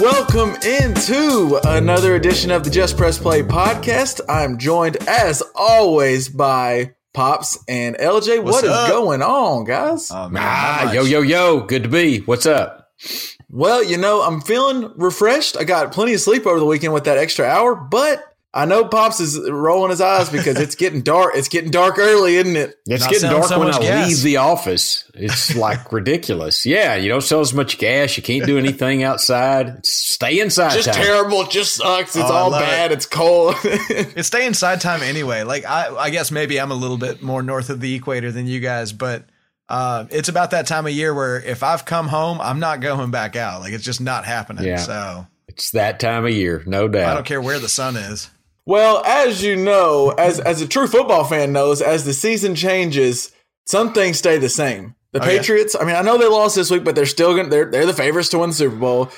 Welcome 0.00 0.56
into 0.62 1.60
another 1.64 2.16
edition 2.16 2.50
of 2.50 2.64
the 2.64 2.70
Just 2.70 2.96
Press 2.96 3.16
Play 3.16 3.42
podcast. 3.42 4.20
I'm 4.28 4.58
joined, 4.58 4.96
as 5.08 5.42
always, 5.54 6.28
by 6.28 6.94
Pops 7.12 7.56
and 7.68 7.96
LJ. 7.96 8.42
What's 8.42 8.56
What 8.56 8.64
is 8.64 8.70
up? 8.70 8.88
going 8.88 9.22
on, 9.22 9.64
guys? 9.64 10.10
Oh, 10.12 10.28
man, 10.28 10.42
Ah, 10.44 10.92
yo, 10.92 11.02
yo, 11.04 11.20
yo. 11.22 11.60
Good 11.60 11.84
to 11.84 11.88
be. 11.88 12.18
What's 12.20 12.44
up? 12.44 12.90
Well, 13.48 13.84
you 13.84 13.96
know, 13.96 14.22
I'm 14.22 14.40
feeling 14.40 14.90
refreshed. 14.96 15.56
I 15.56 15.62
got 15.64 15.92
plenty 15.92 16.12
of 16.14 16.20
sleep 16.20 16.44
over 16.46 16.58
the 16.58 16.66
weekend 16.66 16.92
with 16.92 17.04
that 17.04 17.16
extra 17.18 17.46
hour, 17.46 17.76
but 17.76 18.33
I 18.56 18.66
know 18.66 18.84
Pops 18.84 19.18
is 19.18 19.50
rolling 19.50 19.90
his 19.90 20.00
eyes 20.00 20.30
because 20.30 20.60
it's 20.60 20.76
getting 20.76 21.02
dark. 21.02 21.32
It's 21.34 21.48
getting 21.48 21.72
dark 21.72 21.98
early, 21.98 22.36
isn't 22.36 22.54
it? 22.54 22.78
It's 22.86 23.02
Not 23.02 23.10
getting 23.12 23.30
dark 23.30 23.44
so 23.46 23.58
when 23.58 23.68
I 23.74 23.78
gas. 23.80 24.08
leave 24.08 24.22
the 24.22 24.36
office. 24.36 25.10
It's 25.12 25.56
like 25.56 25.90
ridiculous. 25.92 26.64
Yeah, 26.64 26.94
you 26.94 27.08
don't 27.08 27.20
sell 27.20 27.40
as 27.40 27.52
much 27.52 27.78
gas. 27.78 28.16
You 28.16 28.22
can't 28.22 28.46
do 28.46 28.56
anything 28.56 29.02
outside. 29.02 29.84
Stay 29.84 30.38
inside. 30.38 30.70
Just 30.72 30.86
time. 30.92 31.02
terrible. 31.02 31.40
It 31.42 31.50
just 31.50 31.74
sucks. 31.74 32.14
It's 32.14 32.30
Oh, 32.30 32.32
all 32.32 32.50
love 32.50 32.62
bad. 32.62 32.92
It's 32.92 33.06
cold. 33.06 33.56
It's 33.64 34.28
stay 34.28 34.46
inside 34.46 34.80
time 34.80 35.02
anyway. 35.02 35.42
Like 35.42 35.64
I, 35.66 35.92
I 35.96 36.10
guess 36.10 36.30
maybe 36.30 36.60
I'm 36.60 36.70
a 36.70 36.74
little 36.76 36.96
bit 36.98 37.22
more 37.22 37.42
north 37.42 37.70
of 37.70 37.80
the 37.80 37.92
equator 37.96 38.30
than 38.30 38.46
you 38.46 38.60
guys, 38.60 38.92
but 38.92 39.24
uh, 39.68 40.04
it's 40.10 40.28
about 40.28 40.52
that 40.52 40.68
time 40.68 40.86
of 40.86 40.92
year 40.92 41.12
where 41.12 41.40
if 41.40 41.64
I've 41.64 41.84
come 41.84 42.06
home, 42.06 42.40
I'm 42.40 42.60
not 42.60 42.80
going 42.80 43.10
back 43.10 43.34
out. 43.34 43.62
Like 43.62 43.72
it's 43.72 43.82
just 43.84 44.00
not 44.00 44.24
happening. 44.24 44.64
Yeah. 44.64 44.76
So 44.76 45.26
It's 45.48 45.72
that 45.72 45.98
time 45.98 46.24
of 46.24 46.30
year, 46.30 46.62
no 46.66 46.86
doubt. 46.86 47.10
I 47.10 47.14
don't 47.14 47.26
care 47.26 47.40
where 47.40 47.58
the 47.58 47.68
sun 47.68 47.96
is. 47.96 48.30
Well, 48.66 49.02
as 49.04 49.42
you 49.42 49.56
know, 49.56 50.10
as 50.16 50.40
as 50.40 50.60
a 50.62 50.68
true 50.68 50.86
football 50.86 51.24
fan 51.24 51.52
knows, 51.52 51.82
as 51.82 52.04
the 52.04 52.12
season 52.14 52.54
changes, 52.54 53.30
some 53.66 53.92
things 53.92 54.18
stay 54.18 54.38
the 54.38 54.48
same. 54.48 54.94
The 55.12 55.22
Oh, 55.22 55.26
yeah. 55.26 55.38
Patriots, 55.38 55.76
I 55.78 55.84
mean, 55.84 55.94
I 55.94 56.02
know 56.02 56.18
they 56.18 56.26
lost 56.26 56.56
this 56.56 56.70
week, 56.70 56.82
but 56.82 56.94
they're 56.96 57.06
still 57.06 57.34
going 57.34 57.44
to 57.44 57.50
they're 57.50 57.70
they're 57.70 57.86
the 57.86 57.92
favorites 57.92 58.30
to 58.30 58.38
win 58.38 58.50
the 58.50 58.56
Super 58.56 58.76
Bowl. 58.76 59.10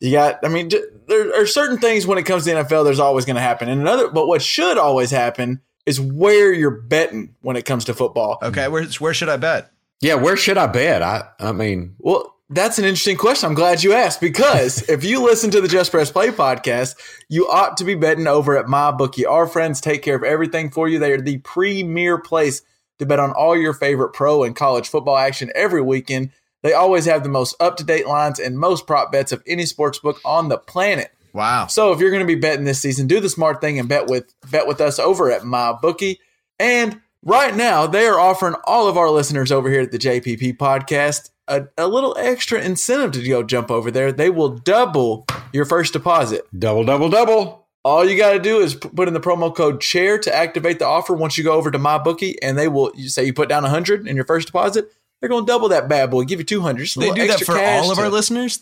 You 0.00 0.12
got 0.12 0.38
I 0.44 0.48
mean, 0.48 0.70
j- 0.70 0.82
there 1.08 1.40
are 1.40 1.46
certain 1.46 1.78
things 1.78 2.06
when 2.06 2.16
it 2.18 2.22
comes 2.24 2.44
to 2.44 2.50
the 2.50 2.56
NFL 2.62 2.84
there's 2.84 2.98
always 3.00 3.24
going 3.24 3.36
to 3.36 3.42
happen. 3.42 3.68
And 3.68 3.80
another 3.80 4.08
but 4.08 4.26
what 4.26 4.40
should 4.42 4.78
always 4.78 5.10
happen 5.10 5.60
is 5.84 6.00
where 6.00 6.52
you're 6.52 6.70
betting 6.70 7.34
when 7.42 7.56
it 7.56 7.64
comes 7.64 7.84
to 7.86 7.94
football. 7.94 8.38
Okay, 8.42 8.68
where 8.68 8.84
where 8.84 9.12
should 9.14 9.28
I 9.28 9.36
bet? 9.36 9.70
Yeah, 10.00 10.14
where 10.14 10.36
should 10.36 10.58
I 10.58 10.66
bet? 10.68 11.02
I, 11.02 11.28
I 11.38 11.52
mean, 11.52 11.94
Well, 11.98 12.31
that's 12.54 12.78
an 12.78 12.84
interesting 12.84 13.16
question. 13.16 13.48
I'm 13.48 13.54
glad 13.54 13.82
you 13.82 13.92
asked 13.92 14.20
because 14.20 14.82
if 14.88 15.04
you 15.04 15.22
listen 15.22 15.50
to 15.52 15.60
the 15.60 15.68
Just 15.68 15.90
Press 15.90 16.10
Play 16.10 16.28
podcast, 16.28 16.96
you 17.28 17.48
ought 17.48 17.76
to 17.78 17.84
be 17.84 17.94
betting 17.94 18.26
over 18.26 18.56
at 18.56 18.66
MyBookie. 18.66 19.26
Our 19.28 19.46
friends 19.46 19.80
take 19.80 20.02
care 20.02 20.16
of 20.16 20.22
everything 20.22 20.70
for 20.70 20.88
you. 20.88 20.98
They 20.98 21.12
are 21.12 21.20
the 21.20 21.38
premier 21.38 22.18
place 22.18 22.62
to 22.98 23.06
bet 23.06 23.18
on 23.18 23.32
all 23.32 23.56
your 23.56 23.72
favorite 23.72 24.12
pro 24.12 24.44
and 24.44 24.54
college 24.54 24.88
football 24.88 25.16
action 25.16 25.50
every 25.54 25.82
weekend. 25.82 26.30
They 26.62 26.72
always 26.72 27.06
have 27.06 27.22
the 27.22 27.28
most 27.28 27.56
up 27.60 27.76
to 27.78 27.84
date 27.84 28.06
lines 28.06 28.38
and 28.38 28.58
most 28.58 28.86
prop 28.86 29.10
bets 29.10 29.32
of 29.32 29.42
any 29.46 29.66
sports 29.66 29.98
book 29.98 30.20
on 30.24 30.48
the 30.48 30.58
planet. 30.58 31.10
Wow. 31.32 31.66
So 31.66 31.92
if 31.92 31.98
you're 31.98 32.10
going 32.10 32.20
to 32.20 32.26
be 32.26 32.38
betting 32.38 32.64
this 32.64 32.80
season, 32.80 33.06
do 33.06 33.18
the 33.18 33.28
smart 33.28 33.60
thing 33.60 33.78
and 33.78 33.88
bet 33.88 34.06
with 34.06 34.32
bet 34.50 34.66
with 34.66 34.80
us 34.80 34.98
over 34.98 35.30
at 35.32 35.42
MyBookie. 35.42 36.18
And 36.60 37.00
right 37.24 37.56
now, 37.56 37.86
they 37.86 38.06
are 38.06 38.20
offering 38.20 38.54
all 38.64 38.86
of 38.86 38.96
our 38.96 39.10
listeners 39.10 39.50
over 39.50 39.70
here 39.70 39.80
at 39.80 39.90
the 39.90 39.98
JPP 39.98 40.58
podcast 40.58 41.30
a, 41.48 41.64
a 41.76 41.86
little 41.88 42.16
extra 42.18 42.60
incentive 42.60 43.12
to 43.12 43.28
go 43.28 43.42
jump 43.42 43.70
over 43.70 43.90
there. 43.90 44.12
They 44.12 44.30
will 44.30 44.50
double 44.50 45.26
your 45.52 45.64
first 45.64 45.92
deposit. 45.92 46.46
double, 46.58 46.84
double, 46.84 47.08
double. 47.08 47.66
All 47.84 48.08
you 48.08 48.16
got 48.16 48.32
to 48.34 48.38
do 48.38 48.60
is 48.60 48.76
put 48.76 49.08
in 49.08 49.14
the 49.14 49.20
promo 49.20 49.52
code 49.54 49.80
chair 49.80 50.16
to 50.16 50.32
activate 50.34 50.78
the 50.78 50.86
offer 50.86 51.14
once 51.14 51.36
you 51.36 51.42
go 51.42 51.52
over 51.54 51.70
to 51.70 51.78
my 51.80 51.98
bookie, 51.98 52.40
and 52.40 52.56
they 52.56 52.68
will. 52.68 52.92
You 52.94 53.08
say 53.08 53.24
you 53.24 53.32
put 53.32 53.48
down 53.48 53.64
a 53.64 53.68
100 53.68 54.06
in 54.06 54.14
your 54.14 54.24
first 54.24 54.46
deposit, 54.46 54.92
they're 55.20 55.28
going 55.28 55.44
to 55.44 55.50
double 55.50 55.68
that 55.70 55.88
bad 55.88 56.10
boy, 56.10 56.22
give 56.24 56.38
you 56.38 56.44
200. 56.44 56.84
Just 56.84 57.00
They 57.00 57.10
do 57.10 57.26
that 57.26 57.40
for 57.40 57.58
all 57.58 57.90
of 57.90 57.98
to- 57.98 58.04
our 58.04 58.08
listeners. 58.08 58.60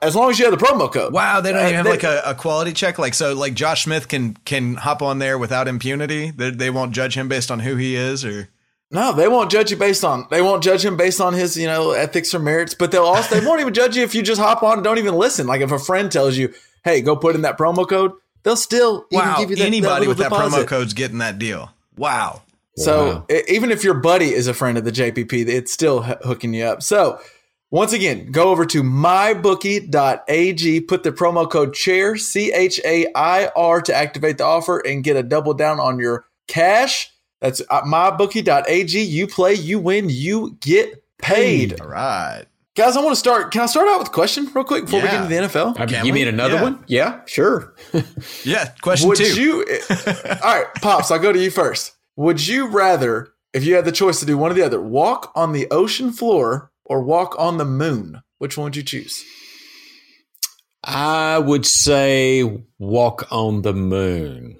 As 0.00 0.14
long 0.16 0.30
as 0.30 0.38
you 0.38 0.46
have 0.48 0.58
the 0.58 0.64
promo 0.64 0.90
code. 0.90 1.12
Wow, 1.12 1.40
they 1.42 1.50
don't 1.52 1.60
Uh, 1.60 1.64
even 1.64 1.74
have 1.74 1.84
they- 1.84 1.90
like 1.90 2.04
a, 2.04 2.22
a 2.24 2.34
quality 2.34 2.72
check. 2.72 2.98
Like 2.98 3.12
so, 3.12 3.34
like 3.34 3.52
Josh 3.52 3.84
Smith 3.84 4.08
can 4.08 4.34
can 4.46 4.76
hop 4.76 5.02
on 5.02 5.18
there 5.18 5.36
without 5.36 5.68
impunity. 5.68 6.30
They, 6.30 6.50
they 6.50 6.70
won't 6.70 6.92
judge 6.92 7.14
him 7.14 7.28
based 7.28 7.50
on 7.50 7.58
who 7.60 7.76
he 7.76 7.94
is, 7.94 8.24
or 8.24 8.48
No, 8.90 9.12
they 9.12 9.26
won't 9.26 9.50
judge 9.50 9.70
you 9.72 9.76
based 9.76 10.04
on 10.04 10.26
they 10.30 10.40
won't 10.40 10.62
judge 10.62 10.84
him 10.84 10.96
based 10.96 11.20
on 11.20 11.34
his 11.34 11.56
you 11.56 11.66
know 11.66 11.90
ethics 11.90 12.32
or 12.34 12.38
merits, 12.38 12.74
but 12.74 12.92
they'll 12.92 13.02
also 13.04 13.38
they 13.38 13.44
won't 13.44 13.60
even 13.60 13.74
judge 13.74 13.96
you 13.96 14.02
if 14.04 14.14
you 14.14 14.22
just 14.22 14.40
hop 14.40 14.62
on 14.62 14.74
and 14.74 14.84
don't 14.84 14.98
even 14.98 15.14
listen. 15.16 15.46
Like 15.46 15.60
if 15.60 15.72
a 15.72 15.78
friend 15.78 16.10
tells 16.10 16.36
you, 16.36 16.54
"Hey, 16.84 17.00
go 17.00 17.16
put 17.16 17.34
in 17.34 17.42
that 17.42 17.58
promo 17.58 17.88
code," 17.88 18.12
they'll 18.44 18.56
still 18.56 19.06
even 19.10 19.24
wow, 19.26 19.38
give 19.38 19.50
you 19.50 19.56
that, 19.56 19.64
anybody 19.64 20.06
that 20.06 20.08
with 20.08 20.18
that 20.18 20.30
promo 20.30 20.66
code's 20.66 20.94
getting 20.94 21.18
that 21.18 21.38
deal. 21.38 21.72
Wow. 21.96 22.42
So 22.76 23.24
Wow. 23.28 23.36
even 23.48 23.70
if 23.72 23.82
your 23.82 23.94
buddy 23.94 24.34
is 24.34 24.46
a 24.46 24.54
friend 24.54 24.76
of 24.78 24.84
the 24.84 24.92
JPP, 24.92 25.48
it's 25.48 25.72
still 25.72 26.04
h- 26.06 26.18
hooking 26.22 26.52
you 26.54 26.64
up. 26.64 26.82
So 26.82 27.18
once 27.70 27.92
again, 27.94 28.30
go 28.30 28.50
over 28.50 28.66
to 28.66 28.82
mybookie.ag, 28.82 30.80
put 30.82 31.02
the 31.02 31.10
promo 31.12 31.50
code 31.50 31.74
chair 31.74 32.16
C 32.16 32.52
H 32.52 32.80
A 32.84 33.06
I 33.14 33.48
R 33.56 33.80
to 33.80 33.94
activate 33.94 34.38
the 34.38 34.44
offer 34.44 34.78
and 34.78 35.02
get 35.02 35.16
a 35.16 35.22
double 35.22 35.54
down 35.54 35.80
on 35.80 35.98
your 35.98 36.26
cash. 36.46 37.12
That's 37.40 37.60
uh, 37.70 37.82
mybookie.ag. 37.82 39.00
You 39.02 39.26
play, 39.26 39.54
you 39.54 39.78
win, 39.78 40.08
you 40.08 40.56
get 40.60 41.02
paid. 41.18 41.80
All 41.80 41.88
right. 41.88 42.44
Guys, 42.74 42.94
I 42.96 43.00
want 43.00 43.12
to 43.12 43.18
start. 43.18 43.52
Can 43.52 43.62
I 43.62 43.66
start 43.66 43.88
out 43.88 43.98
with 44.00 44.08
a 44.08 44.10
question 44.10 44.50
real 44.54 44.64
quick 44.64 44.84
before 44.84 45.00
we 45.00 45.06
get 45.08 45.14
into 45.22 45.28
the 45.28 45.34
NFL? 45.48 45.80
I 45.80 45.86
mean, 45.86 46.04
you 46.04 46.12
we? 46.12 46.18
mean 46.20 46.28
another 46.28 46.54
Yeah. 46.56 46.62
one? 46.62 46.84
Yeah, 46.86 47.20
sure. 47.26 47.74
Yeah. 48.44 48.68
Question 48.82 49.08
Would 49.08 49.16
two. 49.18 49.40
you? 49.40 49.64
all 49.90 50.54
right, 50.58 50.66
pops. 50.82 51.10
I'll 51.10 51.18
go 51.18 51.32
to 51.32 51.38
you 51.42 51.50
first. 51.50 51.92
Would 52.16 52.46
you 52.46 52.68
rather, 52.68 53.32
if 53.54 53.64
you 53.64 53.76
had 53.76 53.86
the 53.86 53.92
choice 53.92 54.20
to 54.20 54.26
do 54.26 54.36
one 54.36 54.50
or 54.50 54.54
the 54.54 54.62
other, 54.64 54.80
walk 54.80 55.32
on 55.34 55.52
the 55.52 55.66
ocean 55.70 56.12
floor 56.12 56.70
or 56.84 57.00
walk 57.02 57.34
on 57.38 57.56
the 57.56 57.64
moon? 57.64 58.22
Which 58.38 58.58
one 58.58 58.64
would 58.64 58.76
you 58.76 58.82
choose? 58.82 59.24
I 60.84 61.38
would 61.38 61.66
say 61.66 62.62
walk 62.78 63.26
on 63.32 63.62
the 63.62 63.72
moon. 63.72 64.56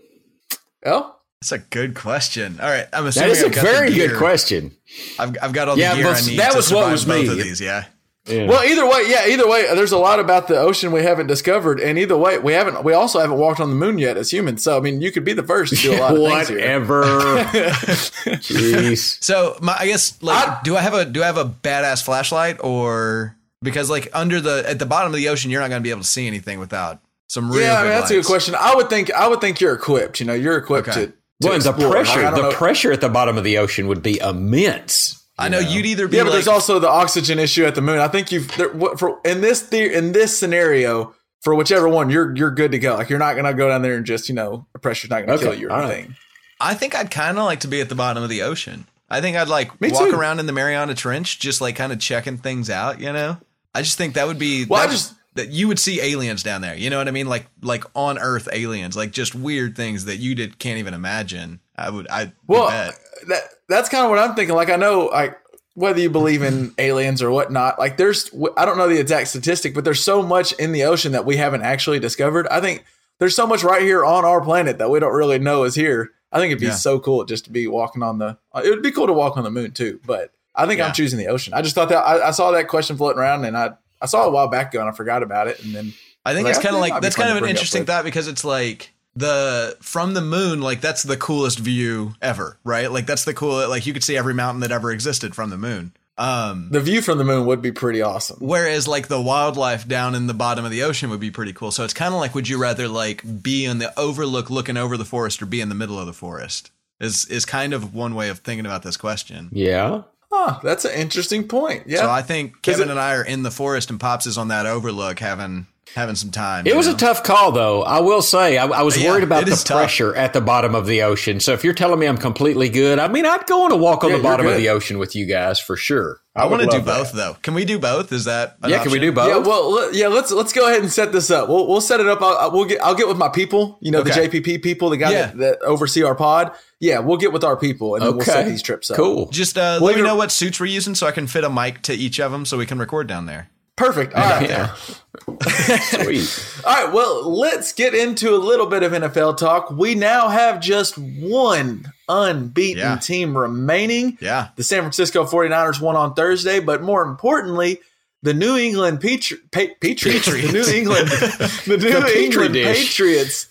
El? 0.83 1.16
That's 1.43 1.53
a 1.53 1.59
good 1.59 1.95
question. 1.95 2.59
All 2.61 2.69
right. 2.69 2.87
I'm 2.93 3.07
assuming 3.07 3.31
is 3.33 3.43
a 3.43 3.47
I've 3.47 3.53
got 3.55 3.65
the 3.65 3.71
very 3.71 3.93
good 3.93 4.17
question. 4.17 4.73
I've, 5.19 5.37
I've 5.43 5.53
got 5.53 5.69
all 5.69 5.77
the 5.77 5.83
Yeah, 5.83 5.95
gear 5.97 6.07
I 6.09 6.21
need. 6.23 6.39
that 6.39 6.51
to 6.53 6.57
was 6.57 6.73
what 6.73 6.79
survive 6.81 6.93
was 6.93 7.05
both 7.05 7.27
me. 7.27 7.29
Of 7.29 7.37
these, 7.37 7.61
yeah. 7.61 7.85
Yeah. 8.27 8.47
Well, 8.49 8.65
either 8.65 8.85
way, 8.85 9.05
yeah, 9.07 9.29
either 9.29 9.49
way, 9.49 9.73
there's 9.75 9.93
a 9.93 9.99
lot 9.99 10.19
about 10.19 10.49
the 10.49 10.59
ocean 10.59 10.91
we 10.91 11.03
haven't 11.05 11.29
discovered, 11.29 11.79
and 11.79 11.97
either 11.97 12.17
way, 12.17 12.39
we 12.39 12.55
haven't. 12.55 12.83
We 12.83 12.93
also 12.93 13.21
haven't 13.21 13.39
walked 13.39 13.61
on 13.61 13.71
the 13.71 13.77
moon 13.77 13.99
yet 13.99 14.17
as 14.17 14.33
humans. 14.33 14.65
So, 14.65 14.77
I 14.77 14.81
mean, 14.81 15.01
you 15.01 15.13
could 15.13 15.25
be 15.25 15.33
the 15.33 15.45
first 15.45 15.77
to 15.77 15.81
do 15.81 15.93
a 15.93 15.97
lot 16.01 16.13
of 16.13 16.19
things 16.27 16.49
here. 16.49 16.59
Whatever. 16.59 17.03
Jeez. 18.41 19.23
So 19.23 19.57
my, 19.63 19.77
I 19.79 19.87
guess 19.87 20.21
like, 20.23 20.49
I- 20.49 20.61
do 20.65 20.77
I 20.77 20.81
have 20.81 20.95
a 20.95 21.05
do 21.05 21.23
I 21.23 21.27
have 21.27 21.37
a 21.37 21.45
badass 21.45 22.03
flashlight 22.03 22.57
or 22.65 23.37
because 23.63 23.89
like 23.91 24.09
under 24.13 24.41
the 24.41 24.65
at 24.67 24.79
the 24.79 24.87
bottom 24.87 25.13
of 25.13 25.17
the 25.17 25.29
ocean, 25.29 25.51
you're 25.51 25.61
not 25.61 25.71
going 25.71 25.81
to 25.81 25.85
be 25.87 25.91
able 25.91 26.03
to 26.03 26.07
see 26.09 26.27
anything 26.27 26.59
without 26.59 27.01
some 27.29 27.51
real. 27.51 27.61
Yeah, 27.63 27.79
I 27.79 27.83
mean, 27.83 27.91
that's 27.93 28.11
a 28.11 28.15
good 28.15 28.25
question. 28.27 28.55
I 28.59 28.75
would 28.75 28.89
think. 28.91 29.13
I 29.13 29.29
would 29.29 29.41
think 29.41 29.61
you're 29.61 29.75
equipped. 29.75 30.21
You 30.21 30.27
know, 30.27 30.35
you're 30.35 30.57
equipped 30.57 30.89
Okay. 30.89 31.07
to. 31.07 31.13
To 31.43 31.49
Well, 31.49 31.55
and 31.55 31.63
the 31.63 31.73
pressure, 31.73 32.23
like, 32.23 32.35
the 32.35 32.43
know- 32.43 32.51
pressure 32.53 32.93
at 32.93 33.01
the 33.01 33.09
bottom 33.09 33.37
of 33.39 33.45
the 33.45 33.59
ocean 33.59 33.89
would 33.89 34.03
be 34.03 34.19
immense. 34.21 35.23
I 35.39 35.49
know 35.51 35.59
you'd 35.59 35.85
either 35.85 36.09
be 36.09 36.17
Yeah, 36.17 36.23
but 36.23 36.31
like, 36.31 36.37
there's 36.37 36.49
also 36.49 36.79
the 36.79 36.89
oxygen 36.89 37.39
issue 37.39 37.67
at 37.67 37.75
the 37.75 37.83
moon. 37.83 37.99
I 37.99 38.09
think 38.09 38.33
you've 38.33 38.49
there, 38.57 38.71
what- 38.71 38.99
for 38.99 39.21
in 39.25 39.43
this 39.43 39.61
the, 39.63 39.93
in 39.95 40.13
this 40.13 40.39
scenario 40.39 41.15
for 41.43 41.55
whichever 41.55 41.89
one 41.89 42.09
you're 42.09 42.35
you're 42.35 42.51
good 42.51 42.73
to 42.73 42.79
go. 42.79 42.95
Like 42.97 43.11
you're 43.11 43.19
not 43.19 43.37
gonna 43.37 43.53
go 43.53 43.69
down 43.69 43.83
there 43.83 43.97
and 43.97 44.07
just 44.07 44.29
you 44.31 44.35
know 44.35 44.67
the 44.73 44.79
pressure's 44.79 45.11
not 45.11 45.21
gonna 45.21 45.35
Okay, 45.35 45.45
kill 45.45 45.55
you 45.55 45.69
or 45.69 45.73
all 45.73 45.81
right. 45.81 45.93
anything. 45.93 46.17
I 46.59 46.73
think 46.73 46.95
I'd 46.95 47.11
kind 47.11 47.37
of 47.39 47.45
like 47.45 47.61
to 47.61 47.69
be 47.69 47.83
at 47.83 47.91
the 47.91 47.95
bottom 47.95 48.23
of 48.23 48.31
the 48.31 48.41
ocean. 48.43 48.87
I 49.11 49.21
think 49.21 49.37
I'd 49.37 49.49
like 49.49 49.79
Me 49.79 49.91
walk 49.93 50.09
too. 50.09 50.17
around 50.19 50.41
in 50.41 50.47
the 50.47 50.53
Mariana 50.55 50.95
Trench, 50.95 51.39
just 51.39 51.61
like 51.61 51.77
kind 51.77 51.93
of 51.93 52.01
checking 52.01 52.39
things 52.39 52.71
out. 52.71 52.99
You 52.99 53.13
know, 53.13 53.37
I 53.75 53.83
just 53.83 53.99
think 53.99 54.15
that 54.15 54.27
would 54.27 54.39
be 54.39 54.65
Well, 54.65 54.81
I 54.83 54.87
that, 54.87 54.93
just- 54.93 55.13
that 55.37 55.49
you 55.51 55.69
would 55.69 55.79
see 55.79 56.01
aliens 56.01 56.43
down 56.43 56.61
there. 56.61 56.75
You 56.77 56.91
know 56.91 56.99
what 56.99 57.09
I 57.09 57.13
mean? 57.13 57.29
Like 57.29 57.47
like 57.63 57.85
on 57.95 58.19
Earth 58.19 58.49
aliens, 58.53 58.97
like 58.97 59.13
just 59.13 59.35
weird 59.35 59.77
things 59.77 60.05
that 60.07 60.17
you 60.17 60.35
did 60.35 60.59
can't 60.59 60.79
even 60.79 60.95
imagine. 60.95 61.61
I 61.77 61.91
would 61.91 62.09
I 62.11 62.33
Well, 62.47 62.65
would 62.65 62.71
bet. 62.71 62.99
that 63.29 63.43
that's 63.69 63.89
kind 63.89 64.05
of 64.05 64.11
what 64.11 64.19
I'm 64.19 64.35
thinking. 64.35 64.55
Like 64.57 64.71
I 64.71 64.77
know, 64.77 65.07
like 65.07 65.39
whether 65.75 66.01
you 66.01 66.11
believe 66.11 66.43
in 66.43 66.75
aliens 66.79 67.23
or 67.23 67.31
whatnot, 67.31 67.79
like 67.79 67.97
there's 67.97 68.31
I 68.57 68.65
don't 68.65 68.79
know 68.79 68.89
the 68.89 68.99
exact 69.01 69.29
statistic, 69.29 69.75
but 69.75 69.85
there's 69.85 70.03
so 70.05 70.23
much 70.23 70.53
in 70.55 70.73
the 70.73 70.85
ocean 70.85 71.13
that 71.13 71.25
we 71.27 71.37
haven't 71.37 71.63
actually 71.63 71.99
discovered. 72.01 72.47
I 72.49 72.61
think 72.61 72.85
there's 73.19 73.37
so 73.37 73.47
much 73.47 73.63
right 73.65 73.83
here 73.83 74.05
on 74.05 74.25
our 74.25 74.41
planet 74.43 74.79
that 74.79 74.91
we 74.91 75.01
don't 75.01 75.15
really 75.15 75.39
know 75.39 75.65
is 75.65 75.75
here. 75.75 76.11
I 76.33 76.39
think 76.39 76.51
it'd 76.51 76.61
be 76.61 76.67
Yeah. 76.67 76.75
so 76.75 76.99
cool 76.99 77.25
just 77.25 77.45
to 77.45 77.51
be 77.51 77.67
walking 77.67 78.03
on 78.03 78.19
the. 78.19 78.37
It 78.57 78.69
would 78.71 78.83
be 78.83 78.91
cool 78.91 79.07
to 79.07 79.13
walk 79.13 79.37
on 79.37 79.45
the 79.45 79.51
moon 79.51 79.71
too, 79.73 80.01
but 80.07 80.33
I 80.55 80.67
think 80.67 80.79
Yeah. 80.79 80.87
I'm 80.89 80.93
choosing 80.95 81.19
the 81.19 81.29
ocean. 81.29 81.55
I 81.55 81.63
just 81.63 81.75
thought 81.75 81.89
that 81.91 81.99
I, 81.99 82.29
I 82.29 82.31
saw 82.33 82.51
that 82.53 82.69
question 82.69 82.97
floating 82.97 83.19
around, 83.21 83.45
and 83.45 83.57
I 83.57 83.73
I 84.01 84.07
saw 84.07 84.25
it 84.25 84.29
a 84.29 84.31
while 84.31 84.49
back 84.49 84.73
ago, 84.73 84.81
and 84.81 84.89
I 84.89 84.93
forgot 84.93 85.23
about 85.23 85.49
it, 85.49 85.65
and 85.65 85.75
then 85.75 85.93
I 86.25 86.35
think 86.35 86.49
it's 86.49 86.59
I 86.59 86.63
kind 86.63 86.75
of 86.75 86.81
think 86.83 86.89
it 86.89 86.91
might 86.91 86.95
like 86.95 87.03
that's 87.03 87.17
kind 87.17 87.31
of 87.31 87.43
an 87.43 87.49
interesting 87.49 87.85
thought 87.85 88.05
because 88.05 88.29
it's 88.29 88.45
like 88.45 88.93
the 89.17 89.77
from 89.81 90.15
the 90.15 90.21
moon, 90.21 90.61
like 90.61 90.81
that's 90.81 91.03
the 91.03 91.17
coolest 91.17 91.59
view 91.59 92.15
ever, 92.21 92.59
right? 92.65 92.91
Like 92.93 93.07
that's 93.07 93.25
the 93.25 93.35
cool 93.35 93.69
like 93.69 93.87
you 93.87 93.93
could 93.93 94.05
see 94.05 94.17
every 94.17 94.35
mountain 94.35 94.61
that 94.61 94.71
ever 94.71 94.93
existed 94.93 95.35
from 95.35 95.51
the 95.51 95.57
moon. 95.57 95.93
Um 96.19 96.69
the 96.71 96.81
view 96.81 97.03
from 97.03 97.19
the 97.19 97.25
moon 97.25 97.47
would 97.47 97.61
be 97.61 97.73
pretty 97.73 98.03
awesome. 98.03 98.39
whereas 98.41 98.89
like 98.89 99.09
the 99.09 99.21
wildlife 99.21 99.87
down 99.87 100.15
in 100.15 100.27
the 100.27 100.35
bottom 100.35 100.65
of 100.65 100.71
the 100.71 100.83
ocean 100.83 101.11
would 101.11 101.21
be 101.21 101.31
pretty 101.31 101.53
cool. 101.53 101.71
So 101.71 101.85
it's 101.85 101.95
kind 101.95 102.13
of 102.13 102.21
like 102.21 102.35
would 102.35 102.49
you 102.49 102.59
rather 102.59 102.89
like 102.89 103.43
be 103.43 103.65
in 103.65 103.79
the 103.79 103.99
overlook 103.99 104.51
looking 104.51 104.77
over 104.77 104.97
the 104.97 105.05
forest 105.05 105.43
or 105.43 105.47
be 105.47 105.61
in 105.61 105.69
the 105.69 105.75
middle 105.75 105.99
of 105.99 106.07
the 106.07 106.13
forest? 106.13 106.71
Is 107.01 107.27
is 107.27 107.45
kind 107.45 107.73
of 107.73 107.95
one 107.95 108.15
way 108.15 108.29
of 108.29 108.39
thinking 108.41 108.67
about 108.67 108.83
this 108.83 108.97
question. 108.97 109.51
Yeah. 109.53 110.03
Huh, 110.33 110.59
that's 110.63 110.85
an 110.85 110.93
interesting 110.93 111.47
point. 111.49 111.85
Yeah, 111.87 112.01
So 112.01 112.11
I 112.11 112.23
think 112.23 112.61
Kevin 112.63 112.89
it- 112.89 112.93
and 112.93 113.01
I 113.01 113.15
are 113.15 113.23
in 113.25 113.43
the 113.43 113.51
forest 113.51 113.91
and 113.91 113.99
Pops 114.01 114.27
is 114.27 114.37
on 114.37 114.49
that 114.49 114.67
overlook 114.67 115.19
having 115.21 115.67
having 115.95 116.15
some 116.15 116.31
time. 116.31 116.67
It 116.67 116.77
was 116.77 116.87
know? 116.87 116.95
a 116.95 116.97
tough 116.97 117.23
call, 117.23 117.53
though. 117.53 117.83
I 117.83 118.01
will 118.01 118.23
say, 118.23 118.59
I, 118.59 118.67
I 118.67 118.83
was 118.83 118.97
Yeah, 119.01 119.11
worried 119.11 119.25
about 119.25 119.47
the 119.47 119.53
is 119.53 119.65
tough. 119.65 119.77
pressure 119.79 120.15
at 120.15 120.33
the 120.33 120.41
bottom 120.41 120.75
of 120.75 120.87
the 120.87 121.03
ocean. 121.03 121.41
So 121.41 121.53
if 121.53 121.65
you're 121.65 121.75
telling 121.75 121.99
me 121.99 122.07
I'm 122.07 122.19
completely 122.19 122.69
good, 122.69 122.99
I 122.99 123.09
mean, 123.09 123.25
I'd 123.27 123.47
go 123.47 123.65
on 123.65 123.73
a 123.73 123.77
walk 123.77 124.05
on 124.05 124.11
Yeah, 124.11 124.17
the 124.19 124.23
bottom 124.23 124.47
of 124.47 124.57
the 124.57 124.69
ocean 124.69 124.99
with 124.99 125.15
you 125.17 125.27
guys 125.27 125.59
for 125.61 125.77
sure. 125.77 126.21
I, 126.35 126.45
want 126.47 126.61
to 126.61 126.67
do 126.69 126.77
love 126.77 126.85
that. 126.85 126.99
both 126.99 127.13
though. 127.13 127.35
Can 127.41 127.55
we 127.55 127.65
do 127.65 127.79
both? 127.79 128.13
Is 128.13 128.27
that 128.27 128.59
an 128.63 128.69
Yeah, 128.69 128.83
can 128.83 128.93
we 128.93 128.99
do 128.99 129.11
both? 129.11 129.29
Yeah, 129.29 129.39
well, 129.39 129.91
yeah. 129.95 130.09
Let's 130.09 130.31
let's 130.31 130.53
go 130.53 130.67
ahead 130.69 130.83
and 130.83 130.93
set 130.93 131.11
this 131.11 131.31
up. 131.31 131.49
We'll 131.49 131.67
we'll 131.67 131.81
set 131.81 131.99
it 131.99 132.07
up. 132.09 132.21
I'll, 132.21 132.51
we'll 132.53 132.67
get. 132.67 132.83
I'll 132.83 132.95
get 132.95 133.09
with 133.09 133.17
my 133.17 133.31
people. 133.31 133.79
You 133.81 133.91
know, 133.91 134.01
Okay. 134.01 134.29
the 134.29 134.41
JPP 134.43 134.63
people, 134.63 134.91
the 134.91 134.99
guy 134.99 135.13
Yeah. 135.13 135.27
that, 135.29 135.39
that 135.39 135.63
oversee 135.63 136.03
our 136.03 136.15
pod. 136.15 136.53
Yeah, 136.79 136.99
we'll 136.99 137.17
get 137.17 137.33
with 137.33 137.43
our 137.43 137.57
people 137.57 137.95
and 137.95 138.05
then 138.05 138.17
we'll 138.17 138.27
set 138.27 138.45
these 138.45 138.61
trips 138.61 138.91
up. 138.91 138.99
Cool. 138.99 139.31
Just 139.31 139.57
uh, 139.57 139.79
Well, 139.81 139.87
let 139.87 139.97
me 139.97 140.03
know 140.03 140.15
what 140.17 140.31
suits 140.31 140.61
we're 140.61 140.67
using 140.67 140.95
so 140.95 141.07
I 141.07 141.11
can 141.13 141.27
fit 141.27 141.43
a 141.43 141.49
mic 141.49 141.81
to 141.85 141.95
each 141.95 142.21
of 142.21 142.33
them 142.33 142.45
so 142.45 142.59
we 142.59 142.67
can 142.67 142.79
record 142.79 143.07
down 143.07 143.25
there. 143.25 143.49
Perfect. 143.77 144.15
All 144.15 144.23
right. 144.23 144.49
Yeah. 144.49 144.75
Sweet. 145.81 146.63
All 146.65 146.85
right. 146.85 146.93
Well, 146.93 147.31
let's 147.39 147.73
get 147.73 147.95
into 147.95 148.35
a 148.35 148.39
little 148.39 148.67
bit 148.67 148.83
of 148.83 148.93
NFL 148.93 149.37
talk. 149.37 149.71
We 149.71 149.95
now 149.95 150.29
have 150.29 150.61
just 150.61 150.97
one 150.97 151.93
unbeaten 152.09 152.79
Yeah. 152.79 152.97
team 152.97 153.37
remaining. 153.37 154.17
Yeah. 154.21 154.49
The 154.57 154.63
San 154.65 154.81
Francisco 154.81 155.25
49ers 155.25 155.81
won 155.81 155.95
on 155.97 156.15
Thursday, 156.15 156.61
but 156.61 156.83
more 156.83 157.03
importantly, 157.03 157.81
the 158.23 158.33
New 158.35 158.57
England 158.57 159.01
Petri- 159.01 159.39
Pa- 159.53 159.75
Patriots, 159.81 160.27
the 160.27 160.53
New 160.53 160.65
England, 160.75 161.09
the 161.67 161.77
New 161.79 161.91
Petri 162.01 162.25
England. 162.25 162.55
Patriots 162.55 163.45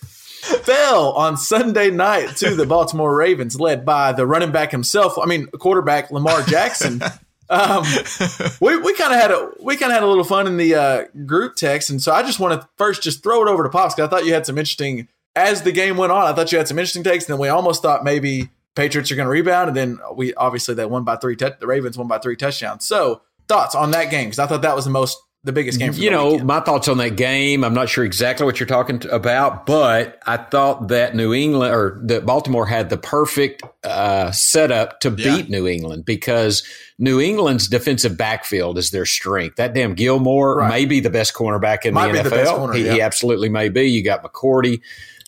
fell 0.64 1.12
on 1.12 1.36
Sunday 1.36 1.90
night 1.90 2.36
to 2.36 2.54
the 2.54 2.66
Baltimore 2.66 3.14
Ravens, 3.16 3.60
led 3.60 3.84
by 3.84 4.12
the 4.12 4.26
running 4.26 4.50
back 4.52 4.70
himself. 4.72 5.18
I 5.18 5.26
mean, 5.26 5.46
quarterback 5.48 6.10
Lamar 6.10 6.42
Jackson. 6.42 7.00
Um, 7.48 7.84
we 8.60 8.76
we 8.78 8.94
kind 8.94 9.12
of 9.12 9.20
had 9.20 9.30
a 9.30 9.50
we 9.60 9.76
kind 9.76 9.92
of 9.92 9.94
had 9.94 10.02
a 10.02 10.06
little 10.06 10.24
fun 10.24 10.46
in 10.46 10.56
the 10.56 10.74
uh, 10.74 11.04
group 11.24 11.56
text, 11.56 11.90
and 11.90 12.00
so 12.02 12.12
I 12.12 12.22
just 12.22 12.40
want 12.40 12.60
to 12.60 12.68
first 12.76 13.02
just 13.02 13.22
throw 13.22 13.46
it 13.46 13.48
over 13.48 13.62
to 13.62 13.68
Pops 13.68 13.94
because 13.94 14.08
I 14.08 14.10
thought 14.10 14.26
you 14.26 14.34
had 14.34 14.46
some 14.46 14.58
interesting 14.58 15.08
as 15.34 15.62
the 15.62 15.72
game 15.72 15.96
went 15.96 16.12
on. 16.12 16.24
I 16.24 16.32
thought 16.32 16.50
you 16.52 16.58
had 16.58 16.68
some 16.68 16.78
interesting 16.78 17.04
takes, 17.04 17.24
and 17.24 17.34
then 17.34 17.40
we 17.40 17.48
almost 17.48 17.82
thought 17.82 18.04
maybe 18.04 18.50
Patriots 18.74 19.10
are 19.10 19.16
going 19.16 19.26
to 19.26 19.30
rebound, 19.30 19.68
and 19.68 19.76
then 19.76 19.98
we 20.14 20.34
obviously 20.34 20.74
they 20.74 20.86
won 20.86 21.04
by 21.04 21.16
three. 21.16 21.36
tou- 21.36 21.52
the 21.58 21.66
Ravens 21.66 21.96
won 21.96 22.08
by 22.08 22.18
three 22.18 22.36
touchdowns. 22.36 22.86
So 22.86 23.22
thoughts 23.48 23.74
on 23.74 23.90
that 23.92 24.10
game? 24.10 24.26
Because 24.26 24.38
I 24.38 24.46
thought 24.46 24.62
that 24.62 24.76
was 24.76 24.84
the 24.84 24.90
most 24.90 25.18
the 25.46 25.52
biggest 25.52 25.78
game. 25.78 25.92
You 25.94 26.10
the 26.10 26.10
know, 26.10 26.26
weekend. 26.32 26.46
my 26.46 26.60
thoughts 26.60 26.88
on 26.88 26.98
that 26.98 27.16
game, 27.16 27.64
I'm 27.64 27.72
not 27.72 27.88
sure 27.88 28.04
exactly 28.04 28.44
what 28.44 28.60
you're 28.60 28.66
talking 28.66 29.00
about, 29.10 29.64
but 29.64 30.20
I 30.26 30.36
thought 30.36 30.88
that 30.88 31.14
New 31.14 31.32
England 31.32 31.72
or 31.72 31.98
that 32.04 32.26
Baltimore 32.26 32.66
had 32.66 32.90
the 32.90 32.98
perfect 32.98 33.62
uh, 33.84 34.32
setup 34.32 35.00
to 35.00 35.10
Yeah. 35.10 35.36
beat 35.36 35.48
New 35.48 35.66
England 35.66 36.04
because 36.04 36.62
New 36.98 37.20
England's 37.20 37.68
defensive 37.68 38.18
backfield 38.18 38.76
is 38.76 38.90
their 38.90 39.06
strength. 39.06 39.56
That 39.56 39.72
damn 39.72 39.94
Gilmore 39.94 40.56
Right. 40.58 40.68
may 40.68 40.84
be 40.84 41.00
the 41.00 41.10
best 41.10 41.32
cornerback 41.32 41.84
in 41.84 41.94
Might 41.94 42.12
the 42.12 42.18
NFL. 42.18 42.30
the 42.30 42.44
corner, 42.58 42.72
he, 42.74 42.88
he 42.88 43.00
absolutely 43.00 43.48
may 43.48 43.68
be. 43.68 43.84
You 43.88 44.02
got 44.02 44.22
McCourty, 44.24 44.80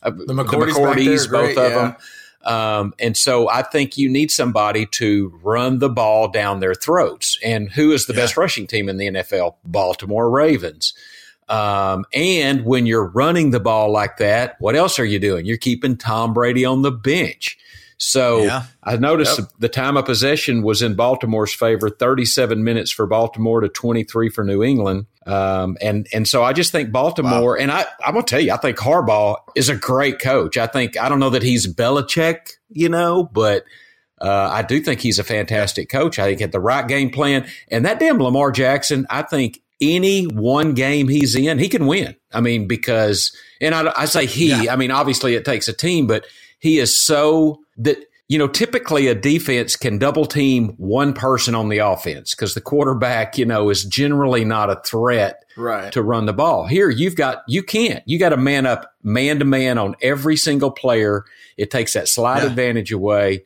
uh, 0.02 0.10
the 0.10 0.34
McCourty's 0.34 0.76
there, 0.76 0.86
McCourtys, 0.86 1.28
great, 1.28 1.56
both 1.56 1.64
of 1.64 1.70
yeah. 1.72 1.78
them. 1.78 1.96
Um, 2.44 2.94
and 2.98 3.16
so 3.16 3.48
I 3.50 3.62
think 3.62 3.98
you 3.98 4.08
need 4.08 4.30
somebody 4.30 4.86
to 4.92 5.38
run 5.42 5.80
the 5.80 5.88
ball 5.88 6.28
down 6.28 6.60
their 6.60 6.74
throats. 6.74 7.38
And 7.44 7.70
who 7.70 7.92
is 7.92 8.06
the 8.06 8.14
Yeah. 8.14 8.20
best 8.20 8.36
rushing 8.36 8.66
team 8.66 8.88
in 8.88 8.96
the 8.96 9.06
NFL? 9.06 9.56
Baltimore 9.64 10.30
Ravens. 10.30 10.94
Um, 11.48 12.04
and 12.12 12.64
when 12.64 12.86
you're 12.86 13.06
running 13.08 13.50
the 13.50 13.60
ball 13.60 13.90
like 13.90 14.18
that, 14.18 14.56
what 14.60 14.76
else 14.76 14.98
are 14.98 15.04
you 15.04 15.18
doing? 15.18 15.46
You're 15.46 15.56
keeping 15.56 15.96
Tom 15.96 16.34
Brady 16.34 16.64
on 16.64 16.82
the 16.82 16.92
bench. 16.92 17.58
So 17.98 18.44
Yeah. 18.44 18.62
I 18.82 18.96
noticed 18.96 19.40
the 19.60 19.68
time 19.68 19.96
of 19.96 20.06
possession 20.06 20.62
was 20.62 20.82
in 20.82 20.94
Baltimore's 20.94 21.52
favor, 21.52 21.90
37 21.90 22.62
minutes 22.64 22.90
for 22.90 23.06
Baltimore 23.06 23.60
to 23.60 23.68
23 23.68 24.30
for 24.30 24.44
New 24.44 24.62
England. 24.62 25.06
Um, 25.26 25.76
and, 25.82 26.06
and 26.14 26.26
so 26.26 26.42
I 26.42 26.52
just 26.52 26.72
think 26.72 26.90
Baltimore, 26.90 27.58
and 27.58 27.70
I, 27.70 27.84
I'm 28.04 28.14
going 28.14 28.24
to 28.24 28.30
tell 28.30 28.40
you, 28.40 28.52
I 28.52 28.56
think 28.56 28.78
Harbaugh 28.78 29.36
is 29.54 29.68
a 29.68 29.76
great 29.76 30.20
coach. 30.20 30.56
I 30.56 30.66
think, 30.66 30.96
I 30.96 31.08
don't 31.08 31.18
know 31.18 31.30
that 31.30 31.42
he's 31.42 31.66
Belichick, 31.72 32.52
you 32.70 32.88
know, 32.88 33.24
but 33.24 33.64
uh, 34.20 34.48
I 34.50 34.62
do 34.62 34.80
think 34.80 35.00
he's 35.00 35.18
a 35.18 35.24
fantastic 35.24 35.90
coach. 35.90 36.18
I 36.18 36.24
think 36.26 36.38
he 36.38 36.42
had 36.42 36.52
the 36.52 36.60
right 36.60 36.86
game 36.86 37.10
plan. 37.10 37.46
And 37.70 37.84
that 37.84 37.98
damn 38.00 38.18
Lamar 38.18 38.52
Jackson, 38.52 39.06
I 39.10 39.22
think 39.22 39.60
any 39.80 40.24
one 40.24 40.74
game 40.74 41.08
he's 41.08 41.34
in, 41.36 41.58
he 41.58 41.68
can 41.68 41.86
win. 41.86 42.16
I 42.32 42.40
mean, 42.40 42.66
because, 42.66 43.36
and 43.60 43.74
I, 43.74 43.92
I 43.96 44.04
say 44.06 44.26
he, 44.26 44.68
I 44.68 44.76
mean, 44.76 44.90
obviously 44.90 45.34
it 45.34 45.44
takes 45.44 45.68
a 45.68 45.72
team, 45.72 46.06
but 46.06 46.26
he 46.58 46.78
is 46.78 46.96
so 46.96 47.60
that, 47.76 47.98
you 48.28 48.38
know, 48.38 48.48
typically 48.48 49.06
a 49.06 49.14
defense 49.14 49.74
can 49.76 49.98
double 49.98 50.26
team 50.26 50.74
one 50.76 51.12
person 51.14 51.54
on 51.54 51.68
the 51.70 51.78
offense 51.78 52.34
because 52.34 52.54
the 52.54 52.60
quarterback, 52.60 53.38
you 53.38 53.46
know, 53.46 53.70
is 53.70 53.84
generally 53.84 54.44
not 54.44 54.68
a 54.70 54.80
threat 54.84 55.44
right. 55.56 55.92
to 55.92 56.02
run 56.02 56.26
the 56.26 56.32
ball. 56.32 56.66
Here, 56.66 56.90
you've 56.90 57.16
got 57.16 57.42
you 57.48 57.62
can't. 57.62 58.02
You 58.06 58.18
got 58.18 58.30
to 58.30 58.36
man 58.36 58.66
up 58.66 58.92
man 59.02 59.38
to 59.38 59.44
man 59.44 59.78
on 59.78 59.94
every 60.02 60.36
single 60.36 60.70
player. 60.70 61.24
It 61.56 61.70
takes 61.70 61.94
that 61.94 62.08
slight 62.08 62.42
Yeah. 62.42 62.48
advantage 62.50 62.92
away. 62.92 63.44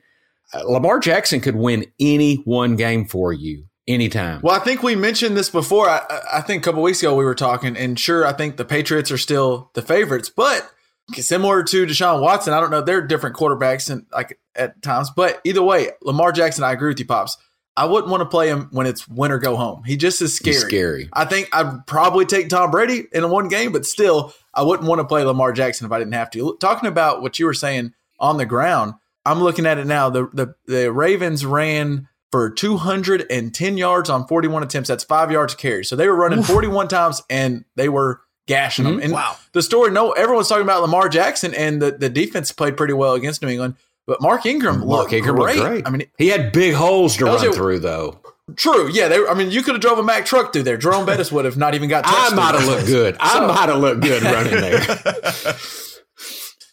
Uh, 0.53 0.65
Lamar 0.65 0.99
Jackson 0.99 1.41
could 1.41 1.57
win 1.57 1.87
any 2.01 2.37
one 2.45 2.75
game 2.77 3.05
for 3.07 3.33
you 3.33 3.65
anytime. 3.87 4.41
Well, 4.43 4.55
I 4.55 4.59
think 4.65 4.83
we 4.83 4.97
mentioned 4.97 5.37
this 5.37 5.49
before. 5.51 5.89
I, 5.89 5.99
I- 6.11 6.39
I 6.39 6.41
think 6.41 6.63
a 6.63 6.65
couple 6.65 6.83
weeks 6.83 7.01
ago 7.01 7.15
we 7.15 7.25
were 7.25 7.35
talking, 7.35 7.77
and 7.77 7.99
sure, 8.01 8.27
I 8.27 8.33
think 8.33 8.57
the 8.57 8.65
Patriots 8.65 9.11
are 9.13 9.19
still 9.19 9.71
the 9.75 9.83
favorites, 9.83 10.29
but 10.29 10.69
similar 11.17 11.63
to 11.65 11.87
Deshaun 11.87 12.21
Watson, 12.21 12.53
I 12.53 12.61
don't 12.61 12.71
know. 12.71 12.83
They're 12.83 13.07
different 13.07 13.37
quarterbacks 13.37 13.91
and 13.91 14.07
like 14.13 14.39
at 14.55 14.81
times, 14.83 15.11
but 15.15 15.41
either 15.45 15.63
way, 15.63 15.91
Lamar 16.03 16.33
Jackson, 16.33 16.65
I 16.65 16.73
agree 16.73 16.89
with 16.89 17.01
you, 17.01 17.07
pops. 17.07 17.37
I 17.77 17.87
wouldn't 17.87 18.11
want 18.11 18.21
to 18.21 18.29
play 18.29 18.49
him 18.49 18.69
when 18.71 18.87
it's 18.87 19.09
win 19.09 19.33
or 19.33 19.39
go 19.39 19.57
home. 19.57 19.83
He 19.85 19.97
just 19.97 20.21
is 20.21 20.35
scary. 20.35 20.55
He's 20.55 20.63
scary. 20.63 21.09
I 21.13 21.25
think 21.25 21.49
I'd 21.53 21.87
probably 21.87 22.27
take 22.27 22.51
Tom 22.51 22.71
Brady 22.71 23.07
in 23.13 23.29
one 23.31 23.49
game, 23.49 23.73
but 23.73 23.87
still, 23.87 24.35
I 24.53 24.63
wouldn't 24.63 24.87
want 24.89 25.01
to 25.01 25.07
play 25.07 25.25
Lamar 25.25 25.53
Jackson 25.53 25.87
if 25.87 25.93
I 25.93 25.99
didn't 25.99 26.13
have 26.13 26.31
to. 26.33 26.57
Talking 26.61 26.89
about 26.89 27.23
what 27.23 27.39
you 27.39 27.47
were 27.47 27.55
saying 27.55 27.95
on 28.21 28.37
the 28.37 28.45
ground, 28.45 28.95
I'm 29.25 29.43
looking 29.43 29.65
at 29.65 29.79
it 29.79 29.87
now. 29.87 30.11
The 30.11 30.29
the, 30.33 30.55
the 30.67 30.93
Ravens 30.93 31.47
ran 31.47 32.09
for 32.31 32.51
210 32.51 33.77
yards 33.77 34.11
on 34.11 34.27
41 34.27 34.63
attempts. 34.63 34.89
That's 34.89 35.05
five 35.05 35.31
yards 35.31 35.55
a 35.55 35.57
carry. 35.57 35.85
So 35.85 35.97
they 35.97 36.09
were 36.09 36.17
running 36.17 36.43
41 36.43 36.89
times 36.89 37.23
and 37.31 37.65
they 37.77 37.89
were 37.89 38.21
gashing 38.53 38.85
them. 38.85 39.01
And 39.01 39.13
Wow. 39.13 39.37
the 39.53 39.63
story, 39.63 39.91
no, 39.91 40.13
everyone's 40.13 40.49
talking 40.49 40.63
about 40.65 40.83
Lamar 40.83 41.09
Jackson 41.09 41.55
and 41.55 41.81
the, 41.81 41.91
the 41.93 42.09
defense 42.09 42.53
played 42.53 42.77
pretty 42.77 42.93
well 42.95 43.15
against 43.15 43.43
New 43.43 43.49
England. 43.49 43.75
But 44.07 44.21
Mark 44.21 44.45
Ingram 44.47 44.81
Mark 44.81 44.89
looked 44.89 45.13
Ingram 45.13 45.37
great. 45.37 45.59
great. 45.61 45.87
I 45.87 45.91
mean, 45.91 46.07
he 46.19 46.29
had 46.29 46.53
big 46.53 46.75
holes 46.75 47.17
to 47.19 47.25
run 47.27 47.47
it. 47.47 47.55
through, 47.55 47.79
though. 47.79 48.19
true. 48.57 48.91
Yeah, 48.91 49.07
they. 49.09 49.25
I 49.27 49.35
mean, 49.35 49.51
you 49.53 49.63
could 49.63 49.75
have 49.75 49.81
drove 49.81 49.99
a 49.99 50.03
Mack 50.03 50.27
truck 50.27 50.53
through 50.53 50.65
there. 50.65 50.77
Jerome 50.77 51.07
Bettis 51.07 51.31
would 51.31 51.45
have 51.45 51.57
not 51.57 51.75
even 51.75 51.89
got. 51.89 52.05
touched 52.05 52.33
I 52.33 52.35
might 52.35 52.55
have 52.59 52.67
looked 52.67 52.87
good. 52.87 53.17
I 53.21 53.35
So- 53.35 53.47
might 53.47 53.69
have 53.69 53.79
looked 53.79 54.01
good 54.03 54.23
running 54.23 54.61
there. 54.61 55.55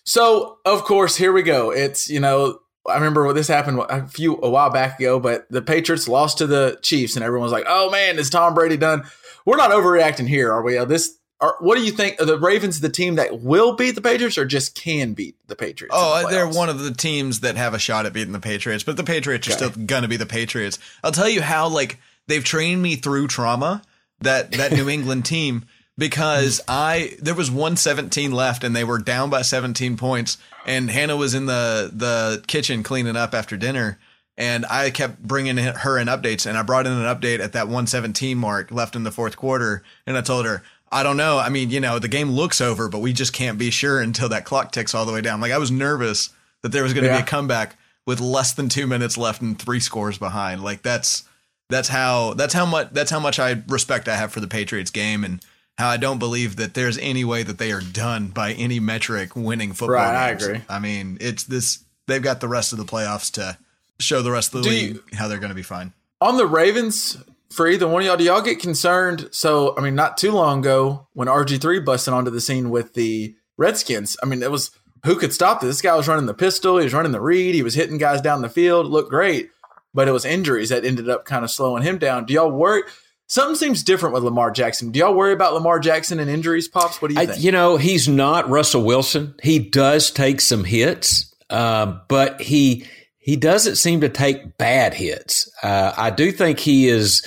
So, 0.05 0.57
of 0.65 0.85
course, 0.85 1.15
here 1.15 1.31
we 1.31 1.43
go. 1.43 1.69
It's, 1.71 2.09
you 2.09 2.19
know, 2.19 2.59
I 2.89 2.95
remember 2.95 3.25
when 3.27 3.35
this 3.35 3.47
happened 3.47 3.79
a 3.89 4.07
few 4.07 4.39
a 4.41 4.49
while 4.49 4.71
back 4.71 4.99
ago, 4.99 5.19
but 5.19 5.45
the 5.51 5.61
Patriots 5.61 6.07
lost 6.07 6.39
to 6.39 6.47
the 6.47 6.79
Chiefs 6.81 7.15
and 7.15 7.23
everyone 7.23 7.43
was 7.43 7.51
like, 7.51 7.65
"Oh 7.67 7.91
man, 7.91 8.17
is 8.17 8.29
Tom 8.31 8.55
Brady 8.55 8.77
done?" 8.77 9.03
We're 9.45 9.57
not 9.57 9.69
overreacting 9.69 10.27
here, 10.27 10.51
are 10.51 10.63
we? 10.63 10.77
Uh, 10.79 10.85
This 10.85 11.15
are, 11.41 11.55
what 11.59 11.77
do 11.77 11.83
you 11.83 11.91
think? 11.91 12.21
Are 12.21 12.25
the 12.25 12.37
Ravens 12.37 12.81
the 12.81 12.89
team 12.89 13.15
that 13.15 13.39
will 13.41 13.73
beat 13.73 13.91
the 13.91 14.01
Patriots 14.01 14.37
or 14.37 14.45
just 14.45 14.75
can 14.75 15.13
beat 15.13 15.35
the 15.47 15.55
Patriots? 15.55 15.95
Oh, 15.97 16.21
the 16.21 16.27
uh, 16.27 16.29
they're 16.29 16.47
one 16.47 16.69
of 16.69 16.79
the 16.79 16.93
teams 16.93 17.39
that 17.41 17.55
have 17.55 17.73
a 17.73 17.79
shot 17.79 18.05
at 18.05 18.13
beating 18.13 18.33
the 18.33 18.39
Patriots, 18.39 18.83
but 18.83 18.97
the 18.97 19.03
Patriots 19.03 19.47
are 19.47 19.51
still 19.51 19.69
going 19.69 20.01
to 20.01 20.09
be 20.09 20.17
the 20.17 20.25
Patriots. 20.25 20.79
I'll 21.03 21.11
tell 21.11 21.29
you 21.29 21.41
how 21.41 21.69
like 21.69 21.99
they've 22.27 22.43
trained 22.43 22.81
me 22.81 22.95
through 22.95 23.27
trauma 23.27 23.81
that 24.19 24.51
that 24.53 24.73
New 24.73 24.89
England 24.89 25.25
team 25.25 25.65
because 25.97 26.61
I 26.67 27.15
there 27.21 27.35
was 27.35 27.51
117 27.51 28.31
left 28.31 28.63
and 28.63 28.75
they 28.75 28.83
were 28.83 28.99
down 28.99 29.29
by 29.29 29.41
17 29.41 29.97
points 29.97 30.37
and 30.65 30.89
Hannah 30.89 31.17
was 31.17 31.33
in 31.33 31.45
the 31.45 31.91
the 31.93 32.43
kitchen 32.47 32.83
cleaning 32.83 33.15
up 33.15 33.33
after 33.33 33.57
dinner 33.57 33.99
and 34.37 34.65
I 34.67 34.89
kept 34.89 35.21
bringing 35.21 35.57
her 35.57 35.99
in 35.99 36.07
updates 36.07 36.47
and 36.47 36.57
I 36.57 36.63
brought 36.63 36.87
in 36.87 36.93
an 36.93 37.03
update 37.03 37.41
at 37.41 37.51
that 37.51 37.67
117 37.67 38.37
mark 38.37 38.71
left 38.71 38.95
in 38.95 39.03
the 39.03 39.11
fourth 39.11 39.35
quarter 39.35 39.83
and 40.07 40.17
I 40.17 40.21
told 40.21 40.45
her 40.45 40.63
I 40.91 41.03
don't 41.03 41.17
know 41.17 41.37
I 41.37 41.49
mean 41.49 41.69
you 41.69 41.79
know 41.79 41.99
the 41.99 42.07
game 42.07 42.31
looks 42.31 42.61
over 42.61 42.87
but 42.89 42.99
we 42.99 43.13
just 43.13 43.33
can't 43.33 43.57
be 43.57 43.69
sure 43.69 43.99
until 44.01 44.29
that 44.29 44.45
clock 44.45 44.71
ticks 44.71 44.93
all 44.95 45.05
the 45.05 45.13
way 45.13 45.21
down 45.21 45.39
like 45.41 45.51
I 45.51 45.57
was 45.57 45.71
nervous 45.71 46.29
that 46.63 46.71
there 46.71 46.83
was 46.83 46.93
going 46.93 47.03
to 47.05 47.09
Yeah. 47.09 47.17
be 47.17 47.23
a 47.23 47.25
comeback 47.25 47.77
with 48.05 48.19
less 48.19 48.53
than 48.53 48.69
2 48.69 48.87
minutes 48.87 49.17
left 49.17 49.41
and 49.41 49.57
3 49.59 49.79
scores 49.79 50.17
behind 50.17 50.63
like 50.63 50.81
that's 50.81 51.23
that's 51.69 51.89
how 51.89 52.33
that's 52.33 52.53
how 52.53 52.65
much 52.65 52.89
that's 52.91 53.11
how 53.11 53.19
much 53.19 53.39
I 53.39 53.61
respect 53.67 54.07
I 54.07 54.15
have 54.15 54.31
for 54.31 54.39
the 54.39 54.47
Patriots 54.47 54.89
game 54.91 55.23
and 55.23 55.39
how 55.77 55.87
I 55.87 55.97
don't 55.97 56.17
believe 56.19 56.55
that 56.57 56.73
there's 56.73 56.97
any 56.97 57.23
way 57.23 57.43
that 57.43 57.57
they 57.59 57.71
are 57.71 57.79
done 57.81 58.29
by 58.29 58.53
any 58.53 58.79
metric 58.81 59.35
winning 59.35 59.71
football. 59.73 59.95
Right, 59.95 60.13
I 60.15 60.29
agree. 60.31 60.61
I 60.67 60.79
mean, 60.79 61.17
it's 61.21 61.43
this 61.43 61.79
they've 62.07 62.21
got 62.23 62.41
the 62.41 62.47
rest 62.49 62.73
of 62.73 62.79
the 62.79 62.85
playoffs 62.85 63.31
to 63.33 63.57
show 63.99 64.21
the 64.23 64.31
rest 64.31 64.53
of 64.53 64.63
the 64.63 64.69
Do 64.69 64.69
league 64.75 64.93
you- 64.95 65.03
how 65.17 65.27
they're 65.27 65.37
going 65.37 65.49
to 65.51 65.55
be 65.55 65.61
fine. 65.63 65.93
On 66.19 66.35
the 66.37 66.47
Ravens, 66.47 67.17
for 67.51 67.67
either 67.67 67.87
one 67.87 68.01
of 68.01 68.07
y'all, 68.07 68.17
do 68.17 68.23
y'all 68.23 68.41
get 68.41 68.59
concerned? 68.59 69.29
So, 69.31 69.75
I 69.77 69.81
mean, 69.81 69.95
not 69.95 70.17
too 70.17 70.31
long 70.31 70.59
ago 70.59 71.07
when 71.13 71.27
RG3 71.27 71.83
busted 71.83 72.13
onto 72.13 72.31
the 72.31 72.41
scene 72.41 72.69
with 72.69 72.93
the 72.93 73.35
Redskins, 73.57 74.15
I 74.21 74.27
mean, 74.27 74.43
it 74.43 74.51
was 74.51 74.71
who 75.05 75.15
could 75.15 75.33
stop 75.33 75.61
this? 75.61 75.69
This 75.69 75.81
guy 75.81 75.95
was 75.95 76.07
running 76.07 76.25
the 76.25 76.33
pistol, 76.33 76.77
he 76.77 76.83
was 76.83 76.93
running 76.93 77.11
the 77.11 77.21
read, 77.21 77.55
he 77.55 77.63
was 77.63 77.73
hitting 77.73 77.97
guys 77.97 78.21
down 78.21 78.41
the 78.41 78.49
field, 78.49 78.87
looked 78.87 79.09
great, 79.09 79.49
but 79.93 80.07
it 80.07 80.11
was 80.11 80.25
injuries 80.25 80.69
that 80.69 80.85
ended 80.85 81.09
up 81.09 81.25
kind 81.25 81.43
of 81.43 81.51
slowing 81.51 81.83
him 81.83 81.97
down. 81.97 82.25
Do 82.25 82.33
y'all 82.33 82.51
worry? 82.51 82.83
Something 83.27 83.55
seems 83.55 83.83
different 83.83 84.13
with 84.15 84.23
Lamar 84.23 84.49
Jackson. 84.49 84.91
Do 84.91 84.99
y'all 84.99 85.13
worry 85.13 85.33
about 85.33 85.53
Lamar 85.53 85.79
Jackson 85.79 86.19
and 86.19 86.29
injuries, 86.29 86.67
Pops? 86.67 87.01
What 87.01 87.09
do 87.09 87.13
you 87.13 87.21
I, 87.21 87.27
think? 87.27 87.43
you 87.43 87.51
know, 87.51 87.77
he's 87.77 88.07
not 88.07 88.49
Russell 88.49 88.83
Wilson. 88.83 89.35
He 89.43 89.59
does 89.59 90.09
take 90.09 90.41
some 90.41 90.63
hits, 90.63 91.33
um, 91.51 92.01
but 92.07 92.41
he 92.41 92.85
he 93.19 93.35
doesn't 93.35 93.75
seem 93.75 94.01
to 94.01 94.09
take 94.09 94.57
bad 94.57 94.93
hits. 94.93 95.49
Uh, 95.61 95.93
I 95.95 96.09
do 96.09 96.31
think 96.31 96.59
he 96.59 96.87
is 96.87 97.25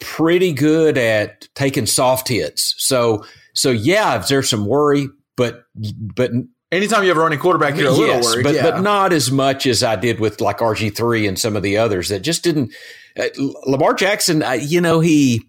pretty 0.00 0.52
good 0.52 0.98
at 0.98 1.48
taking 1.54 1.86
soft 1.86 2.28
hits. 2.28 2.74
So 2.78 3.24
so 3.54 3.70
yeah, 3.70 4.18
there's 4.18 4.50
some 4.50 4.66
worry, 4.66 5.08
but 5.36 5.64
but 5.74 6.30
Anytime 6.72 7.02
you 7.02 7.08
have 7.08 7.16
a 7.16 7.20
running 7.20 7.40
quarterback, 7.40 7.76
you're 7.76 7.88
a 7.88 7.90
little 7.90 8.06
yes, 8.06 8.24
worried. 8.24 8.44
but 8.44 8.54
yeah. 8.54 8.62
but 8.62 8.80
not 8.80 9.12
as 9.12 9.32
much 9.32 9.66
as 9.66 9.82
I 9.82 9.96
did 9.96 10.20
with 10.20 10.40
like 10.40 10.58
RG 10.58 10.96
three 10.96 11.26
and 11.26 11.36
some 11.36 11.56
of 11.56 11.64
the 11.64 11.78
others 11.78 12.10
that 12.10 12.20
just 12.20 12.44
didn't. 12.44 12.72
Uh, 13.18 13.26
Lamar 13.66 13.92
Jackson, 13.92 14.44
uh, 14.44 14.52
you 14.52 14.80
know, 14.80 15.00
he 15.00 15.42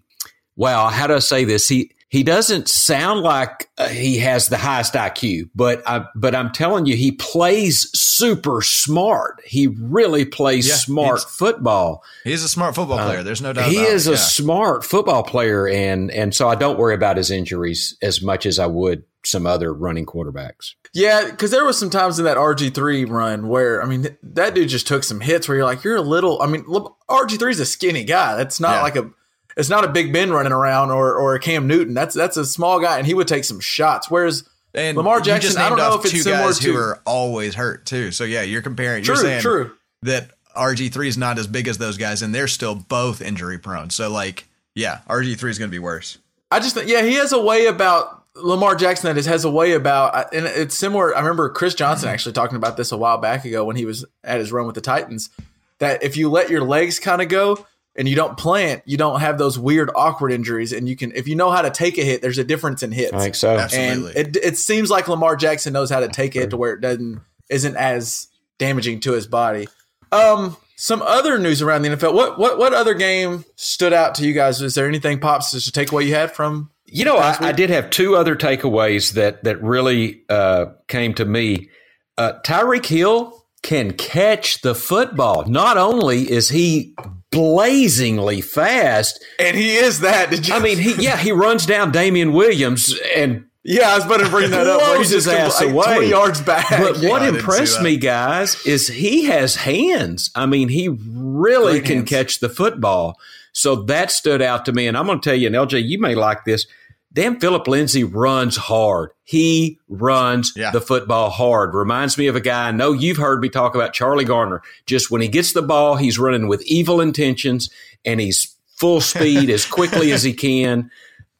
wow, 0.56 0.88
how 0.88 1.06
do 1.06 1.14
I 1.14 1.20
say 1.20 1.44
this? 1.44 1.68
He 1.68 1.92
he 2.12 2.22
doesn't 2.22 2.68
sound 2.68 3.20
like 3.22 3.70
uh, 3.78 3.88
he 3.88 4.18
has 4.18 4.48
the 4.50 4.58
highest 4.58 4.92
IQ, 4.92 5.48
but 5.54 5.82
I, 5.88 6.04
but 6.14 6.34
I'm 6.34 6.52
telling 6.52 6.84
you, 6.84 6.94
he 6.94 7.12
plays 7.12 7.88
super 7.98 8.60
smart. 8.60 9.40
He 9.46 9.66
really 9.66 10.26
plays 10.26 10.68
Yeah, 10.68 10.74
smart 10.74 11.20
he's- 11.20 11.34
football. 11.36 12.04
He's 12.22 12.44
a 12.44 12.50
smart 12.50 12.74
football 12.74 12.98
player. 12.98 13.22
There's 13.22 13.40
no 13.40 13.54
doubt. 13.54 13.64
Uh, 13.64 13.70
He 13.70 13.78
about 13.78 13.92
is 13.94 14.06
it. 14.06 14.10
a 14.10 14.12
Yeah. 14.12 14.18
smart 14.18 14.84
football 14.84 15.22
player, 15.22 15.66
and 15.66 16.10
and 16.10 16.34
so 16.34 16.50
I 16.50 16.54
don't 16.54 16.78
worry 16.78 16.94
about 16.94 17.16
his 17.16 17.30
injuries 17.30 17.96
as 18.02 18.20
much 18.20 18.44
as 18.44 18.58
I 18.58 18.66
would 18.66 19.04
some 19.24 19.46
other 19.46 19.72
running 19.72 20.04
quarterbacks. 20.04 20.74
Yeah, 20.92 21.30
because 21.30 21.50
there 21.50 21.64
was 21.64 21.78
some 21.78 21.88
times 21.88 22.18
in 22.18 22.26
that 22.26 22.36
RG 22.36 22.74
three 22.74 23.06
run 23.06 23.48
where 23.48 23.82
I 23.82 23.86
mean 23.86 24.18
that 24.22 24.54
dude 24.54 24.68
just 24.68 24.86
took 24.86 25.02
some 25.02 25.20
hits 25.20 25.48
where 25.48 25.56
you're 25.56 25.64
like 25.64 25.82
you're 25.82 25.96
a 25.96 26.02
little. 26.02 26.42
I 26.42 26.46
mean 26.46 26.64
RG 27.08 27.38
three 27.38 27.52
is 27.52 27.60
a 27.60 27.64
skinny 27.64 28.04
guy. 28.04 28.36
That's 28.36 28.60
not 28.60 28.74
Yeah. 28.76 28.82
like 28.82 28.96
a. 28.96 29.10
It's 29.56 29.68
not 29.68 29.84
a 29.84 29.88
Big 29.88 30.12
Ben 30.12 30.30
running 30.30 30.52
around 30.52 30.90
or 30.90 31.14
or 31.14 31.34
a 31.34 31.40
Cam 31.40 31.66
Newton. 31.66 31.94
That's 31.94 32.14
that's 32.14 32.36
a 32.36 32.44
small 32.44 32.80
guy 32.80 32.98
and 32.98 33.06
he 33.06 33.14
would 33.14 33.28
take 33.28 33.44
some 33.44 33.60
shots. 33.60 34.10
Whereas 34.10 34.48
And 34.74 34.96
Lamar 34.96 35.20
Jackson, 35.20 35.60
I 35.60 35.68
don't 35.68 35.78
know 35.78 35.94
if 35.94 36.04
it's 36.04 36.22
similar 36.22 36.46
guys 36.46 36.58
who 36.58 36.76
are 36.76 37.00
always 37.04 37.54
hurt 37.54 37.86
too. 37.86 38.10
So 38.12 38.24
yeah, 38.24 38.42
you're 38.42 38.62
comparing. 38.62 39.04
true, 39.04 39.14
you're 39.14 39.22
saying 39.22 39.42
true. 39.42 39.72
that 40.02 40.30
RG3 40.56 41.06
is 41.06 41.18
not 41.18 41.38
as 41.38 41.46
big 41.46 41.68
as 41.68 41.78
those 41.78 41.96
guys, 41.96 42.22
and 42.22 42.34
they're 42.34 42.48
still 42.48 42.74
both 42.74 43.20
injury 43.20 43.58
prone. 43.58 43.90
So 43.90 44.10
like, 44.10 44.46
yeah, 44.74 45.00
RG3 45.08 45.50
is 45.50 45.58
going 45.58 45.70
to 45.70 45.74
be 45.74 45.78
worse. 45.78 46.18
I 46.50 46.60
just 46.60 46.74
think, 46.74 46.88
yeah, 46.88 47.02
he 47.02 47.14
has 47.14 47.32
a 47.32 47.40
way 47.40 47.66
about 47.66 48.24
Lamar 48.34 48.74
Jackson 48.74 49.08
that 49.08 49.18
is, 49.18 49.26
has 49.26 49.44
a 49.44 49.50
way 49.50 49.72
about, 49.72 50.34
and 50.34 50.46
it's 50.46 50.76
similar. 50.76 51.14
I 51.16 51.20
remember 51.20 51.48
Chris 51.50 51.74
Johnson 51.74 52.06
mm-hmm. 52.06 52.14
actually 52.14 52.32
talking 52.32 52.56
about 52.56 52.76
this 52.76 52.92
a 52.92 52.96
while 52.96 53.18
back 53.18 53.44
ago 53.44 53.64
when 53.64 53.76
he 53.76 53.84
was 53.84 54.04
at 54.22 54.38
his 54.38 54.52
run 54.52 54.66
with 54.66 54.74
the 54.74 54.80
Titans. 54.80 55.30
That 55.78 56.02
if 56.02 56.16
you 56.16 56.30
let 56.30 56.48
your 56.48 56.62
legs 56.62 56.98
kind 57.00 57.20
of 57.20 57.28
go 57.28 57.66
and 57.96 58.08
you 58.08 58.16
don't 58.16 58.36
plant, 58.38 58.82
you 58.86 58.96
don't 58.96 59.20
have 59.20 59.38
those 59.38 59.58
weird, 59.58 59.90
awkward 59.94 60.32
injuries. 60.32 60.72
And 60.72 60.88
you 60.88 60.96
can, 60.96 61.12
if 61.12 61.28
you 61.28 61.36
know 61.36 61.50
how 61.50 61.62
to 61.62 61.70
take 61.70 61.98
a 61.98 62.02
hit, 62.02 62.22
there's 62.22 62.38
a 62.38 62.44
difference 62.44 62.82
in 62.82 62.92
hits. 62.92 63.12
I 63.12 63.20
think 63.20 63.34
so. 63.34 63.56
Absolutely. 63.56 64.16
And 64.16 64.36
it, 64.36 64.44
it 64.44 64.58
seems 64.58 64.90
like 64.90 65.08
Lamar 65.08 65.36
Jackson 65.36 65.72
knows 65.72 65.90
how 65.90 66.00
to 66.00 66.08
take 66.08 66.34
it 66.36 66.50
to 66.50 66.56
where 66.56 66.72
it 66.72 66.80
doesn't 66.80 67.20
isn't 67.50 67.76
as 67.76 68.28
damaging 68.58 69.00
to 69.00 69.12
his 69.12 69.26
body. 69.26 69.68
Um, 70.10 70.56
some 70.76 71.02
other 71.02 71.38
news 71.38 71.62
around 71.62 71.82
the 71.82 71.90
NFL. 71.90 72.14
What 72.14 72.38
what 72.38 72.58
what 72.58 72.72
other 72.72 72.94
game 72.94 73.44
stood 73.56 73.92
out 73.92 74.14
to 74.16 74.26
you 74.26 74.32
guys? 74.32 74.60
Is 74.60 74.74
there 74.74 74.88
anything 74.88 75.20
pops 75.20 75.52
just 75.52 75.68
a 75.68 75.72
takeaway 75.72 76.06
you 76.06 76.14
had 76.14 76.32
from 76.32 76.70
You 76.86 77.04
know, 77.04 77.16
I, 77.16 77.36
I 77.40 77.52
did 77.52 77.70
have 77.70 77.90
two 77.90 78.16
other 78.16 78.34
takeaways 78.34 79.12
that 79.12 79.44
that 79.44 79.62
really 79.62 80.22
uh, 80.28 80.66
came 80.88 81.14
to 81.14 81.24
me. 81.24 81.70
Uh, 82.18 82.34
Tyreek 82.44 82.86
Hill 82.86 83.44
can 83.62 83.92
catch 83.92 84.62
the 84.62 84.74
football. 84.74 85.44
Not 85.46 85.78
only 85.78 86.30
is 86.30 86.48
he 86.48 86.94
blazingly 87.32 88.40
fast, 88.40 89.24
And 89.38 89.56
he 89.56 89.74
is 89.74 90.00
that. 90.00 90.30
Did 90.30 90.46
you? 90.46 90.54
I 90.54 90.60
mean, 90.60 90.78
he 90.78 90.94
yeah, 91.02 91.16
he 91.16 91.32
runs 91.32 91.66
down 91.66 91.90
Damian 91.90 92.32
Williams 92.32 92.94
and 93.16 93.46
yeah, 93.64 93.90
I 93.90 93.94
was 93.96 94.06
about 94.06 94.18
to 94.18 94.28
bring 94.28 94.50
that 94.50 94.66
up. 94.66 94.80
blows 94.80 95.10
his 95.10 95.28
ass 95.28 95.60
like, 95.60 95.70
away. 95.70 95.84
twenty 95.84 96.08
yards 96.08 96.40
back. 96.40 96.68
But 96.68 96.96
what 96.98 97.18
didn't 97.20 97.34
see 97.34 97.38
impressed 97.38 97.80
me, 97.80 97.96
guys, 97.96 98.64
is 98.66 98.88
he 98.88 99.26
has 99.26 99.54
hands. 99.54 100.30
I 100.34 100.46
mean, 100.46 100.68
he 100.68 100.88
really 100.88 101.74
Great 101.74 101.84
can 101.84 101.96
hands. 101.98 102.10
catch 102.10 102.40
the 102.40 102.48
football. 102.48 103.20
So 103.52 103.76
that 103.84 104.10
stood 104.10 104.42
out 104.42 104.64
to 104.64 104.72
me. 104.72 104.88
And 104.88 104.96
I'm 104.96 105.06
going 105.06 105.20
to 105.20 105.28
tell 105.28 105.38
you, 105.38 105.46
and 105.46 105.54
LJ, 105.54 105.86
you 105.86 106.00
may 106.00 106.14
like 106.14 106.44
this. 106.44 106.66
Damn, 107.14 107.38
Philip 107.40 107.66
Lindsay 107.68 108.04
runs 108.04 108.56
hard. 108.56 109.10
He 109.24 109.78
runs 109.88 110.52
Yeah. 110.56 110.70
the 110.70 110.80
football 110.80 111.28
hard. 111.30 111.74
Reminds 111.74 112.16
me 112.16 112.26
of 112.26 112.36
a 112.36 112.40
guy 112.40 112.68
I 112.68 112.72
know 112.72 112.92
you've 112.92 113.18
heard 113.18 113.40
me 113.40 113.48
talk 113.50 113.74
about, 113.74 113.92
Charlie 113.92 114.24
Garner. 114.24 114.62
Just 114.86 115.10
when 115.10 115.20
he 115.20 115.28
gets 115.28 115.52
the 115.52 115.62
ball, 115.62 115.96
he's 115.96 116.18
running 116.18 116.48
with 116.48 116.62
evil 116.64 117.00
intentions 117.00 117.68
and 118.04 118.18
he's 118.20 118.54
full 118.76 119.00
speed 119.00 119.50
as 119.50 119.66
quickly 119.66 120.10
as 120.12 120.22
he 120.22 120.32
can. 120.32 120.90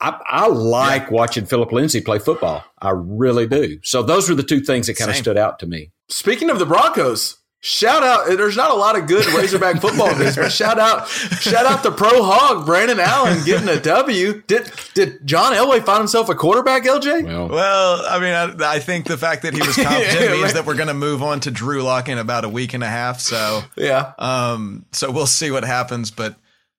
I, 0.00 0.18
I 0.26 0.48
like 0.48 1.10
watching 1.10 1.46
Philip 1.46 1.72
Lindsay 1.72 2.00
play 2.00 2.18
football. 2.18 2.64
I 2.80 2.90
really 2.94 3.46
do. 3.46 3.78
So 3.82 4.02
those 4.02 4.28
were 4.28 4.34
the 4.34 4.42
two 4.42 4.60
things 4.60 4.88
that 4.88 4.96
kind 4.98 5.10
of 5.10 5.16
stood 5.16 5.38
out 5.38 5.58
to 5.60 5.66
me. 5.66 5.90
Speaking 6.08 6.50
of 6.50 6.58
the 6.58 6.66
Broncos, 6.66 7.36
shout 7.62 8.02
out. 8.02 8.26
There's 8.26 8.56
not 8.56 8.70
a 8.70 8.74
lot 8.74 8.98
of 8.98 9.06
good 9.06 9.24
Razorback 9.26 9.80
football 9.80 10.14
news, 10.18 10.36
but 10.36 10.52
shout 10.52 10.78
out, 10.78 11.08
shout 11.08 11.64
out 11.64 11.82
the 11.82 11.90
pro 11.90 12.22
hog 12.22 12.66
Brandon 12.66 13.00
Allen 13.00 13.42
getting 13.44 13.68
a 13.68 13.80
W. 13.80 14.42
Did 14.46 14.70
did 14.94 15.26
John 15.26 15.54
Elway 15.54 15.82
find 15.84 15.98
himself 15.98 16.28
a 16.28 16.34
quarterback? 16.34 16.82
LJ. 16.84 17.24
Well, 17.24 17.48
Well, 17.48 18.04
I 18.06 18.18
mean, 18.20 18.60
I, 18.62 18.74
I 18.74 18.78
think 18.80 19.06
the 19.06 19.16
fact 19.16 19.42
that 19.42 19.54
he 19.54 19.60
was 19.60 19.76
competent 19.76 20.20
Yeah, 20.20 20.32
means 20.32 20.42
right. 20.42 20.54
that 20.54 20.66
we're 20.66 20.74
going 20.76 20.88
to 20.88 20.94
move 20.94 21.22
on 21.22 21.40
to 21.40 21.50
Drew 21.50 21.82
Lock 21.82 22.08
in 22.08 22.18
about 22.18 22.44
a 22.44 22.48
week 22.48 22.74
and 22.74 22.82
a 22.84 22.88
half. 22.88 23.20
So, 23.20 23.62
yeah. 23.76 24.12
um, 24.18 24.84
so 24.92 25.10
we'll 25.10 25.26
see 25.26 25.50
what 25.50 25.64
happens. 25.64 26.10
But 26.10 26.34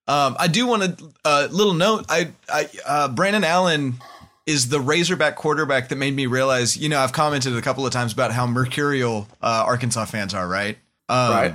um, 0.07 0.35
I 0.37 0.47
do 0.47 0.67
want 0.67 0.97
to 0.99 1.13
uh, 1.23 1.47
little 1.49 1.73
note. 1.73 2.05
I, 2.09 2.31
I, 2.49 2.69
uh, 2.85 3.07
Brandon 3.07 3.43
Allen 3.45 3.95
is 4.45 4.69
the 4.69 4.79
Razorback 4.79 5.35
quarterback 5.35 5.89
that 5.89 5.95
made 5.95 6.15
me 6.15 6.25
realize. 6.25 6.75
You 6.77 6.89
know, 6.89 6.99
I've 6.99 7.13
commented 7.13 7.55
a 7.55 7.61
couple 7.61 7.85
of 7.85 7.93
times 7.93 8.13
about 8.13 8.31
how 8.31 8.45
mercurial 8.45 9.27
uh, 9.41 9.63
Arkansas 9.65 10.05
fans 10.05 10.33
are, 10.33 10.47
right? 10.47 10.77
Um, 11.09 11.31
Right. 11.31 11.53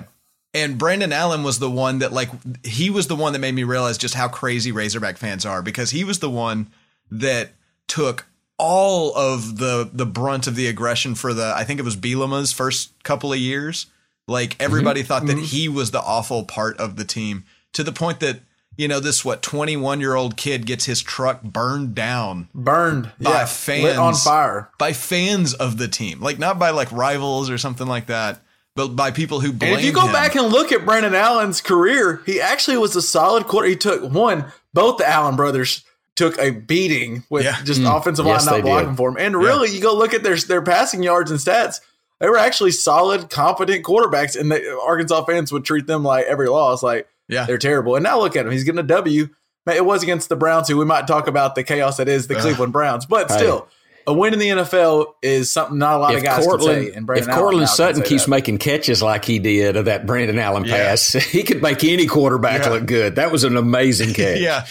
And 0.54 0.78
Brandon 0.78 1.12
Allen 1.12 1.42
was 1.42 1.58
the 1.58 1.70
one 1.70 1.98
that 1.98 2.12
like 2.12 2.30
he 2.64 2.88
was 2.88 3.06
the 3.06 3.14
one 3.14 3.34
that 3.34 3.38
made 3.38 3.54
me 3.54 3.64
realize 3.64 3.98
just 3.98 4.14
how 4.14 4.28
crazy 4.28 4.72
Razorback 4.72 5.18
fans 5.18 5.44
are 5.44 5.62
because 5.62 5.90
he 5.90 6.04
was 6.04 6.20
the 6.20 6.30
one 6.30 6.68
that 7.10 7.50
took 7.86 8.26
all 8.56 9.14
of 9.14 9.58
the 9.58 9.88
the 9.92 10.06
brunt 10.06 10.46
of 10.46 10.56
the 10.56 10.66
aggression 10.66 11.14
for 11.14 11.34
the 11.34 11.52
I 11.54 11.64
think 11.64 11.78
it 11.78 11.84
was 11.84 11.96
Bielema's 11.96 12.52
first 12.52 12.92
couple 13.04 13.32
of 13.32 13.38
years. 13.38 13.86
Like 14.26 14.56
everybody 14.60 15.02
thought 15.02 15.26
that 15.26 15.38
he 15.38 15.68
was 15.68 15.90
the 15.90 16.00
awful 16.00 16.44
part 16.44 16.78
of 16.78 16.96
the 16.96 17.04
team 17.04 17.44
to 17.74 17.82
the 17.84 17.92
point 17.92 18.20
that 18.20 18.40
you 18.78 18.88
know 18.88 19.00
this 19.00 19.22
what 19.22 19.42
21 19.42 20.00
year 20.00 20.14
old 20.14 20.38
kid 20.38 20.64
gets 20.64 20.86
his 20.86 21.02
truck 21.02 21.42
burned 21.42 21.94
down 21.94 22.48
Burned 22.54 23.12
by 23.20 23.30
yeah, 23.30 23.44
fans 23.44 23.84
lit 23.84 23.96
on 23.96 24.14
fire. 24.14 24.70
by 24.78 24.94
fans 24.94 25.52
of 25.52 25.76
the 25.76 25.88
team 25.88 26.20
like 26.20 26.38
not 26.38 26.58
by 26.58 26.70
like 26.70 26.90
rivals 26.90 27.50
or 27.50 27.58
something 27.58 27.86
like 27.86 28.06
that 28.06 28.40
but 28.74 28.94
by 28.94 29.10
people 29.10 29.40
who 29.40 29.52
blame 29.52 29.72
And 29.72 29.80
if 29.80 29.84
you 29.86 29.92
go 29.92 30.10
back 30.12 30.36
and 30.36 30.46
look 30.46 30.70
at 30.70 30.84
Brandon 30.84 31.12
Allen's 31.12 31.60
career, 31.60 32.22
he 32.24 32.40
actually 32.40 32.76
was 32.76 32.94
a 32.94 33.02
solid 33.02 33.48
quarter. 33.48 33.66
He 33.66 33.74
took 33.74 34.08
one, 34.08 34.52
both 34.72 34.98
the 34.98 35.08
Allen 35.08 35.34
brothers 35.34 35.84
took 36.14 36.38
a 36.38 36.50
beating 36.50 37.24
with 37.28 37.44
Yeah. 37.44 37.56
just 37.64 37.80
mm. 37.80 37.96
offensive 37.96 38.24
line 38.24 38.34
Yes, 38.36 38.46
not 38.46 38.62
blocking 38.62 38.90
did. 38.90 38.96
for 38.96 39.08
him. 39.08 39.16
And 39.18 39.36
really, 39.36 39.74
you 39.74 39.80
go 39.80 39.96
look 39.96 40.14
at 40.14 40.22
their 40.22 40.36
their 40.36 40.62
passing 40.62 41.02
yards 41.02 41.32
and 41.32 41.40
stats. 41.40 41.80
They 42.20 42.28
were 42.28 42.38
actually 42.38 42.70
solid, 42.70 43.30
competent 43.30 43.84
quarterbacks, 43.84 44.38
and 44.38 44.50
the 44.52 44.78
Arkansas 44.80 45.24
fans 45.24 45.50
would 45.50 45.64
treat 45.64 45.88
them 45.88 46.04
like 46.04 46.26
every 46.26 46.48
loss 46.48 46.80
like 46.80 47.08
yeah 47.28 47.44
they're 47.46 47.58
terrible. 47.58 47.94
And 47.96 48.02
now 48.02 48.18
look 48.20 48.36
at 48.36 48.46
him; 48.46 48.52
he's 48.52 48.64
getting 48.64 48.78
a 48.80 48.82
W. 48.84 49.28
it 49.66 49.84
was 49.84 50.02
against 50.02 50.28
the 50.28 50.36
Browns, 50.36 50.68
who 50.68 50.76
we 50.78 50.84
might 50.84 51.06
talk 51.06 51.26
about 51.28 51.54
the 51.54 51.62
chaos 51.62 51.98
that 51.98 52.08
is 52.08 52.26
the 52.26 52.36
Ugh. 52.36 52.40
Cleveland 52.42 52.72
Browns. 52.72 53.04
But 53.06 53.30
still, 53.30 53.68
a 54.06 54.12
win 54.14 54.32
in 54.32 54.38
the 54.38 54.48
NFL 54.48 55.14
is 55.22 55.50
something 55.50 55.76
not 55.78 55.96
a 55.96 55.98
lot 55.98 56.14
of 56.14 56.22
guys 56.22 56.44
Courtland, 56.44 56.78
can 56.84 56.90
say. 56.92 56.96
And 56.96 57.06
Brandon 57.06 57.28
if 57.28 57.34
Allen 57.34 57.42
Courtland 57.42 57.68
Sutton 57.68 58.02
keeps 58.02 58.24
that. 58.24 58.30
making 58.30 58.58
catches 58.58 59.02
like 59.02 59.24
he 59.26 59.38
did 59.38 59.76
of 59.76 59.84
that 59.84 60.06
Brandon 60.06 60.38
Allen 60.38 60.64
Yeah. 60.64 60.76
pass, 60.76 61.12
he 61.12 61.42
could 61.42 61.60
make 61.62 61.84
any 61.84 62.06
quarterback 62.06 62.62
Yeah. 62.62 62.70
look 62.70 62.86
good. 62.86 63.16
That 63.16 63.30
was 63.30 63.44
an 63.44 63.56
amazing 63.58 64.14
catch. 64.14 64.40
yeah, 64.40 64.64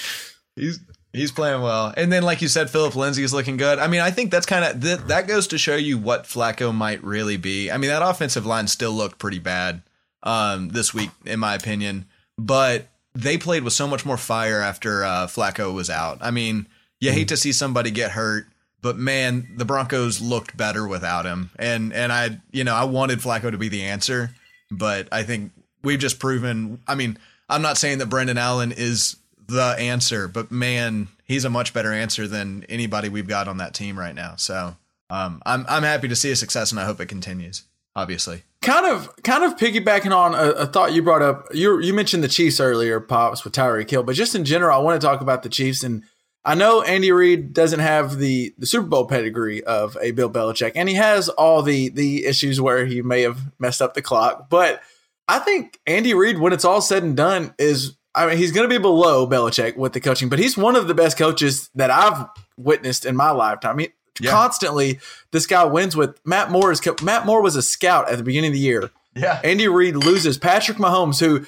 he's 0.55 0.79
he's 1.13 1.31
playing 1.31 1.61
well. 1.61 1.93
And 1.95 2.11
then, 2.11 2.23
like 2.23 2.41
you 2.41 2.47
said, 2.47 2.69
Philip 2.71 2.95
Lindsay 2.95 3.23
is 3.23 3.33
looking 3.33 3.57
good. 3.57 3.77
I 3.77 3.85
mean, 3.87 4.01
I 4.01 4.09
think 4.09 4.31
that's 4.31 4.45
kind 4.47 4.65
of 4.65 4.81
th- 4.81 4.99
that 5.07 5.27
goes 5.27 5.45
to 5.47 5.59
show 5.59 5.75
you 5.75 5.99
what 5.99 6.23
Flacco 6.23 6.73
might 6.73 7.03
really 7.03 7.37
be. 7.37 7.69
I 7.69 7.77
mean, 7.77 7.91
that 7.91 8.01
offensive 8.01 8.45
line 8.47 8.65
still 8.67 8.91
looked 8.93 9.19
pretty 9.19 9.39
bad 9.39 9.83
um, 10.23 10.69
this 10.69 10.93
week, 10.95 11.11
in 11.25 11.39
my 11.39 11.53
opinion, 11.53 12.05
but 12.37 12.87
they 13.15 13.37
played 13.37 13.63
with 13.63 13.73
so 13.73 13.87
much 13.87 14.05
more 14.05 14.17
fire 14.17 14.61
after 14.61 15.03
uh, 15.03 15.27
Flacco 15.27 15.73
was 15.73 15.89
out. 15.89 16.19
I 16.21 16.31
mean, 16.31 16.67
you 16.99 17.11
hate 17.11 17.29
to 17.29 17.37
see 17.37 17.51
somebody 17.51 17.91
get 17.91 18.11
hurt. 18.11 18.47
But 18.81 18.97
man, 18.97 19.47
the 19.55 19.65
Broncos 19.65 20.21
looked 20.21 20.55
better 20.55 20.87
without 20.87 21.25
him, 21.25 21.49
and 21.57 21.91
and 21.91 22.13
I, 22.13 22.39
you 22.51 22.63
know, 22.63 22.75
I 22.75 22.83
wanted 22.83 23.19
Flacco 23.19 23.49
to 23.49 23.57
be 23.57 23.69
the 23.69 23.83
answer, 23.83 24.29
but 24.69 25.07
I 25.11 25.23
think 25.23 25.51
we've 25.83 25.99
just 25.99 26.19
proven. 26.19 26.79
I 26.87 26.93
mean, 26.93 27.17
I'm 27.49 27.63
not 27.63 27.77
saying 27.77 27.97
that 27.97 28.05
Brendan 28.05 28.37
Allen 28.37 28.71
is 28.71 29.17
the 29.47 29.75
answer, 29.79 30.27
but 30.27 30.51
man, 30.51 31.07
he's 31.23 31.43
a 31.43 31.49
much 31.49 31.73
better 31.73 31.91
answer 31.91 32.27
than 32.27 32.65
anybody 32.69 33.09
we've 33.09 33.27
got 33.27 33.47
on 33.47 33.57
that 33.57 33.73
team 33.73 33.97
right 33.97 34.13
now. 34.13 34.35
So 34.35 34.75
um, 35.09 35.41
I'm 35.45 35.65
I'm 35.67 35.83
happy 35.83 36.07
to 36.09 36.15
see 36.15 36.31
a 36.31 36.35
success, 36.35 36.71
and 36.71 36.79
I 36.79 36.85
hope 36.85 37.01
it 37.01 37.07
continues. 37.07 37.63
Obviously, 37.95 38.43
kind 38.61 38.85
of 38.85 39.09
kind 39.23 39.43
of 39.43 39.57
piggybacking 39.57 40.15
on 40.15 40.33
a, 40.33 40.51
a 40.51 40.65
thought 40.65 40.93
you 40.93 41.01
brought 41.01 41.21
up. 41.21 41.47
You 41.53 41.79
you 41.79 41.93
mentioned 41.93 42.23
the 42.23 42.27
Chiefs 42.27 42.59
earlier, 42.59 42.99
pops 42.99 43.43
with 43.43 43.53
Tyreek 43.53 43.89
Hill, 43.89 44.03
but 44.03 44.15
just 44.15 44.35
in 44.35 44.45
general, 44.45 44.77
I 44.77 44.81
want 44.81 44.99
to 44.99 45.05
talk 45.05 45.21
about 45.21 45.43
the 45.43 45.49
Chiefs. 45.49 45.83
And 45.83 46.03
I 46.43 46.55
know 46.55 46.81
Andy 46.81 47.11
Reid 47.11 47.53
doesn't 47.53 47.79
have 47.79 48.17
the 48.17 48.53
the 48.57 48.65
Super 48.65 48.87
Bowl 48.87 49.05
pedigree 49.05 49.63
of 49.63 49.97
a 50.01 50.11
Bill 50.11 50.29
Belichick, 50.29 50.73
and 50.75 50.89
he 50.89 50.95
has 50.95 51.29
all 51.29 51.61
the 51.61 51.89
the 51.89 52.25
issues 52.25 52.59
where 52.59 52.85
he 52.85 53.01
may 53.01 53.21
have 53.21 53.39
messed 53.59 53.81
up 53.81 53.93
the 53.93 54.01
clock. 54.01 54.49
But 54.49 54.81
I 55.27 55.39
think 55.39 55.79
Andy 55.85 56.13
Reid, 56.13 56.39
when 56.39 56.53
it's 56.53 56.65
all 56.65 56.81
said 56.81 57.03
and 57.03 57.17
done, 57.17 57.53
is 57.59 57.97
I 58.15 58.27
mean 58.27 58.37
he's 58.37 58.51
going 58.51 58.67
to 58.67 58.73
be 58.73 58.81
below 58.81 59.27
Belichick 59.27 59.77
with 59.77 59.93
the 59.93 59.99
coaching, 59.99 60.29
but 60.29 60.39
he's 60.39 60.57
one 60.57 60.75
of 60.75 60.87
the 60.87 60.93
best 60.93 61.17
coaches 61.17 61.69
that 61.75 61.91
I've 61.91 62.27
witnessed 62.57 63.05
in 63.05 63.15
my 63.15 63.31
lifetime. 63.31 63.79
Yeah. 64.19 64.31
constantly 64.31 64.99
this 65.31 65.45
guy 65.45 65.63
wins 65.65 65.95
with 65.95 66.19
Matt 66.25 66.49
Moore. 66.51 66.71
Is 66.71 66.81
Matt 67.03 67.25
Moore 67.25 67.41
was 67.41 67.55
a 67.55 67.61
scout 67.61 68.09
at 68.09 68.17
the 68.17 68.23
beginning 68.23 68.49
of 68.49 68.53
the 68.53 68.59
year. 68.59 68.89
yeah, 69.15 69.39
Andy 69.43 69.67
Reid 69.67 69.95
loses 69.95 70.37
Patrick 70.37 70.77
Mahomes, 70.77 71.19
who 71.19 71.45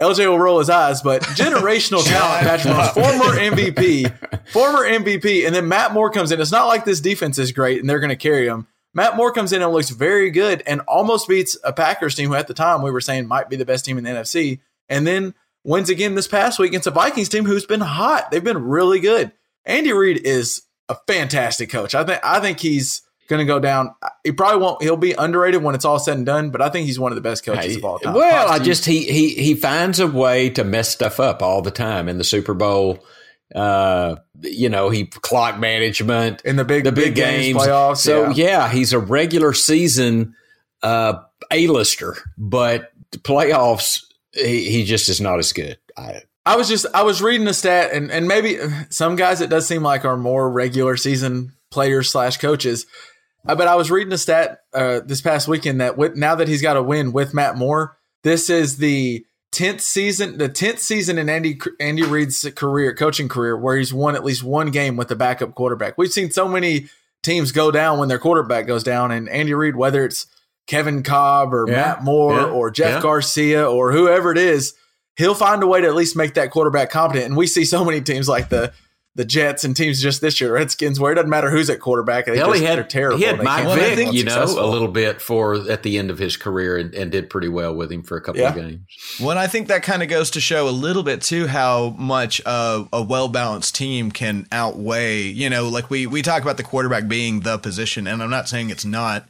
LJ 0.00 0.26
will 0.28 0.38
roll 0.38 0.58
his 0.58 0.70
eyes, 0.70 1.02
but 1.02 1.22
generational 1.36 2.04
talent. 2.04 2.46
Patrick 2.46 2.74
Mahomes, 2.74 2.94
former 2.94 3.36
MVP, 3.38 4.48
former 4.48 4.78
MVP, 4.80 5.46
and 5.46 5.54
then 5.54 5.68
Matt 5.68 5.92
Moore 5.92 6.10
comes 6.10 6.32
in. 6.32 6.40
It's 6.40 6.50
not 6.50 6.66
like 6.66 6.84
this 6.84 7.00
defense 7.00 7.38
is 7.38 7.52
great 7.52 7.80
and 7.80 7.88
they're 7.88 8.00
going 8.00 8.08
to 8.10 8.16
carry 8.16 8.46
him. 8.46 8.66
Matt 8.94 9.16
Moore 9.16 9.30
comes 9.32 9.52
in 9.52 9.62
and 9.62 9.70
looks 9.72 9.90
very 9.90 10.30
good 10.30 10.62
and 10.66 10.80
almost 10.88 11.28
beats 11.28 11.56
a 11.62 11.72
Packers 11.72 12.14
team 12.16 12.30
who 12.30 12.34
at 12.34 12.48
the 12.48 12.54
time 12.54 12.82
we 12.82 12.90
were 12.90 13.00
saying 13.00 13.28
might 13.28 13.48
be 13.48 13.56
the 13.56 13.64
best 13.64 13.84
team 13.84 13.98
in 13.98 14.04
the 14.04 14.10
NFC, 14.10 14.60
and 14.88 15.06
then 15.06 15.34
wins 15.62 15.90
again 15.90 16.14
this 16.14 16.26
past 16.26 16.58
week 16.58 16.70
against 16.70 16.86
a 16.88 16.90
Vikings 16.90 17.28
team 17.28 17.44
who's 17.44 17.66
been 17.66 17.80
hot. 17.80 18.30
They've 18.30 18.42
been 18.42 18.64
really 18.64 18.98
good. 18.98 19.30
Andy 19.64 19.92
Reid 19.92 20.22
is 20.24 20.62
a 20.90 20.96
fantastic 21.06 21.70
coach. 21.70 21.94
I 21.94 22.04
think 22.04 22.20
I 22.22 22.40
think 22.40 22.60
he's 22.60 23.02
going 23.28 23.38
to 23.38 23.46
go 23.46 23.60
down. 23.60 23.94
He 24.24 24.32
probably 24.32 24.60
won't. 24.60 24.82
He'll 24.82 24.96
be 24.96 25.12
underrated 25.12 25.62
when 25.62 25.74
it's 25.74 25.84
all 25.84 25.98
said 25.98 26.16
and 26.16 26.26
done. 26.26 26.50
But 26.50 26.60
I 26.60 26.68
think 26.68 26.86
he's 26.86 26.98
one 26.98 27.12
of 27.12 27.16
the 27.16 27.22
best 27.22 27.44
coaches 27.44 27.76
of 27.76 27.84
all 27.84 27.98
time. 27.98 28.12
Well, 28.12 28.48
Pops, 28.48 28.60
I 28.60 28.62
just 28.62 28.84
he 28.84 29.04
he 29.04 29.34
he 29.34 29.54
finds 29.54 30.00
a 30.00 30.06
way 30.06 30.50
to 30.50 30.64
mess 30.64 30.90
stuff 30.90 31.20
up 31.20 31.42
all 31.42 31.62
the 31.62 31.70
time 31.70 32.08
in 32.08 32.18
the 32.18 32.24
Super 32.24 32.52
Bowl. 32.52 33.04
Uh, 33.54 34.16
you 34.42 34.68
know, 34.68 34.90
he 34.90 35.06
clock 35.06 35.58
management 35.58 36.42
in 36.42 36.56
the 36.56 36.64
big 36.64 36.84
the 36.84 36.92
big, 36.92 37.14
games, 37.14 37.56
playoffs. 37.56 37.98
So 37.98 38.30
yeah. 38.30 38.46
yeah. 38.46 38.68
he's 38.68 38.92
a 38.92 38.98
regular 38.98 39.52
season 39.52 40.34
uh 40.82 41.14
A-lister, 41.50 42.16
but 42.36 42.92
the 43.12 43.18
playoffs 43.18 44.04
he, 44.32 44.70
he 44.70 44.84
just 44.84 45.08
is 45.08 45.20
not 45.20 45.38
as 45.38 45.52
good. 45.52 45.78
I, 45.96 46.22
I 46.46 46.56
was 46.56 46.68
just 46.68 46.86
I 46.94 47.02
was 47.02 47.22
reading 47.22 47.46
a 47.48 47.54
stat, 47.54 47.92
and 47.92 48.10
and 48.10 48.26
maybe 48.26 48.58
some 48.88 49.16
guys 49.16 49.40
it 49.40 49.50
does 49.50 49.66
seem 49.66 49.82
like 49.82 50.04
are 50.04 50.16
more 50.16 50.50
regular 50.50 50.96
season 50.96 51.52
players 51.70 52.10
slash 52.10 52.38
coaches. 52.38 52.86
Uh, 53.46 53.54
but 53.54 53.68
I 53.68 53.76
was 53.76 53.90
reading 53.90 54.12
a 54.12 54.18
stat 54.18 54.60
uh, 54.74 55.00
this 55.04 55.22
past 55.22 55.48
weekend 55.48 55.80
that 55.80 55.96
with, 55.96 56.14
now 56.14 56.34
that 56.34 56.48
he's 56.48 56.60
got 56.60 56.76
a 56.76 56.82
win 56.82 57.12
with 57.12 57.32
Matt 57.32 57.56
Moore, 57.56 57.96
this 58.22 58.50
is 58.50 58.76
the 58.76 59.24
tenth 59.50 59.80
season, 59.80 60.38
the 60.38 60.48
tenth 60.48 60.78
season 60.78 61.18
in 61.18 61.28
Andy 61.28 61.58
Andy 61.78 62.02
Reid's 62.02 62.46
career, 62.54 62.94
coaching 62.94 63.28
career, 63.28 63.56
where 63.56 63.76
he's 63.76 63.94
won 63.94 64.14
at 64.14 64.24
least 64.24 64.42
one 64.42 64.70
game 64.70 64.96
with 64.96 65.08
the 65.08 65.16
backup 65.16 65.54
quarterback. 65.54 65.96
We've 65.96 66.12
seen 66.12 66.30
so 66.30 66.48
many 66.48 66.88
teams 67.22 67.52
go 67.52 67.70
down 67.70 67.98
when 67.98 68.08
their 68.08 68.18
quarterback 68.18 68.66
goes 68.66 68.82
down, 68.82 69.10
and 69.10 69.28
Andy 69.28 69.54
Reid, 69.54 69.76
whether 69.76 70.04
it's 70.04 70.26
Kevin 70.66 71.02
Kolb 71.02 71.54
or 71.54 71.66
Yeah, 71.68 71.76
Matt 71.76 72.04
Moore 72.04 72.34
yeah, 72.34 72.44
or 72.44 72.70
Jeff 72.70 72.96
yeah. 72.96 73.00
Garcia 73.00 73.68
or 73.68 73.92
whoever 73.92 74.32
it 74.32 74.38
is, 74.38 74.74
he'll 75.20 75.34
find 75.34 75.62
a 75.62 75.66
way 75.66 75.80
to 75.80 75.86
at 75.86 75.94
least 75.94 76.16
make 76.16 76.34
that 76.34 76.50
quarterback 76.50 76.90
competent. 76.90 77.26
And 77.26 77.36
we 77.36 77.46
see 77.46 77.64
so 77.64 77.84
many 77.84 78.00
teams 78.00 78.28
like 78.28 78.48
the 78.48 78.72
the 79.16 79.24
Jets 79.24 79.64
and 79.64 79.76
teams 79.76 80.00
just 80.00 80.20
this 80.20 80.40
year, 80.40 80.54
Redskins, 80.54 81.00
where 81.00 81.10
it 81.10 81.16
doesn't 81.16 81.28
matter 81.28 81.50
who's 81.50 81.68
at 81.68 81.80
quarterback. 81.80 82.26
They 82.26 82.36
Hell, 82.36 82.50
just, 82.50 82.60
he 82.60 82.64
had 82.64 82.78
they're 82.78 82.84
terrible. 82.84 83.18
he 83.18 83.24
had 83.24 83.42
Mike 83.42 83.64
can't 83.64 83.66
Well, 83.66 83.76
Vick, 83.76 83.90
be 83.90 83.96
think 83.96 84.14
you 84.14 84.24
know, 84.24 84.44
a 84.44 84.66
little 84.66 84.88
bit 84.88 85.20
for 85.20 85.68
at 85.68 85.82
the 85.82 85.98
end 85.98 86.10
of 86.10 86.18
his 86.18 86.36
career 86.36 86.78
and, 86.78 86.94
and 86.94 87.10
did 87.10 87.28
pretty 87.28 87.48
well 87.48 87.74
with 87.74 87.90
him 87.90 88.04
for 88.04 88.16
a 88.16 88.20
couple 88.20 88.44
of 88.44 88.54
games. 88.54 88.80
Well, 89.20 89.36
I 89.36 89.48
think 89.48 89.66
that 89.66 89.82
kind 89.82 90.02
of 90.02 90.08
goes 90.08 90.30
to 90.30 90.40
show 90.40 90.68
a 90.68 90.70
little 90.70 91.02
bit 91.02 91.22
too 91.22 91.48
how 91.48 91.90
much 91.98 92.40
uh, 92.46 92.84
a 92.92 93.02
well 93.02 93.28
balanced 93.28 93.74
team 93.74 94.12
can 94.12 94.46
outweigh. 94.52 95.22
You 95.22 95.50
know, 95.50 95.68
like 95.68 95.90
we 95.90 96.06
we 96.06 96.22
talk 96.22 96.42
about 96.42 96.56
the 96.56 96.62
quarterback 96.62 97.08
being 97.08 97.40
the 97.40 97.58
position, 97.58 98.06
and 98.06 98.22
I'm 98.22 98.30
not 98.30 98.48
saying 98.48 98.70
it's 98.70 98.84
not, 98.84 99.28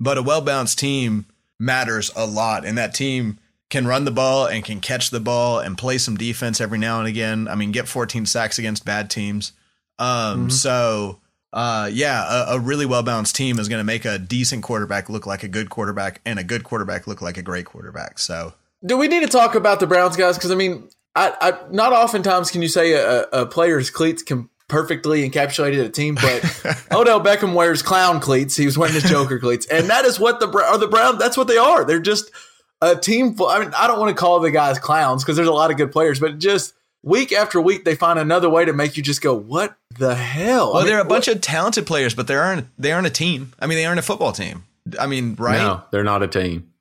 but 0.00 0.18
a 0.18 0.22
well 0.22 0.40
balanced 0.40 0.80
team 0.80 1.26
matters 1.58 2.10
a 2.16 2.26
lot, 2.26 2.66
and 2.66 2.76
that 2.76 2.94
team 2.94 3.38
can 3.74 3.88
run 3.88 4.04
the 4.04 4.12
ball 4.12 4.46
and 4.46 4.64
can 4.64 4.78
catch 4.78 5.10
the 5.10 5.18
ball 5.18 5.58
and 5.58 5.76
play 5.76 5.98
some 5.98 6.16
defense 6.16 6.60
every 6.60 6.78
now 6.78 7.00
and 7.00 7.08
again. 7.08 7.48
I 7.48 7.56
mean, 7.56 7.72
get 7.72 7.88
14 7.88 8.24
sacks 8.24 8.56
against 8.56 8.84
bad 8.84 9.10
teams. 9.10 9.52
Um, 9.98 10.48
so. 10.48 11.20
Uh, 11.52 11.88
yeah, 11.92 12.50
a, 12.50 12.56
a 12.56 12.58
really 12.58 12.84
well 12.84 13.04
balanced 13.04 13.36
team 13.36 13.60
is 13.60 13.68
going 13.68 13.78
to 13.78 13.84
make 13.84 14.04
a 14.04 14.18
decent 14.18 14.64
quarterback 14.64 15.08
look 15.08 15.24
like 15.24 15.44
a 15.44 15.48
good 15.48 15.70
quarterback, 15.70 16.20
and 16.26 16.40
a 16.40 16.42
good 16.42 16.64
quarterback 16.64 17.06
look 17.06 17.22
like 17.22 17.36
a 17.36 17.42
great 17.42 17.64
quarterback. 17.64 18.18
So, 18.18 18.54
Do 18.84 18.98
we 18.98 19.06
need 19.06 19.20
to 19.20 19.28
talk 19.28 19.54
about 19.54 19.78
the 19.78 19.86
Browns 19.86 20.16
guys? 20.16 20.36
Because 20.36 20.50
I 20.50 20.56
mean, 20.56 20.88
I, 21.14 21.32
I 21.40 21.52
not 21.70 21.92
oftentimes 21.92 22.50
can 22.50 22.60
you 22.60 22.66
say 22.66 22.94
a, 22.94 23.22
a 23.26 23.46
player's 23.46 23.88
cleats 23.88 24.20
can 24.20 24.50
perfectly 24.66 25.30
encapsulate 25.30 25.80
a 25.80 25.88
team, 25.88 26.16
but 26.16 26.42
Odell 26.90 27.20
Beckham 27.20 27.54
wears 27.54 27.82
clown 27.82 28.18
cleats. 28.18 28.56
He 28.56 28.66
was 28.66 28.76
wearing 28.76 28.94
his 28.94 29.04
Joker 29.04 29.38
cleats, 29.38 29.64
and 29.66 29.88
that 29.90 30.04
is 30.04 30.18
what 30.18 30.40
the 30.40 30.48
are 30.48 30.78
the 30.78 30.88
Browns. 30.88 31.20
That's 31.20 31.36
what 31.36 31.46
they 31.46 31.56
are. 31.56 31.84
They're 31.84 32.00
just 32.00 32.32
a 32.80 32.96
team. 32.96 33.34
Full, 33.34 33.48
I 33.48 33.60
mean, 33.60 33.72
I 33.76 33.86
don't 33.86 33.98
want 33.98 34.14
to 34.14 34.20
call 34.20 34.40
the 34.40 34.50
guys 34.50 34.78
clowns 34.78 35.22
because 35.22 35.36
there's 35.36 35.48
a 35.48 35.52
lot 35.52 35.70
of 35.70 35.76
good 35.76 35.92
players, 35.92 36.20
but 36.20 36.38
just 36.38 36.74
week 37.02 37.32
after 37.32 37.60
week 37.60 37.84
they 37.84 37.94
find 37.94 38.18
another 38.18 38.48
way 38.48 38.64
to 38.64 38.72
make 38.72 38.96
you 38.96 39.02
just 39.02 39.22
go, 39.22 39.34
"What 39.34 39.76
the 39.98 40.14
hell?" 40.14 40.72
Well, 40.74 40.84
they're 40.84 41.00
a 41.00 41.04
bunch 41.04 41.28
of 41.28 41.40
talented 41.40 41.86
players, 41.86 42.14
but 42.14 42.26
they 42.26 42.34
aren't 42.34 42.66
they 42.78 42.92
aren't 42.92 43.06
a 43.06 43.10
team. 43.10 43.52
I 43.60 43.66
mean, 43.66 43.78
they 43.78 43.86
aren't 43.86 44.00
a 44.00 44.02
football 44.02 44.32
team. 44.32 44.64
I 44.98 45.06
mean, 45.06 45.34
right? 45.36 45.58
No, 45.58 45.82
they're 45.90 46.04
not 46.04 46.22
a 46.22 46.28
team. 46.28 46.72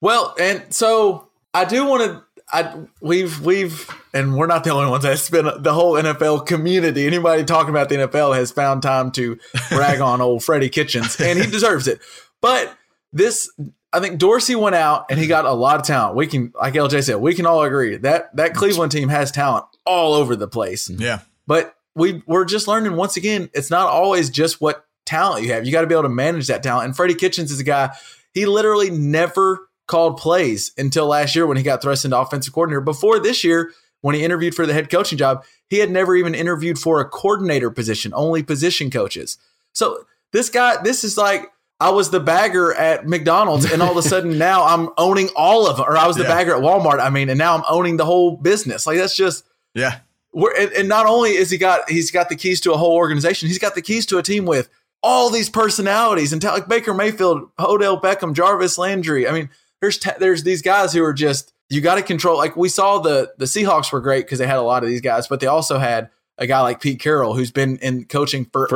Well, 0.00 0.34
and 0.38 0.74
so 0.74 1.28
I 1.54 1.64
do 1.64 1.86
want 1.86 2.04
to. 2.04 2.22
I 2.54 2.74
we've 3.00 3.40
we've 3.40 3.88
and 4.12 4.36
we're 4.36 4.46
not 4.46 4.64
the 4.64 4.70
only 4.70 4.90
ones. 4.90 5.04
That's 5.04 5.30
been 5.30 5.48
the 5.58 5.72
whole 5.72 5.94
NFL 5.94 6.46
community. 6.46 7.06
Anybody 7.06 7.44
talking 7.44 7.70
about 7.70 7.88
the 7.88 7.96
NFL 7.96 8.34
has 8.34 8.50
found 8.50 8.82
time 8.82 9.10
to 9.12 9.38
brag 9.70 10.00
on 10.00 10.20
old 10.20 10.44
Freddie 10.44 10.68
Kitchens, 10.68 11.18
and 11.20 11.38
he 11.38 11.50
deserves 11.50 11.88
it. 11.88 12.00
But 12.40 12.76
this, 13.12 13.50
I 13.92 14.00
think 14.00 14.18
Dorsey 14.18 14.54
went 14.54 14.74
out 14.74 15.06
and 15.10 15.18
he 15.18 15.26
got 15.26 15.44
a 15.44 15.52
lot 15.52 15.78
of 15.78 15.86
talent. 15.86 16.16
We 16.16 16.26
can, 16.26 16.52
like 16.54 16.74
LJ 16.74 17.04
said, 17.04 17.16
we 17.16 17.34
can 17.34 17.46
all 17.46 17.62
agree 17.62 17.96
that 17.98 18.34
that 18.36 18.54
Cleveland 18.54 18.92
team 18.92 19.08
has 19.08 19.30
talent 19.30 19.66
all 19.84 20.14
over 20.14 20.34
the 20.34 20.48
place. 20.48 20.88
Yeah. 20.88 21.20
But 21.46 21.74
we 21.94 22.22
we're 22.26 22.44
just 22.44 22.68
learning 22.68 22.96
once 22.96 23.16
again, 23.16 23.50
it's 23.52 23.70
not 23.70 23.88
always 23.88 24.30
just 24.30 24.60
what 24.60 24.86
talent 25.04 25.44
you 25.44 25.52
have. 25.52 25.66
You 25.66 25.72
got 25.72 25.82
to 25.82 25.86
be 25.86 25.94
able 25.94 26.04
to 26.04 26.08
manage 26.08 26.46
that 26.46 26.62
talent. 26.62 26.86
And 26.86 26.96
Freddie 26.96 27.14
Kitchens 27.14 27.50
is 27.50 27.60
a 27.60 27.64
guy, 27.64 27.94
he 28.32 28.46
literally 28.46 28.90
never 28.90 29.68
called 29.86 30.16
plays 30.16 30.72
until 30.78 31.06
last 31.06 31.36
year 31.36 31.46
when 31.46 31.56
he 31.56 31.62
got 31.62 31.82
thrust 31.82 32.04
into 32.04 32.18
offensive 32.18 32.54
coordinator. 32.54 32.80
Before 32.80 33.18
this 33.18 33.44
year, 33.44 33.72
when 34.00 34.14
he 34.14 34.24
interviewed 34.24 34.54
for 34.54 34.66
the 34.66 34.72
head 34.72 34.90
coaching 34.90 35.18
job, 35.18 35.44
he 35.68 35.78
had 35.78 35.90
never 35.90 36.16
even 36.16 36.34
interviewed 36.34 36.78
for 36.78 37.00
a 37.00 37.04
coordinator 37.04 37.70
position, 37.70 38.12
only 38.14 38.42
position 38.42 38.90
coaches. 38.90 39.38
So 39.72 40.06
this 40.32 40.48
guy, 40.48 40.82
this 40.82 41.04
is 41.04 41.18
like 41.18 41.51
I 41.82 41.90
was 41.90 42.10
the 42.10 42.20
bagger 42.20 42.72
at 42.74 43.06
McDonald's, 43.06 43.70
and 43.70 43.82
all 43.82 43.90
of 43.90 43.96
a 43.96 44.02
sudden 44.08 44.38
now 44.50 44.64
I'm 44.64 44.88
owning 44.98 45.28
all 45.36 45.66
of 45.66 45.76
them. 45.78 45.86
Or 45.88 45.96
I 45.96 46.06
was 46.06 46.16
the 46.16 46.22
Yeah. 46.22 46.28
bagger 46.28 46.54
at 46.54 46.62
Walmart. 46.62 47.00
I 47.00 47.10
mean, 47.10 47.28
and 47.28 47.38
now 47.38 47.54
I'm 47.56 47.64
owning 47.68 47.96
the 47.96 48.04
whole 48.04 48.36
business. 48.36 48.86
Like 48.86 48.98
that's 48.98 49.16
just 49.16 49.44
Yeah. 49.74 49.98
we're, 50.32 50.54
and, 50.56 50.72
and 50.72 50.88
not 50.88 51.06
only 51.06 51.30
is 51.32 51.50
he 51.50 51.58
got 51.58 51.88
he's 51.90 52.10
got 52.10 52.28
the 52.28 52.36
keys 52.36 52.60
to 52.62 52.72
a 52.72 52.76
whole 52.76 52.94
organization, 52.94 53.48
he's 53.48 53.58
got 53.58 53.74
the 53.74 53.82
keys 53.82 54.06
to 54.06 54.18
a 54.18 54.22
team 54.22 54.44
with 54.46 54.68
all 55.02 55.30
these 55.30 55.50
personalities 55.50 56.32
and 56.32 56.40
ta- 56.40 56.52
like 56.52 56.68
Baker 56.68 56.94
Mayfield, 56.94 57.48
Odell 57.58 58.00
Beckham, 58.00 58.32
Jarvis 58.34 58.78
Landry. 58.78 59.26
I 59.28 59.32
mean, 59.32 59.50
there's 59.80 59.98
ta- 59.98 60.14
there's 60.18 60.44
these 60.44 60.62
guys 60.62 60.92
who 60.92 61.02
are 61.04 61.12
just 61.12 61.52
you 61.70 61.80
got 61.80 61.96
to 61.96 62.02
control. 62.02 62.36
Like 62.36 62.56
we 62.56 62.68
saw 62.68 62.98
the 62.98 63.32
the 63.38 63.46
Seahawks 63.46 63.90
were 63.92 64.00
great 64.00 64.26
because 64.26 64.38
they 64.38 64.46
had 64.46 64.58
a 64.58 64.62
lot 64.62 64.84
of 64.84 64.88
these 64.88 65.00
guys, 65.00 65.26
but 65.26 65.40
they 65.40 65.46
also 65.48 65.78
had 65.78 66.08
a 66.38 66.46
guy 66.46 66.60
like 66.60 66.80
Pete 66.80 67.00
Carroll 67.00 67.34
who's 67.34 67.50
been 67.50 67.76
in 67.78 68.04
coaching 68.04 68.46
forever. 68.46 68.68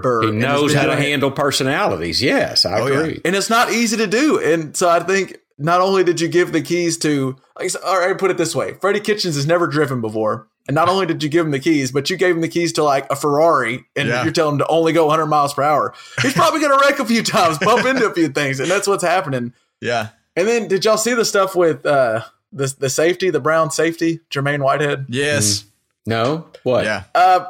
Forever. 0.00 0.22
He 0.22 0.30
knows 0.30 0.72
how 0.74 0.82
to 0.86 0.92
doing 0.92 1.02
handle 1.02 1.30
personalities. 1.30 2.22
Yes, 2.22 2.64
I 2.64 2.80
Oh, 2.80 2.86
yeah. 2.86 2.98
agree. 3.00 3.20
and 3.24 3.34
it's 3.36 3.50
not 3.50 3.72
easy 3.72 3.96
to 3.98 4.06
do. 4.06 4.38
And 4.40 4.76
so 4.76 4.88
I 4.88 5.00
think 5.00 5.36
not 5.58 5.80
only 5.80 6.04
did 6.04 6.20
you 6.20 6.28
give 6.28 6.52
the 6.52 6.62
keys 6.62 6.96
to, 6.98 7.36
like, 7.58 7.70
so- 7.70 7.80
all 7.84 7.98
right, 7.98 8.16
put 8.16 8.30
it 8.30 8.38
this 8.38 8.54
way: 8.54 8.74
Freddie 8.80 9.00
Kitchens 9.00 9.34
has 9.36 9.46
never 9.46 9.66
driven 9.66 10.00
before, 10.00 10.46
and 10.68 10.74
not 10.74 10.88
only 10.88 11.04
did 11.04 11.22
you 11.22 11.28
give 11.28 11.44
him 11.44 11.52
the 11.52 11.58
keys, 11.58 11.90
but 11.92 12.08
you 12.08 12.16
gave 12.16 12.34
him 12.34 12.40
the 12.40 12.48
keys 12.48 12.72
to 12.74 12.82
like 12.84 13.10
a 13.10 13.16
Ferrari, 13.16 13.84
and 13.96 14.08
Yeah. 14.08 14.22
you're 14.22 14.32
telling 14.32 14.54
him 14.54 14.58
to 14.60 14.66
only 14.68 14.92
go 14.92 15.06
100 15.06 15.26
miles 15.26 15.52
per 15.52 15.62
hour. 15.62 15.92
He's 16.22 16.32
probably 16.32 16.60
going 16.60 16.78
to 16.78 16.86
wreck 16.86 16.98
a 17.00 17.04
few 17.04 17.22
times, 17.22 17.58
bump 17.58 17.84
into 17.86 18.06
a 18.06 18.14
few 18.14 18.28
things, 18.28 18.60
and 18.60 18.70
that's 18.70 18.86
what's 18.86 19.04
happening. 19.04 19.52
Yeah. 19.80 20.08
And 20.36 20.46
then 20.48 20.68
did 20.68 20.84
y'all 20.84 20.96
see 20.96 21.12
the 21.12 21.24
stuff 21.26 21.54
with 21.56 21.84
uh, 21.84 22.22
the 22.52 22.72
the 22.78 22.88
safety, 22.88 23.28
the 23.30 23.40
Brown 23.40 23.70
safety, 23.70 24.20
Jermaine 24.30 24.62
Whitehead? 24.62 25.06
Yes. 25.10 25.64
No? 26.06 26.48
What? 26.62 26.84
Yeah. 26.84 27.04
Uh, 27.14 27.44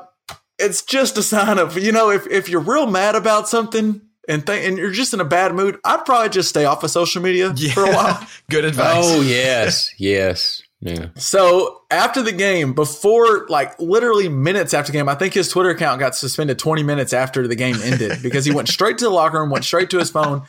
it's 0.58 0.82
just 0.82 1.16
a 1.18 1.22
sign 1.22 1.58
of 1.58 1.78
you 1.78 1.92
know 1.92 2.10
if 2.10 2.26
if 2.26 2.48
you're 2.48 2.60
real 2.60 2.86
mad 2.86 3.14
about 3.14 3.48
something. 3.48 4.02
And, 4.28 4.46
th- 4.46 4.68
and 4.68 4.78
you're 4.78 4.92
just 4.92 5.12
in 5.12 5.18
a 5.18 5.24
bad 5.24 5.54
mood. 5.54 5.80
I'd 5.82 6.04
probably 6.04 6.28
just 6.28 6.50
stay 6.50 6.64
off 6.64 6.84
of 6.84 6.90
social 6.92 7.20
media 7.20 7.52
Yeah. 7.56 7.72
for 7.72 7.84
a 7.84 7.90
while. 7.90 8.24
Good 8.50 8.64
advice. 8.64 8.94
Oh, 9.04 9.22
yes. 9.22 9.92
Yes. 9.98 10.62
Yeah. 10.80 11.06
So 11.16 11.80
after 11.90 12.22
the 12.22 12.30
game, 12.30 12.72
before 12.74 13.46
like 13.48 13.76
literally 13.80 14.28
minutes 14.28 14.72
after 14.72 14.92
the 14.92 14.98
game, 14.98 15.08
I 15.08 15.16
think 15.16 15.34
his 15.34 15.48
Twitter 15.48 15.70
account 15.70 15.98
got 15.98 16.14
suspended 16.14 16.60
20 16.60 16.84
minutes 16.84 17.12
after 17.12 17.48
the 17.48 17.56
game 17.56 17.74
ended 17.82 18.18
because 18.22 18.44
he 18.44 18.52
went 18.54 18.68
straight 18.68 18.98
to 18.98 19.04
the 19.06 19.10
locker 19.10 19.40
room, 19.40 19.50
went 19.50 19.64
straight 19.64 19.90
to 19.90 19.98
his 19.98 20.10
phone, 20.10 20.42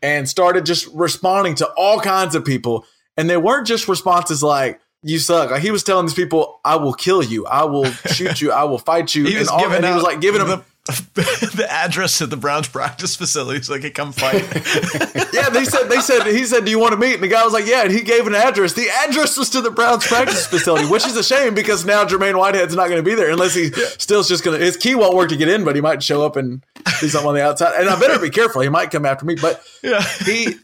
and 0.00 0.28
started 0.28 0.64
just 0.64 0.86
responding 0.94 1.56
to 1.56 1.66
all 1.76 1.98
kinds 2.00 2.36
of 2.36 2.44
people. 2.44 2.86
And 3.16 3.28
they 3.28 3.38
weren't 3.38 3.66
just 3.66 3.88
responses 3.88 4.44
like 4.44 4.80
"you 5.04 5.18
suck." 5.18 5.50
Like 5.50 5.62
he 5.62 5.70
was 5.70 5.84
telling 5.84 6.06
these 6.06 6.14
people, 6.14 6.60
"I 6.64 6.76
will 6.76 6.94
kill 6.94 7.22
you. 7.22 7.46
I 7.46 7.64
will 7.64 7.84
shoot 7.84 8.40
you. 8.40 8.50
I 8.52 8.64
will 8.64 8.78
fight 8.78 9.14
you." 9.14 9.24
He 9.28 9.32
and 9.32 9.38
was 9.40 9.48
all, 9.48 9.70
and 9.70 9.84
he 9.84 9.92
was 9.92 10.02
like 10.02 10.20
giving 10.20 10.44
them. 10.46 10.64
the, 10.86 11.52
the 11.56 11.66
address 11.70 12.18
to 12.18 12.26
the 12.26 12.36
Browns 12.36 12.68
practice 12.68 13.16
facility 13.16 13.62
so 13.62 13.72
they 13.72 13.80
could 13.80 13.94
come 13.94 14.12
fight. 14.12 14.42
Yeah, 15.34 15.50
they 15.50 15.64
said 15.64 15.88
they 15.88 16.00
said 16.00 16.26
he 16.26 16.44
said, 16.44 16.64
"Do 16.64 16.70
you 16.70 16.78
want 16.78 16.92
to 16.92 16.96
meet?" 16.96 17.14
And 17.14 17.22
the 17.22 17.28
guy 17.28 17.42
was 17.44 17.52
like, 17.52 17.66
"Yeah." 17.66 17.82
And 17.82 17.92
he 17.92 18.02
gave 18.02 18.26
an 18.26 18.34
address. 18.34 18.72
The 18.74 18.88
address 18.88 19.36
was 19.36 19.50
to 19.50 19.60
the 19.60 19.70
Browns 19.70 20.06
practice 20.06 20.46
facility, 20.46 20.86
which 20.86 21.04
is 21.06 21.16
a 21.16 21.24
shame 21.24 21.54
because 21.54 21.84
now 21.84 22.04
Jermaine 22.04 22.38
Whitehead's 22.38 22.76
not 22.76 22.88
going 22.88 23.02
to 23.02 23.02
be 23.02 23.14
there 23.14 23.30
unless 23.30 23.54
he 23.54 23.70
still's 23.70 24.28
just 24.28 24.44
going 24.44 24.58
to. 24.58 24.64
His 24.64 24.76
key 24.76 24.94
won't 24.94 25.16
work 25.16 25.30
to 25.30 25.36
get 25.36 25.48
in, 25.48 25.64
but 25.64 25.74
he 25.74 25.82
might 25.82 26.02
show 26.02 26.24
up 26.24 26.36
and 26.36 26.64
do 27.00 27.08
something 27.08 27.28
on 27.28 27.34
the 27.34 27.42
outside. 27.42 27.74
And 27.80 27.88
I 27.88 27.98
better 27.98 28.18
be 28.20 28.30
careful. 28.30 28.62
He 28.62 28.68
might 28.68 28.90
come 28.90 29.04
after 29.04 29.26
me, 29.26 29.34
but 29.34 29.62
yeah. 29.82 30.02
he. 30.24 30.54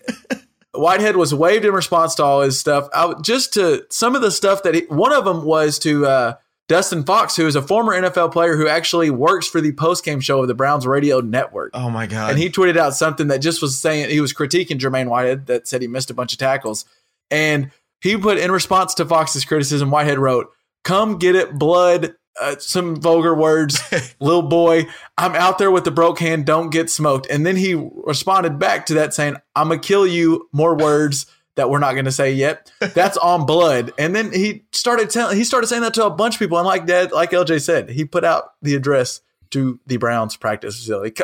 Whitehead 0.72 1.16
was 1.16 1.34
waived 1.34 1.64
in 1.64 1.72
response 1.72 2.14
to 2.16 2.24
all 2.24 2.42
his 2.42 2.58
stuff. 2.58 2.88
I, 2.94 3.14
just 3.22 3.54
to 3.54 3.86
some 3.90 4.14
of 4.14 4.22
the 4.22 4.30
stuff 4.30 4.62
that 4.62 4.74
he, 4.74 4.80
one 4.82 5.12
of 5.12 5.24
them 5.24 5.44
was 5.44 5.78
to 5.80 6.06
uh, 6.06 6.34
Dustin 6.68 7.02
Fox, 7.02 7.34
who 7.34 7.46
is 7.48 7.56
a 7.56 7.62
former 7.62 7.92
NFL 8.00 8.32
player 8.32 8.56
who 8.56 8.68
actually 8.68 9.10
works 9.10 9.48
for 9.48 9.60
the 9.60 9.72
postgame 9.72 10.22
show 10.22 10.40
of 10.40 10.46
the 10.46 10.54
Browns 10.54 10.86
radio 10.86 11.20
network. 11.20 11.72
Oh 11.74 11.90
my 11.90 12.06
god. 12.06 12.30
And 12.30 12.38
he 12.38 12.48
tweeted 12.48 12.76
out 12.76 12.94
something 12.94 13.26
that 13.26 13.38
just 13.38 13.60
was 13.60 13.76
saying 13.76 14.08
he 14.10 14.20
was 14.20 14.32
critiquing 14.32 14.78
Jermaine 14.78 15.08
Whitehead 15.08 15.46
that 15.46 15.66
said 15.66 15.82
he 15.82 15.88
missed 15.88 16.10
a 16.10 16.14
bunch 16.14 16.32
of 16.32 16.38
tackles. 16.38 16.84
And 17.30 17.72
he 18.00 18.16
put 18.16 18.38
in 18.38 18.52
response 18.52 18.94
to 18.94 19.04
Fox's 19.04 19.44
criticism, 19.44 19.90
Whitehead 19.90 20.18
wrote, 20.18 20.52
Come 20.84 21.18
get 21.18 21.34
it, 21.34 21.58
blood. 21.58 22.14
Uh, 22.40 22.56
some 22.58 22.96
vulgar 22.96 23.34
words, 23.34 23.80
little 24.20 24.42
boy. 24.42 24.86
I'm 25.18 25.34
out 25.34 25.58
there 25.58 25.70
with 25.70 25.84
the 25.84 25.90
broke 25.90 26.18
hand. 26.18 26.46
Don't 26.46 26.70
get 26.70 26.88
smoked. 26.88 27.26
And 27.28 27.44
then 27.44 27.56
he 27.56 27.74
responded 27.74 28.58
back 28.58 28.86
to 28.86 28.94
that 28.94 29.12
saying, 29.12 29.36
I'm 29.54 29.68
going 29.68 29.80
to 29.80 29.86
kill 29.86 30.06
you. 30.06 30.48
More 30.52 30.74
words 30.74 31.26
that 31.56 31.68
we're 31.68 31.78
not 31.78 31.92
going 31.92 32.06
to 32.06 32.12
say 32.12 32.32
yet. 32.32 32.72
That's 32.80 33.18
on 33.18 33.44
blood. 33.44 33.92
And 33.98 34.16
then 34.16 34.32
he 34.32 34.64
started 34.72 35.10
telling, 35.10 35.36
he 35.36 35.44
started 35.44 35.66
saying 35.66 35.82
that 35.82 35.94
to 35.94 36.06
a 36.06 36.10
bunch 36.10 36.36
of 36.36 36.38
people. 36.38 36.56
And 36.56 36.66
like 36.66 36.86
that, 36.86 37.12
like 37.12 37.32
LJ 37.32 37.62
said, 37.62 37.90
he 37.90 38.04
put 38.04 38.24
out 38.24 38.54
the 38.62 38.74
address 38.74 39.20
to 39.50 39.78
the 39.86 39.98
Browns 39.98 40.36
practice 40.36 40.76
facility. 40.76 41.22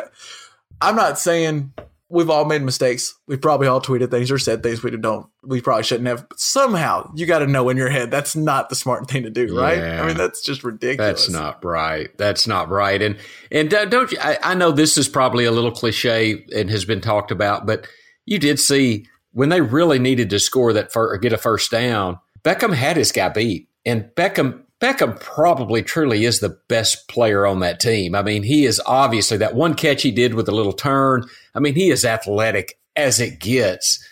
I'm 0.79 0.95
not 0.95 1.17
saying 1.17 1.73
we've 2.09 2.29
all 2.29 2.45
made 2.45 2.61
mistakes. 2.61 3.13
We've 3.27 3.41
probably 3.41 3.67
all 3.67 3.81
tweeted 3.81 4.11
things 4.11 4.31
or 4.31 4.37
said 4.37 4.63
things 4.63 4.81
we 4.81 4.91
don't. 4.91 5.27
We 5.43 5.61
probably 5.61 5.83
shouldn't 5.83 6.07
have. 6.07 6.27
But 6.29 6.39
somehow 6.39 7.11
you 7.15 7.25
got 7.25 7.39
to 7.39 7.47
know 7.47 7.69
in 7.69 7.77
your 7.77 7.89
head 7.89 8.11
that's 8.11 8.35
not 8.35 8.69
the 8.69 8.75
smart 8.75 9.09
thing 9.09 9.23
to 9.23 9.29
do, 9.29 9.57
right? 9.57 9.77
Yeah. 9.77 10.03
I 10.03 10.07
mean, 10.07 10.17
that's 10.17 10.41
just 10.41 10.63
ridiculous. 10.63 11.25
That's 11.25 11.29
not 11.29 11.63
right. 11.63 12.09
That's 12.17 12.47
not 12.47 12.69
right. 12.69 13.01
And 13.01 13.17
and 13.51 13.69
don't 13.69 13.89
don't 13.89 14.11
you? 14.11 14.19
I, 14.21 14.37
I 14.43 14.53
know 14.55 14.71
this 14.71 14.97
is 14.97 15.09
probably 15.09 15.45
a 15.45 15.51
little 15.51 15.71
cliche 15.71 16.45
and 16.55 16.69
has 16.69 16.85
been 16.85 17.01
talked 17.01 17.31
about, 17.31 17.65
but 17.65 17.87
you 18.25 18.39
did 18.39 18.59
see 18.59 19.05
when 19.31 19.49
they 19.49 19.61
really 19.61 19.99
needed 19.99 20.29
to 20.29 20.39
score 20.39 20.73
that 20.73 20.91
fir- 20.91 21.13
or 21.13 21.17
get 21.17 21.33
a 21.33 21.37
first 21.37 21.71
down. 21.71 22.19
Beckham 22.43 22.73
had 22.73 22.97
his 22.97 23.11
guy 23.11 23.29
beat, 23.29 23.69
and 23.85 24.09
Beckham 24.15 24.63
Beckham 24.81 25.19
probably 25.19 25.81
truly 25.81 26.25
is 26.25 26.39
the 26.39 26.57
best 26.67 27.07
player 27.07 27.47
on 27.47 27.61
that 27.61 27.79
team. 27.79 28.13
I 28.13 28.21
mean, 28.21 28.43
he 28.43 28.65
is 28.65 28.79
obviously 28.85 29.37
that 29.37 29.55
one 29.55 29.73
catch 29.73 30.03
he 30.03 30.11
did 30.11 30.35
with 30.35 30.47
a 30.47 30.51
little 30.53 30.73
turn. 30.73 31.25
I 31.55 31.59
mean, 31.59 31.73
he 31.75 31.89
is 31.89 32.05
athletic 32.05 32.77
as 32.95 33.19
it 33.19 33.39
gets. 33.39 34.05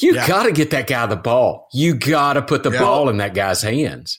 You 0.00 0.14
Yeah. 0.14 0.28
got 0.28 0.42
to 0.44 0.52
get 0.52 0.70
that 0.70 0.86
guy 0.86 1.06
the 1.06 1.16
ball. 1.16 1.68
You 1.72 1.94
got 1.94 2.34
to 2.34 2.42
put 2.42 2.62
the 2.62 2.70
Yeah. 2.70 2.80
ball 2.80 3.08
in 3.08 3.16
that 3.16 3.34
guy's 3.34 3.62
hands. 3.62 4.18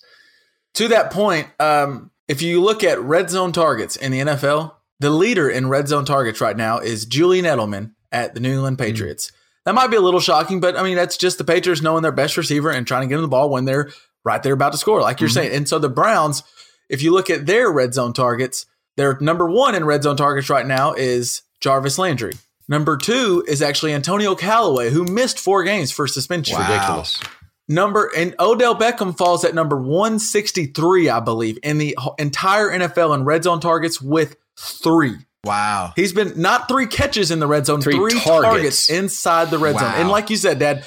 To 0.75 0.87
that 0.87 1.11
point, 1.11 1.47
um, 1.59 2.09
if 2.27 2.41
you 2.41 2.61
look 2.61 2.83
at 2.83 2.99
red 3.01 3.29
zone 3.29 3.51
targets 3.51 3.95
in 3.95 4.11
the 4.11 4.19
NFL, 4.21 4.75
the 4.99 5.09
leader 5.11 5.49
in 5.49 5.69
red 5.69 5.87
zone 5.87 6.05
targets 6.05 6.41
right 6.41 6.57
now 6.57 6.79
is 6.79 7.05
Julian 7.05 7.45
Edelman 7.45 7.91
at 8.11 8.33
the 8.33 8.39
New 8.39 8.53
England 8.53 8.79
Patriots. 8.79 9.31
That 9.65 9.75
might 9.75 9.87
be 9.91 9.97
a 9.97 10.01
little 10.01 10.19
shocking, 10.19 10.59
but 10.59 10.75
I 10.75 10.81
mean, 10.83 10.95
that's 10.95 11.17
just 11.17 11.37
the 11.37 11.43
Patriots 11.43 11.81
knowing 11.83 12.01
their 12.01 12.11
best 12.11 12.37
receiver 12.37 12.71
and 12.71 12.87
trying 12.87 13.01
to 13.03 13.07
get 13.07 13.15
him 13.15 13.21
the 13.21 13.27
ball 13.27 13.49
when 13.49 13.65
they're 13.65 13.91
right 14.23 14.41
there 14.43 14.53
about 14.53 14.71
to 14.71 14.77
score, 14.77 15.01
like 15.01 15.19
you're 15.19 15.29
mm-hmm. 15.29 15.35
saying. 15.35 15.55
And 15.55 15.69
so 15.69 15.79
the 15.79 15.89
Browns, 15.89 16.43
if 16.89 17.01
you 17.01 17.13
look 17.13 17.29
at 17.29 17.45
their 17.45 17.71
red 17.71 17.93
zone 17.93 18.13
targets, 18.13 18.65
their 18.97 19.17
number 19.19 19.49
one 19.49 19.75
in 19.75 19.85
red 19.85 20.03
zone 20.03 20.17
targets 20.17 20.49
right 20.49 20.65
now 20.65 20.93
is 20.93 21.41
Jarvis 21.59 21.97
Landry. 21.97 22.33
Number 22.67 22.97
two 22.97 23.43
is 23.47 23.61
actually 23.61 23.93
Antonio 23.93 24.35
Callaway, 24.35 24.91
who 24.91 25.03
missed 25.03 25.39
four 25.39 25.63
games 25.63 25.91
for 25.91 26.07
suspension. 26.07 26.57
Wow. 26.57 26.71
Ridiculous. 26.71 27.19
Number 27.67 28.11
and 28.15 28.35
Odell 28.39 28.75
Beckham 28.75 29.17
falls 29.17 29.45
at 29.45 29.55
number 29.55 29.77
163, 29.77 31.09
I 31.09 31.19
believe, 31.21 31.57
in 31.63 31.77
the 31.77 31.97
entire 32.19 32.69
NFL 32.69 33.15
in 33.15 33.23
red 33.23 33.43
zone 33.43 33.61
targets 33.61 34.01
with 34.01 34.35
three. 34.59 35.15
wow. 35.45 35.93
He's 35.95 36.11
been 36.11 36.39
not 36.41 36.67
three 36.67 36.85
catches 36.85 37.31
in 37.31 37.39
the 37.39 37.47
red 37.47 37.65
zone, 37.65 37.81
Three 37.81 37.95
three, 37.95 38.19
targets. 38.19 38.43
targets. 38.43 38.89
inside 38.89 39.51
the 39.51 39.57
red 39.57 39.79
zone. 39.79 39.93
And 39.95 40.09
like 40.09 40.29
you 40.29 40.35
said, 40.35 40.59
Dad, 40.59 40.85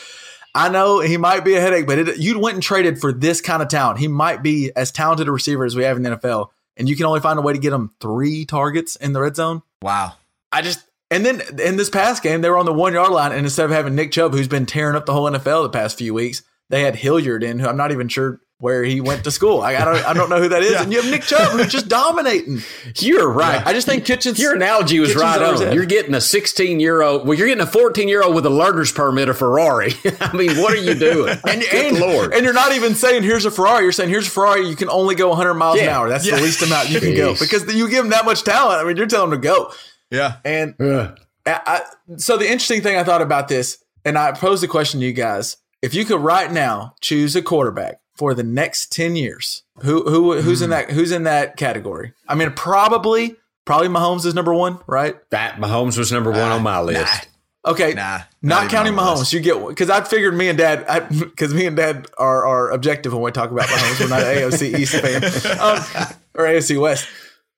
I 0.55 0.69
know 0.69 1.01
he 1.01 1.17
might 1.17 1.45
be 1.45 1.55
a 1.55 1.61
headache, 1.61 1.87
but 1.87 1.99
it, 1.99 2.19
you 2.19 2.39
went 2.39 2.55
and 2.55 2.63
traded 2.63 3.01
for 3.01 3.13
this 3.13 3.41
kind 3.41 3.63
of 3.63 3.69
talent. 3.69 3.99
He 3.99 4.09
might 4.09 4.43
be 4.43 4.71
as 4.77 4.93
talented 4.93 5.27
a 5.27 5.33
receiver 5.33 5.65
as 5.65 5.75
we 5.75 5.83
have 5.85 5.97
in 5.97 6.05
the 6.05 6.11
NFL, 6.11 6.49
and 6.77 6.89
you 6.89 6.97
can 6.97 7.07
only 7.07 7.21
find 7.21 7.39
a 7.39 7.43
way 7.43 7.53
to 7.53 7.59
get 7.59 7.73
him 7.73 7.91
three 8.01 8.45
targets 8.45 8.95
in 8.97 9.13
the 9.13 9.21
red 9.21 9.35
zone. 9.37 9.63
Wow. 9.83 10.15
I 10.53 10.63
just 10.63 10.85
and 11.11 11.25
then 11.25 11.43
in 11.61 11.77
this 11.77 11.91
past 11.91 12.23
game, 12.23 12.41
they 12.41 12.51
were 12.51 12.59
on 12.59 12.67
the 12.67 12.73
one 12.73 12.93
yard 12.93 13.13
line, 13.13 13.33
and 13.33 13.41
instead 13.41 13.67
of 13.67 13.71
having 13.71 13.95
Nick 13.95 14.13
Chubb, 14.13 14.33
who's 14.33 14.49
been 14.49 14.67
tearing 14.67 14.97
up 14.97 15.07
the 15.07 15.13
whole 15.13 15.31
NFL 15.31 15.65
the 15.65 15.71
past 15.71 15.99
few 15.99 16.15
weeks, 16.15 16.43
they 16.71 16.83
had 16.83 16.97
Hilliard 16.97 17.43
in, 17.43 17.59
who 17.59 17.69
I'm 17.69 17.77
not 17.77 17.93
even 17.93 18.09
sure 18.09 18.41
where 18.65 18.83
he 18.83 19.03
went 19.03 19.23
to 19.25 19.31
school. 19.31 19.61
I, 19.61 19.77
I 19.77 19.85
don't 19.85 20.05
I 20.07 20.13
don't 20.15 20.31
know 20.31 20.39
who 20.41 20.49
that 20.49 20.63
is, 20.63 20.73
and 20.81 20.91
you 20.91 21.03
have 21.03 21.11
Nick 21.11 21.23
Chubb 21.23 21.53
who's 21.53 21.71
just 21.71 21.87
dominating. 21.87 22.63
You're 22.97 23.29
right. 23.31 23.65
I 23.67 23.75
just 23.75 23.87
think 23.87 24.07
Kitchens. 24.07 24.39
Your 24.39 24.55
analogy 24.55 24.99
was 25.01 25.11
Kitchens 25.11 25.23
right 25.23 25.43
on. 25.43 25.57
head. 25.61 25.75
You're 25.75 25.85
getting 25.85 26.15
a 26.15 26.21
16 26.21 26.81
year 26.81 27.03
old. 27.03 27.29
Well, 27.29 27.37
you're 27.37 27.47
getting 27.47 27.63
a 27.63 27.67
14 27.71 28.09
year 28.09 28.23
old 28.23 28.35
with 28.35 28.47
a 28.47 28.51
learner's 28.51 28.91
permit, 28.91 29.29
a 29.29 29.35
Ferrari. 29.35 29.93
I 30.21 30.35
mean, 30.35 30.57
what 30.63 30.73
are 30.73 30.79
you 30.81 30.95
doing? 30.95 31.37
and, 31.47 31.61
Good 31.61 31.87
and, 31.93 31.99
lord! 32.01 32.33
and 32.33 32.43
you're 32.43 32.55
not 32.55 32.73
even 32.73 32.95
saying 32.95 33.23
here's 33.23 33.45
a 33.45 33.51
Ferrari. 33.51 33.83
You're 33.83 33.93
saying 33.93 34.09
here's 34.09 34.27
a 34.27 34.31
Ferrari. 34.31 34.67
You 34.67 34.77
can 34.77 34.89
only 34.89 35.15
go 35.15 35.29
100 35.29 35.53
miles 35.55 35.79
an 35.81 35.89
hour. 35.91 36.09
That's 36.09 36.27
Yeah. 36.27 36.37
the 36.37 36.43
least 36.43 36.63
amount 36.63 36.89
you 36.89 37.01
can 37.01 37.15
go 37.15 37.35
because 37.39 37.73
you 37.75 37.89
give 37.91 38.05
him 38.07 38.11
that 38.13 38.25
much 38.25 38.45
talent. 38.45 38.81
I 38.81 38.85
mean, 38.89 38.97
you're 38.97 39.07
telling 39.07 39.31
him 39.33 39.41
to 39.43 39.47
go. 39.47 39.73
Yeah. 40.11 40.37
And 40.45 40.75
I, 40.81 41.13
I- 41.47 41.83
so 42.17 42.39
the 42.39 42.45
interesting 42.47 42.81
thing 42.81 42.97
I 42.97 43.05
thought 43.05 43.21
about 43.23 43.49
this, 43.49 43.79
and 44.07 44.17
I 44.17 44.33
posed 44.33 44.63
the 44.63 44.69
question 44.69 45.01
to 45.01 45.07
you 45.07 45.13
guys: 45.13 45.57
If 45.83 45.95
you 45.95 46.05
could 46.07 46.21
right 46.21 46.51
now 46.51 46.95
choose 47.03 47.37
a 47.37 47.43
quarterback 47.43 48.01
for 48.17 48.35
the 48.35 48.43
next 48.43 48.93
ten 48.93 49.17
years, 49.17 49.63
who 49.83 50.03
who 50.09 50.41
who's 50.41 50.59
Hmm. 50.61 50.65
in 50.65 50.71
that 50.71 50.91
who's 50.91 51.13
in 51.13 51.25
that 51.25 51.57
category? 51.57 52.13
I 52.29 52.35
mean, 52.35 52.51
probably 52.53 53.37
probably 53.65 53.89
Mahomes 53.89 54.27
is 54.27 54.35
number 54.35 54.53
one, 54.55 54.79
right? 54.87 55.17
that 55.31 55.57
Mahomes 55.57 55.97
was 55.99 56.13
number 56.13 56.31
one 56.31 56.41
on 56.53 56.63
my 56.63 56.81
list. 56.81 57.29
Okay, 57.67 57.95
Nah, 57.95 58.19
not 58.43 58.65
not, 58.65 58.71
counting 58.71 58.93
Mahomes, 58.93 59.21
list. 59.21 59.33
you 59.33 59.41
get 59.41 59.67
because 59.69 59.89
I 59.89 60.03
figured 60.05 60.37
me 60.37 60.49
and 60.51 60.59
Dad, 60.59 61.09
because 61.19 61.55
me 61.59 61.65
and 61.67 61.75
Dad 61.77 62.07
are 62.19 62.45
are 62.47 62.71
objective 62.71 63.13
when 63.15 63.23
we 63.23 63.31
talk 63.33 63.51
about 63.51 63.67
Mahomes. 63.69 64.01
We're 64.01 64.09
not 64.09 64.21
an 64.21 64.37
AFC 64.51 64.79
East 64.79 64.95
fan 64.97 65.25
um, 65.61 66.15
or 66.35 66.45
AFC 66.45 66.79
West. 66.79 67.09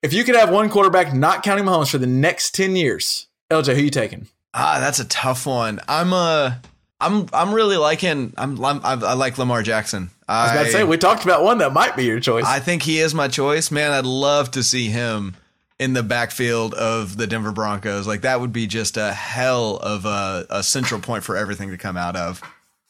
If 0.03 0.13
you 0.13 0.23
could 0.23 0.37
have 0.37 0.51
one 0.51 0.71
quarterback, 0.71 1.13
not 1.13 1.43
counting 1.43 1.65
Mahomes, 1.65 1.91
for 1.91 1.99
the 1.99 2.07
next 2.07 2.55
ten 2.55 2.77
years, 2.77 3.27
LJ, 3.51 3.75
who 3.75 3.83
you 3.83 3.91
taking? 3.91 4.29
Ah, 4.55 4.79
that's 4.79 5.01
a 5.01 5.05
tough 5.07 5.45
one. 5.45 5.81
I'm 5.89 6.13
uh 6.13 6.53
I'm 7.01 7.27
I'm 7.33 7.53
really 7.53 7.77
liking 7.77 8.33
I'm, 8.39 8.65
I'm 8.65 8.81
I 8.85 9.15
like 9.15 9.39
Lamar 9.39 9.63
Jackson. 9.65 10.11
I 10.29 10.43
was 10.45 10.53
about 10.53 10.65
to 10.65 10.73
say 10.73 10.85
we 10.85 10.99
talked 10.99 11.25
about 11.25 11.45
one 11.45 11.59
that 11.59 11.73
might 11.73 11.95
be 11.97 12.05
your 12.05 12.21
choice. 12.21 12.45
I 12.45 12.59
think 12.59 12.83
he 12.83 12.99
is 12.99 13.15
my 13.15 13.29
choice, 13.29 13.71
man. 13.71 13.93
I'd 13.93 14.05
love 14.07 14.51
to 14.53 14.63
see 14.63 14.89
him 14.89 15.37
in 15.79 15.93
the 15.93 16.03
backfield 16.03 16.75
of 16.75 17.17
the 17.17 17.27
Denver 17.27 17.53
Broncos. 17.53 18.07
Like 18.07 18.23
that 18.23 18.41
would 18.41 18.53
be 18.53 18.67
just 18.67 18.97
a 18.97 19.13
hell 19.13 19.77
of 19.77 20.05
a, 20.05 20.47
a 20.51 20.63
central 20.63 21.01
point 21.01 21.23
for 21.23 21.37
everything 21.37 21.71
to 21.71 21.79
come 21.79 21.97
out 21.97 22.17
of. 22.17 22.43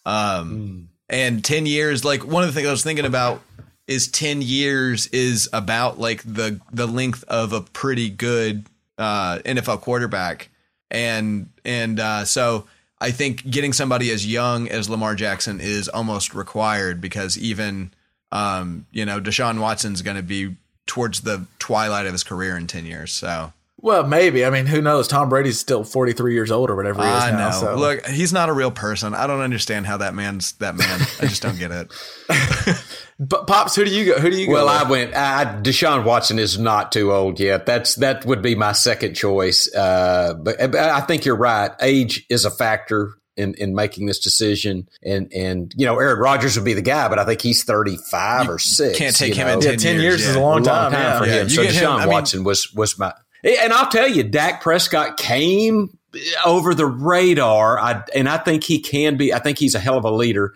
Um, 0.04 0.88
And 1.08 1.44
10 1.44 1.66
years, 1.66 2.04
like 2.04 2.26
one 2.26 2.42
of 2.42 2.48
the 2.48 2.52
things 2.54 2.68
I 2.68 2.70
was 2.72 2.82
thinking 2.82 3.04
about 3.04 3.42
is 3.86 4.08
10 4.08 4.40
years 4.42 5.06
is 5.08 5.48
about 5.52 5.98
like 6.00 6.22
the 6.24 6.60
the 6.72 6.86
length 6.86 7.22
of 7.28 7.52
a 7.52 7.60
pretty 7.60 8.08
good 8.08 8.66
uh, 8.98 9.38
NFL 9.44 9.82
quarterback. 9.82 10.48
And 10.90 11.50
and 11.64 12.00
uh, 12.00 12.24
so 12.24 12.66
I 13.00 13.10
think 13.10 13.48
getting 13.50 13.72
somebody 13.72 14.10
as 14.10 14.26
young 14.26 14.68
as 14.68 14.88
Lamar 14.88 15.14
Jackson 15.14 15.60
is 15.60 15.88
almost 15.88 16.34
required 16.34 17.00
because 17.00 17.36
even 17.36 17.92
um, 18.32 18.86
you 18.90 19.04
know 19.04 19.20
Deshaun 19.20 19.60
Watson's 19.60 20.02
going 20.02 20.16
to 20.16 20.22
be 20.22 20.56
towards 20.86 21.20
the 21.22 21.46
twilight 21.58 22.06
of 22.06 22.12
his 22.12 22.24
career 22.24 22.56
in 22.56 22.66
10 22.66 22.86
years. 22.86 23.12
So 23.12 23.52
Well, 23.80 24.06
maybe. 24.06 24.44
I 24.44 24.50
mean, 24.50 24.66
who 24.66 24.80
knows? 24.80 25.08
Tom 25.08 25.28
Brady's 25.28 25.58
still 25.58 25.84
43 25.84 26.32
years 26.32 26.50
old 26.50 26.70
or 26.70 26.76
whatever 26.76 27.02
he 27.02 27.08
is 27.08 27.22
I 27.22 27.30
now. 27.32 27.50
know. 27.50 27.60
So. 27.60 27.76
Look, 27.76 28.06
he's 28.06 28.32
not 28.32 28.48
a 28.48 28.52
real 28.52 28.70
person. 28.70 29.14
I 29.14 29.26
don't 29.26 29.40
understand 29.40 29.86
how 29.86 29.96
that 29.98 30.14
man's 30.14 30.52
that 30.54 30.76
man. 30.76 31.00
I 31.20 31.26
just 31.26 31.42
don't 31.42 31.58
get 31.58 31.70
it. 31.72 31.92
but 33.18 33.46
Pops, 33.46 33.74
who 33.74 33.84
do 33.84 33.90
you 33.90 34.04
go? 34.04 34.20
Who 34.20 34.30
do 34.30 34.36
you 34.38 34.46
go? 34.46 34.52
Well, 34.52 34.68
I 34.68 34.82
went. 34.88 35.14
I, 35.14 35.44
Deshaun 35.62 36.04
Watson 36.04 36.38
is 36.38 36.58
not 36.58 36.92
too 36.92 37.12
old 37.12 37.40
yet. 37.40 37.64
That's 37.66 37.94
that 37.96 38.26
would 38.26 38.42
be 38.42 38.54
my 38.54 38.72
second 38.72 39.14
choice. 39.14 39.72
Uh, 39.74 40.34
but, 40.34 40.56
but 40.58 40.74
I 40.76 41.00
think 41.00 41.24
you're 41.24 41.36
right. 41.36 41.70
Age 41.80 42.26
is 42.28 42.44
a 42.44 42.50
factor 42.50 43.14
in, 43.36 43.54
in 43.54 43.74
making 43.74 44.06
this 44.06 44.18
decision. 44.18 44.88
And 45.02 45.32
and 45.34 45.72
you 45.76 45.86
know, 45.86 45.98
Aaron 45.98 46.18
Rodgers 46.18 46.56
would 46.56 46.64
be 46.66 46.74
the 46.74 46.82
guy, 46.82 47.08
but 47.08 47.18
I 47.18 47.24
think 47.24 47.40
he's 47.40 47.64
35 47.64 48.50
or 48.50 48.58
six. 48.58 48.98
can't 48.98 49.16
take 49.16 49.30
you 49.30 49.42
him 49.42 49.48
at 49.48 49.60
know. 49.60 49.70
yeah, 49.70 49.76
10 49.76 50.00
years, 50.00 50.22
yeah. 50.22 50.30
is 50.30 50.36
a 50.36 50.40
long 50.40 50.60
a 50.60 50.64
time. 50.64 50.82
long 50.84 50.92
time 50.92 51.00
yeah. 51.02 51.18
for 51.18 51.24
him. 51.24 51.48
you 51.48 51.54
So 51.54 51.62
get 51.62 51.74
him- 51.74 51.84
Deshaun 51.84 51.96
I 51.96 52.00
mean- 52.00 52.08
Watson 52.12 52.44
was 52.44 52.72
was 52.74 52.98
my. 52.98 53.12
And 53.44 53.72
I'll 53.72 53.88
tell 53.88 54.08
you, 54.08 54.24
Dak 54.24 54.60
Prescott 54.60 55.16
came 55.18 55.96
over 56.44 56.74
the 56.74 56.86
radar. 56.86 57.78
I 57.78 58.02
and 58.14 58.28
I 58.28 58.38
think 58.38 58.64
he 58.64 58.80
can 58.80 59.16
be. 59.16 59.32
I 59.32 59.38
think 59.38 59.58
he's 59.58 59.74
a 59.74 59.78
hell 59.78 59.96
of 59.96 60.04
a 60.04 60.10
leader. 60.10 60.52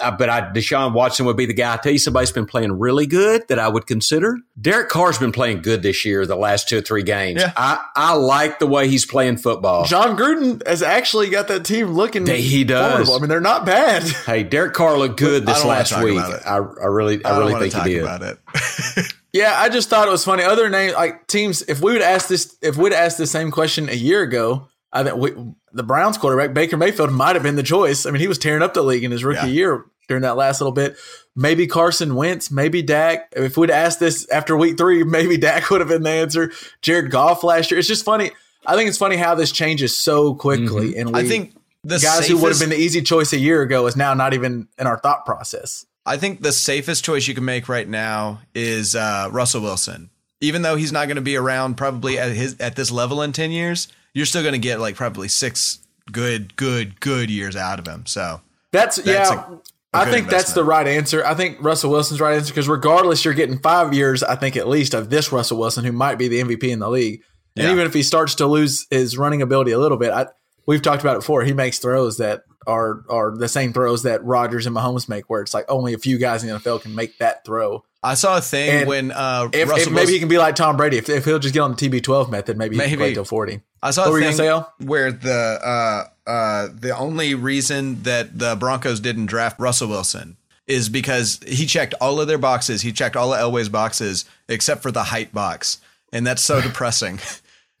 I, 0.00 0.12
but 0.12 0.28
I, 0.30 0.40
Deshaun 0.52 0.92
Watson 0.92 1.26
would 1.26 1.36
be 1.36 1.46
the 1.46 1.52
guy. 1.52 1.74
I 1.74 1.76
tell 1.78 1.90
you, 1.92 1.98
somebody's 1.98 2.30
been 2.30 2.46
playing 2.46 2.78
really 2.78 3.06
good 3.06 3.42
that 3.48 3.58
I 3.58 3.68
would 3.68 3.86
consider. 3.88 4.38
Derek 4.60 4.88
Carr's 4.88 5.18
been 5.18 5.32
playing 5.32 5.62
good 5.62 5.82
this 5.82 6.04
year, 6.04 6.24
the 6.26 6.36
last 6.36 6.68
two 6.68 6.78
or 6.78 6.80
three 6.80 7.02
games. 7.02 7.40
Yeah. 7.42 7.52
I, 7.56 7.84
I 7.96 8.14
like 8.14 8.60
the 8.60 8.66
way 8.68 8.88
he's 8.88 9.04
playing 9.04 9.38
football. 9.38 9.84
Jon 9.84 10.16
Gruden 10.16 10.64
has 10.66 10.82
actually 10.82 11.28
got 11.28 11.48
that 11.48 11.64
team 11.64 11.88
looking. 11.88 12.24
He- 12.26 12.40
he 12.40 12.64
does. 12.64 12.88
formidable. 13.08 13.14
I 13.14 13.18
mean, 13.18 13.28
they're 13.28 13.40
not 13.40 13.66
bad. 13.66 14.02
hey, 14.26 14.44
Derek 14.44 14.74
Carr 14.74 14.96
looked 14.96 15.18
good 15.18 15.44
this 15.44 15.64
last 15.64 16.00
week. 16.02 16.20
I, 16.20 16.56
I 16.58 16.86
really, 16.86 17.24
I, 17.24 17.30
I 17.30 17.38
really 17.38 17.68
think 17.70 17.84
he 17.84 17.94
did. 17.94 18.02
about 18.02 18.22
it. 18.22 18.38
Yeah, 19.34 19.52
I 19.58 19.68
just 19.68 19.90
thought 19.90 20.06
it 20.06 20.12
was 20.12 20.24
funny. 20.24 20.44
Other 20.44 20.70
names 20.70 20.94
like 20.94 21.26
teams. 21.26 21.62
If 21.62 21.80
we 21.80 21.90
would 21.92 22.02
ask 22.02 22.28
this, 22.28 22.56
if 22.62 22.76
we'd 22.76 22.92
asked 22.92 23.18
the 23.18 23.26
same 23.26 23.50
question 23.50 23.88
a 23.88 23.92
year 23.94 24.22
ago, 24.22 24.68
I 24.94 25.02
think 25.04 25.16
we, 25.16 25.32
the 25.72 25.82
Browns 25.82 26.16
quarterback 26.16 26.54
Baker 26.54 26.76
Mayfield 26.76 27.12
might 27.12 27.34
have 27.36 27.42
been 27.42 27.56
the 27.56 27.62
choice. 27.62 28.06
I 28.06 28.10
mean, 28.12 28.20
he 28.20 28.28
was 28.28 28.38
tearing 28.38 28.62
up 28.62 28.72
the 28.74 28.82
league 28.82 29.04
in 29.04 29.10
his 29.10 29.24
rookie 29.24 29.40
Yeah. 29.48 29.52
year 29.52 29.84
during 30.08 30.22
that 30.22 30.36
last 30.36 30.60
little 30.60 30.72
bit. 30.72 30.96
Maybe 31.34 31.66
Carson 31.66 32.14
Wentz, 32.14 32.50
maybe 32.50 32.80
Dak. 32.80 33.32
If 33.36 33.56
we'd 33.56 33.70
asked 33.70 33.98
this 34.00 34.28
after 34.30 34.56
week 34.56 34.78
three, 34.78 35.02
maybe 35.02 35.36
Dak 35.38 35.68
would 35.70 35.80
have 35.80 35.88
been 35.88 36.02
the 36.04 36.10
answer. 36.10 36.52
Jared 36.80 37.10
Goff 37.10 37.42
last 37.42 37.70
year. 37.70 37.78
It's 37.78 37.88
just 37.88 38.04
funny. 38.04 38.30
I 38.66 38.76
think 38.76 38.88
it's 38.88 38.98
funny 38.98 39.16
how 39.16 39.34
this 39.34 39.52
changes 39.52 39.94
so 39.96 40.34
quickly, 40.34 40.96
and 40.96 41.12
we, 41.12 41.20
I 41.20 41.24
think 41.24 41.54
the 41.82 41.98
guys 41.98 42.26
who 42.26 42.38
would 42.38 42.50
have 42.50 42.60
been 42.60 42.70
the 42.70 42.78
easy 42.80 43.02
choice 43.02 43.32
a 43.34 43.38
year 43.38 43.60
ago 43.60 43.86
is 43.86 43.94
now 43.94 44.14
not 44.14 44.32
even 44.32 44.68
in 44.78 44.86
our 44.86 44.98
thought 44.98 45.26
process. 45.26 45.84
I 46.06 46.16
think 46.16 46.40
the 46.42 46.52
safest 46.52 47.04
choice 47.04 47.26
you 47.28 47.34
can 47.34 47.44
make 47.44 47.68
right 47.68 47.86
now 47.88 48.40
is 48.54 48.94
uh, 48.96 49.28
Russell 49.32 49.60
Wilson. 49.62 50.08
Even 50.40 50.62
though 50.62 50.76
he's 50.76 50.92
not 50.92 51.08
going 51.08 51.16
to 51.16 51.22
be 51.22 51.36
around 51.36 51.74
probably 51.76 52.18
at 52.18 52.32
his 52.32 52.58
at 52.60 52.74
this 52.76 52.90
level 52.90 53.20
in 53.22 53.32
ten 53.32 53.50
years, 53.50 53.88
you're 54.14 54.26
still 54.26 54.42
going 54.42 54.52
to 54.54 54.58
get 54.58 54.80
like 54.80 54.94
probably 54.96 55.28
six 55.28 55.78
good, 56.10 56.56
good, 56.56 56.98
good 57.00 57.30
years 57.30 57.56
out 57.56 57.78
of 57.78 57.86
him. 57.86 58.06
So 58.06 58.40
That's, 58.72 58.96
That's 58.96 59.30
yeah. 59.30 59.46
a- 59.50 59.52
a 59.54 59.58
I 59.96 60.10
think 60.10 60.28
that's 60.28 60.54
the 60.54 60.64
right 60.64 60.88
answer. 60.88 61.24
I 61.24 61.34
think 61.34 61.58
Russell 61.62 61.88
Wilson's 61.92 62.20
right 62.20 62.34
answer 62.36 62.52
because 62.52 62.68
regardless, 62.68 63.24
you're 63.24 63.32
getting 63.32 63.60
five 63.60 63.94
years. 63.94 64.24
I 64.24 64.34
think 64.34 64.56
at 64.56 64.66
least 64.66 64.92
of 64.92 65.08
this 65.08 65.30
Russell 65.30 65.56
Wilson, 65.56 65.84
who 65.84 65.92
might 65.92 66.16
be 66.18 66.26
the 66.26 66.40
MVP 66.40 66.64
in 66.64 66.80
the 66.80 66.90
league. 66.90 67.22
And 67.56 67.64
Yeah. 67.66 67.72
even 67.72 67.86
if 67.86 67.94
he 67.94 68.02
starts 68.02 68.34
to 68.36 68.46
lose 68.48 68.88
his 68.90 69.16
running 69.16 69.40
ability 69.40 69.70
a 69.70 69.78
little 69.78 69.96
bit, 69.96 70.10
I, 70.10 70.26
we've 70.66 70.82
talked 70.82 71.00
about 71.02 71.14
it 71.14 71.20
before. 71.20 71.44
He 71.44 71.52
makes 71.52 71.78
throws 71.78 72.16
that 72.16 72.42
are 72.66 73.04
are 73.08 73.36
the 73.36 73.46
same 73.46 73.72
throws 73.72 74.02
that 74.02 74.24
Rodgers 74.24 74.66
and 74.66 74.74
Mahomes 74.74 75.08
make, 75.08 75.30
where 75.30 75.42
it's 75.42 75.54
like 75.54 75.66
only 75.68 75.92
a 75.94 75.98
few 75.98 76.18
guys 76.18 76.42
in 76.42 76.48
the 76.50 76.58
NFL 76.58 76.82
can 76.82 76.92
make 76.96 77.16
that 77.18 77.44
throw. 77.44 77.84
I 78.04 78.14
saw 78.14 78.36
a 78.36 78.40
thing 78.40 78.70
And 78.70 78.88
when 78.88 79.12
uh, 79.12 79.48
If, 79.52 79.68
Russell 79.68 79.88
if 79.88 79.88
maybe 79.88 79.94
Wilson, 79.94 80.12
he 80.14 80.18
can 80.20 80.28
be 80.28 80.38
like 80.38 80.54
Tom 80.56 80.76
Brady, 80.76 80.98
if, 80.98 81.08
if 81.08 81.24
he'll 81.24 81.38
just 81.38 81.54
get 81.54 81.60
on 81.60 81.74
the 81.74 81.76
TB12 81.76 82.30
method, 82.30 82.58
maybe, 82.58 82.76
he 82.76 82.80
can 82.82 82.90
Maybe. 82.90 82.98
play 82.98 83.14
till 83.14 83.24
forty. 83.24 83.62
I 83.82 83.90
saw 83.90 84.08
What 84.10 84.22
a 84.22 84.24
thing 84.24 84.34
say, 84.34 84.62
where 84.78 85.10
the 85.10 85.58
uh, 85.64 86.30
uh, 86.30 86.68
the 86.72 86.96
only 86.96 87.34
reason 87.34 88.02
that 88.02 88.38
the 88.38 88.56
Broncos 88.56 89.00
didn't 89.00 89.26
draft 89.26 89.58
Russell 89.58 89.88
Wilson 89.88 90.36
is 90.66 90.88
because 90.88 91.40
he 91.46 91.66
checked 91.66 91.94
all 92.00 92.20
of 92.20 92.28
their 92.28 92.38
boxes. 92.38 92.82
He 92.82 92.92
checked 92.92 93.16
all 93.16 93.34
of 93.34 93.40
Elway's 93.40 93.68
boxes 93.68 94.24
except 94.48 94.82
for 94.82 94.90
the 94.90 95.04
height 95.04 95.32
box, 95.32 95.80
and 96.12 96.26
that's 96.26 96.42
so 96.42 96.60
depressing. 96.60 97.20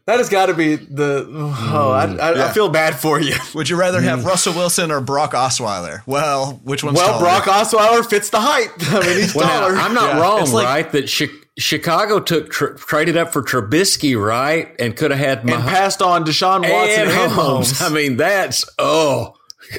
That 0.08 0.20
has 0.20 0.30
got 0.30 0.48
to 0.48 0.54
be 0.54 0.76
the. 0.76 1.26
Oh, 1.32 1.92
I, 1.92 2.06
I, 2.18 2.50
I 2.50 2.52
feel 2.52 2.70
bad 2.70 2.96
for 3.00 3.20
you. 3.20 3.34
Would 3.56 3.70
you 3.70 3.76
rather 3.76 4.00
have 4.02 4.20
mm. 4.20 4.26
Russell 4.26 4.54
Wilson 4.54 4.92
or 4.92 5.02
Brock 5.02 5.32
Osweiler? 5.32 6.04
Well, 6.06 6.60
which 6.64 6.84
one's 6.84 6.98
Well, 6.98 7.08
taller? 7.08 7.22
Brock 7.22 7.44
Osweiler 7.46 8.08
fits 8.08 8.30
the 8.30 8.40
height. 8.40 8.70
I 8.82 9.00
mean, 9.08 9.18
he's 9.18 9.34
well, 9.34 9.48
taller. 9.48 9.76
I'm 9.76 9.96
not 9.96 10.16
Yeah. 10.16 10.22
wrong, 10.22 10.42
It's 10.44 10.54
like- 10.54 10.66
right? 10.68 10.92
That 10.92 11.12
Chi- 11.12 11.34
Chicago 11.58 12.20
took 12.20 12.52
tr- 12.52 12.74
traded 12.76 13.18
up 13.18 13.34
for 13.34 13.42
Trubisky, 13.42 14.16
right, 14.22 14.76
and 14.78 14.96
could 14.96 15.10
have 15.12 15.20
had 15.20 15.40
and 15.50 15.64
passed 15.64 16.02
on 16.04 16.24
Deshaun 16.26 16.62
Watson 16.70 17.02
and 17.02 17.10
and, 17.12 17.32
Holmes. 17.32 17.80
Holmes. 17.80 17.82
I 17.82 17.90
mean, 17.90 18.18
that's 18.18 18.66
oh 18.78 19.36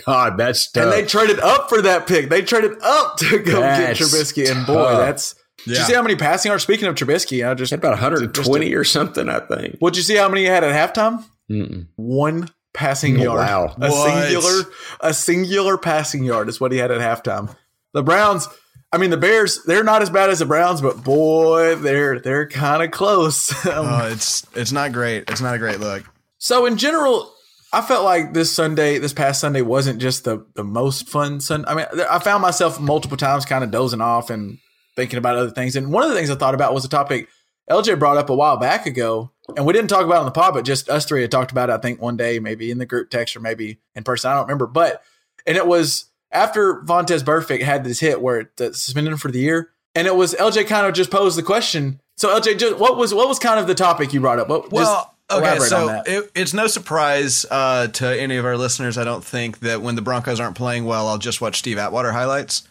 god, 0.06 0.38
that's 0.38 0.72
tough. 0.72 0.84
and 0.84 0.92
they 0.92 1.04
traded 1.04 1.38
up 1.38 1.68
for 1.68 1.82
that 1.82 2.06
pick. 2.08 2.30
They 2.30 2.42
traded 2.42 2.78
up 2.82 3.18
to 3.18 3.38
go 3.38 3.60
That's 3.60 3.98
get 4.00 4.08
Trubisky. 4.08 4.50
And 4.50 4.66
boy, 4.66 4.74
tough. 4.74 4.98
that's. 5.00 5.34
Did 5.66 5.78
you 5.78 5.84
see 5.84 5.94
how 5.94 6.02
many 6.02 6.16
passing 6.16 6.50
yards? 6.50 6.62
Speaking 6.62 6.88
of 6.88 6.94
Trubisky, 6.94 7.48
I 7.48 7.54
just 7.54 7.70
had 7.70 7.80
about 7.80 7.90
120 7.92 8.72
or 8.74 8.84
something, 8.84 9.28
I 9.28 9.40
think. 9.40 9.76
Would 9.80 9.96
you 9.96 10.02
see 10.02 10.16
how 10.16 10.28
many 10.28 10.42
he 10.42 10.46
had 10.46 10.64
at 10.64 10.94
halftime? 10.94 11.24
Mm-mm. 11.50 11.86
One 11.96 12.48
passing 12.72 13.18
Oh, 13.20 13.24
yard. 13.24 13.38
wow. 13.38 13.74
A 13.80 13.90
What? 13.90 14.12
singular, 14.30 14.62
a 15.00 15.12
singular 15.14 15.76
passing 15.78 16.24
yard 16.24 16.48
is 16.48 16.60
what 16.60 16.72
he 16.72 16.78
had 16.78 16.90
at 16.90 17.00
halftime. 17.00 17.54
The 17.92 18.02
Browns. 18.02 18.48
I 18.92 18.98
mean, 18.98 19.10
the 19.10 19.16
Bears. 19.16 19.62
They're 19.64 19.82
not 19.84 20.02
as 20.02 20.10
bad 20.10 20.30
as 20.30 20.38
the 20.38 20.46
Browns, 20.46 20.80
but 20.80 21.02
boy, 21.02 21.74
they're 21.76 22.20
they're 22.20 22.48
kind 22.48 22.82
of 22.82 22.90
close. 22.92 23.52
Oh, 23.66 24.08
it's 24.12 24.46
it's 24.54 24.72
not 24.72 24.92
great. 24.92 25.24
It's 25.28 25.40
not 25.40 25.54
a 25.54 25.58
great 25.58 25.80
look. 25.80 26.04
So 26.38 26.66
in 26.66 26.76
general, 26.76 27.32
I 27.72 27.80
felt 27.82 28.04
like 28.04 28.32
this 28.32 28.52
Sunday, 28.52 28.98
this 28.98 29.12
past 29.12 29.40
Sunday, 29.40 29.62
wasn't 29.62 29.98
just 30.00 30.24
the 30.24 30.46
the 30.54 30.62
most 30.64 31.08
fun 31.08 31.40
Sunday. 31.40 31.68
I 31.68 31.74
mean, 31.74 31.86
I 32.08 32.18
found 32.20 32.42
myself 32.42 32.78
multiple 32.78 33.16
times 33.16 33.44
kind 33.44 33.64
of 33.64 33.70
dozing 33.72 34.00
off 34.00 34.30
and 34.30 34.58
thinking 34.96 35.18
about 35.18 35.36
other 35.36 35.50
things. 35.50 35.76
And 35.76 35.92
one 35.92 36.02
of 36.02 36.08
the 36.08 36.16
things 36.16 36.30
I 36.30 36.34
thought 36.34 36.54
about 36.54 36.74
was 36.74 36.84
a 36.84 36.88
topic 36.88 37.28
LJ 37.70 37.98
brought 37.98 38.16
up 38.16 38.30
a 38.30 38.34
while 38.34 38.56
back 38.56 38.86
ago, 38.86 39.30
and 39.56 39.66
we 39.66 39.72
didn't 39.72 39.90
talk 39.90 40.04
about 40.04 40.16
it 40.16 40.20
on 40.20 40.24
the 40.24 40.32
pod, 40.32 40.54
but 40.54 40.64
just 40.64 40.88
us 40.88 41.04
three 41.04 41.22
had 41.22 41.30
talked 41.30 41.50
about 41.50 41.68
it. 41.68 41.72
I 41.72 41.78
think 41.78 42.00
one 42.00 42.16
day, 42.16 42.38
maybe 42.38 42.70
in 42.70 42.78
the 42.78 42.86
group 42.86 43.10
text 43.10 43.36
or 43.36 43.40
maybe 43.40 43.78
in 43.94 44.04
person. 44.04 44.30
I 44.30 44.34
don't 44.34 44.44
remember, 44.44 44.66
but 44.66 45.02
and 45.46 45.56
it 45.56 45.66
was 45.66 46.06
after 46.30 46.82
Vontaze 46.82 47.22
Burfict 47.22 47.62
had 47.62 47.84
this 47.84 48.00
hit 48.00 48.20
where 48.20 48.40
it 48.40 48.76
suspended 48.76 49.12
him 49.12 49.18
for 49.18 49.30
the 49.30 49.40
year, 49.40 49.70
and 49.94 50.06
it 50.06 50.14
was 50.14 50.34
LJ 50.34 50.66
kind 50.66 50.86
of 50.86 50.94
just 50.94 51.10
posed 51.10 51.36
the 51.36 51.42
question. 51.42 52.00
So 52.16 52.38
LJ, 52.38 52.58
just, 52.58 52.78
what 52.78 52.96
was 52.96 53.12
what 53.12 53.28
was 53.28 53.38
kind 53.38 53.58
of 53.58 53.66
the 53.66 53.74
topic 53.74 54.12
you 54.12 54.20
brought 54.20 54.38
up? 54.38 54.48
What, 54.48 54.70
Well, 54.70 55.14
okay, 55.30 55.58
so 55.58 56.02
it, 56.06 56.30
it's 56.34 56.54
no 56.54 56.66
surprise 56.66 57.44
uh, 57.50 57.88
to 57.88 58.20
any 58.20 58.36
of 58.36 58.44
our 58.44 58.56
listeners. 58.56 58.96
I 58.96 59.04
don't 59.04 59.24
think 59.24 59.60
that 59.60 59.82
when 59.82 59.96
the 59.96 60.02
Broncos 60.02 60.38
aren't 60.38 60.56
playing 60.56 60.84
well, 60.84 61.08
I'll 61.08 61.18
just 61.18 61.40
watch 61.40 61.58
Steve 61.58 61.78
Atwater 61.78 62.12
highlights. 62.12 62.66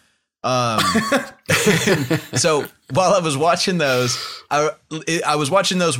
Um, 0.46 0.80
so 2.36 2.66
while 2.92 3.14
I 3.14 3.20
was 3.20 3.36
watching 3.36 3.80
those, 3.80 4.44
I, 4.50 4.70
I 5.26 5.36
was 5.36 5.50
watching 5.50 5.80
those 5.80 6.00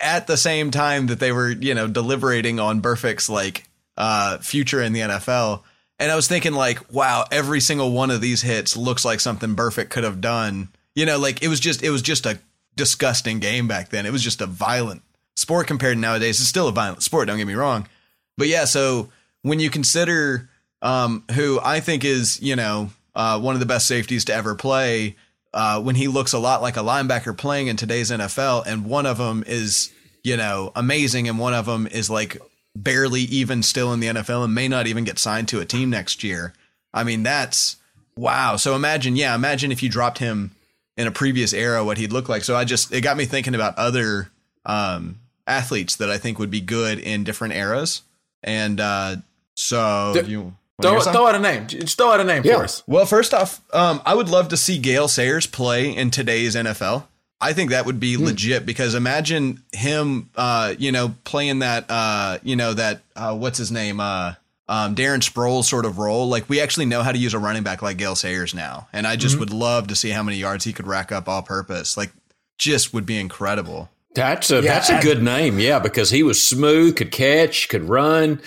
at 0.00 0.26
the 0.26 0.36
same 0.36 0.72
time 0.72 1.06
that 1.06 1.20
they 1.20 1.30
were, 1.30 1.50
you 1.50 1.72
know, 1.72 1.86
deliberating 1.86 2.58
on 2.58 2.82
Burfict's 2.82 3.28
like 3.28 3.68
uh, 3.96 4.38
future 4.38 4.82
in 4.82 4.92
the 4.92 5.00
NFL. 5.00 5.62
And 5.98 6.10
I 6.10 6.16
was 6.16 6.28
thinking, 6.28 6.52
like, 6.52 6.92
wow, 6.92 7.24
every 7.30 7.60
single 7.60 7.92
one 7.92 8.10
of 8.10 8.20
these 8.20 8.42
hits 8.42 8.76
looks 8.76 9.04
like 9.04 9.20
something 9.20 9.56
Burfict 9.56 9.88
could 9.88 10.04
have 10.04 10.20
done. 10.20 10.68
You 10.94 11.06
know, 11.06 11.18
like 11.18 11.42
it 11.42 11.48
was 11.48 11.60
just, 11.60 11.82
it 11.82 11.90
was 11.90 12.02
just 12.02 12.26
a 12.26 12.38
disgusting 12.74 13.38
game 13.38 13.68
back 13.68 13.88
then. 13.90 14.04
It 14.04 14.12
was 14.12 14.22
just 14.22 14.40
a 14.40 14.46
violent 14.46 15.02
sport 15.36 15.68
compared 15.68 15.96
to 15.96 16.00
nowadays. 16.00 16.40
It's 16.40 16.48
still 16.48 16.68
a 16.68 16.72
violent 16.72 17.02
sport. 17.02 17.28
Don't 17.28 17.38
get 17.38 17.46
me 17.46 17.54
wrong, 17.54 17.88
but 18.36 18.48
yeah. 18.48 18.64
So 18.64 19.10
when 19.42 19.60
you 19.60 19.70
consider 19.70 20.50
um, 20.82 21.24
who 21.32 21.60
I 21.62 21.80
think 21.80 22.04
is, 22.04 22.42
you 22.42 22.56
know, 22.56 22.90
uh, 23.16 23.40
one 23.40 23.56
of 23.56 23.60
the 23.60 23.66
best 23.66 23.88
safeties 23.88 24.26
to 24.26 24.34
ever 24.34 24.54
play, 24.54 25.16
uh, 25.52 25.80
when 25.80 25.96
he 25.96 26.06
looks 26.06 26.32
a 26.32 26.38
lot 26.38 26.62
like 26.62 26.76
a 26.76 26.80
linebacker 26.80 27.36
playing 27.36 27.66
in 27.66 27.76
today's 27.76 28.10
NFL, 28.10 28.66
and 28.66 28.84
one 28.84 29.06
of 29.06 29.18
them 29.18 29.42
is, 29.46 29.92
you 30.22 30.36
know, 30.36 30.70
amazing, 30.76 31.28
and 31.28 31.38
one 31.38 31.54
of 31.54 31.66
them 31.66 31.86
is 31.88 32.08
like 32.08 32.36
barely 32.76 33.22
even 33.22 33.62
still 33.62 33.92
in 33.92 34.00
the 34.00 34.08
NFL 34.08 34.44
and 34.44 34.54
may 34.54 34.68
not 34.68 34.86
even 34.86 35.04
get 35.04 35.18
signed 35.18 35.48
to 35.48 35.60
a 35.60 35.64
team 35.64 35.90
next 35.90 36.22
year. 36.22 36.52
I 36.92 37.04
mean, 37.04 37.22
that's 37.22 37.76
wow. 38.16 38.56
So 38.56 38.76
imagine, 38.76 39.16
yeah, 39.16 39.34
imagine 39.34 39.72
if 39.72 39.82
you 39.82 39.88
dropped 39.88 40.18
him 40.18 40.52
in 40.96 41.06
a 41.06 41.10
previous 41.10 41.52
era, 41.52 41.84
what 41.84 41.98
he'd 41.98 42.12
look 42.12 42.28
like. 42.28 42.44
So 42.44 42.54
I 42.54 42.64
just, 42.64 42.92
it 42.92 43.00
got 43.00 43.16
me 43.16 43.24
thinking 43.24 43.54
about 43.54 43.78
other 43.78 44.30
um, 44.64 45.20
athletes 45.46 45.96
that 45.96 46.10
I 46.10 46.18
think 46.18 46.38
would 46.38 46.50
be 46.50 46.60
good 46.60 46.98
in 46.98 47.24
different 47.24 47.54
eras. 47.54 48.02
And 48.42 48.80
uh, 48.80 49.16
so 49.54 50.14
you, 50.26 50.54
Throw, 50.82 51.00
throw 51.00 51.26
out 51.26 51.34
a 51.34 51.38
name. 51.38 51.66
Just 51.66 51.96
throw 51.96 52.10
out 52.12 52.20
a 52.20 52.24
name 52.24 52.42
Yeah. 52.44 52.56
for 52.56 52.64
us. 52.64 52.82
Well, 52.86 53.06
first 53.06 53.32
off, 53.32 53.60
um, 53.72 54.02
I 54.04 54.14
would 54.14 54.28
love 54.28 54.48
to 54.48 54.56
see 54.56 54.78
Gale 54.78 55.08
Sayers 55.08 55.46
play 55.46 55.94
in 55.94 56.10
today's 56.10 56.54
NFL. 56.54 57.06
I 57.40 57.52
think 57.52 57.70
that 57.70 57.86
would 57.86 58.00
be 58.00 58.16
legit 58.16 58.64
because 58.66 58.94
imagine 58.94 59.62
him, 59.72 60.30
uh, 60.36 60.74
you 60.78 60.90
know, 60.92 61.14
playing 61.24 61.58
that, 61.60 61.84
uh, 61.90 62.38
you 62.42 62.56
know, 62.56 62.74
that 62.74 63.00
uh, 63.14 63.34
what's 63.36 63.58
his 63.58 63.70
name, 63.70 64.00
uh, 64.00 64.34
um, 64.68 64.94
Darren 64.94 65.20
Sproles 65.22 65.64
sort 65.64 65.84
of 65.84 65.98
role. 65.98 66.28
Like 66.28 66.48
we 66.48 66.60
actually 66.60 66.86
know 66.86 67.02
how 67.02 67.12
to 67.12 67.18
use 67.18 67.34
a 67.34 67.38
running 67.38 67.62
back 67.62 67.82
like 67.82 67.98
Gale 67.98 68.16
Sayers 68.16 68.54
now, 68.54 68.88
and 68.92 69.06
I 69.06 69.16
just 69.16 69.38
would 69.38 69.52
love 69.52 69.86
to 69.88 69.94
see 69.96 70.10
how 70.10 70.22
many 70.22 70.38
yards 70.38 70.64
he 70.64 70.72
could 70.72 70.86
rack 70.86 71.12
up 71.12 71.28
all 71.28 71.42
purpose. 71.42 71.96
Like, 71.96 72.10
just 72.58 72.92
would 72.94 73.06
be 73.06 73.18
incredible. 73.18 73.90
That's 74.14 74.50
a 74.50 74.62
that's 74.62 74.88
a 74.88 75.00
good 75.02 75.22
name, 75.22 75.58
yeah, 75.58 75.78
because 75.78 76.10
he 76.10 76.22
was 76.22 76.44
smooth, 76.44 76.96
could 76.96 77.12
catch, 77.12 77.68
could 77.68 77.84
run, 77.88 78.40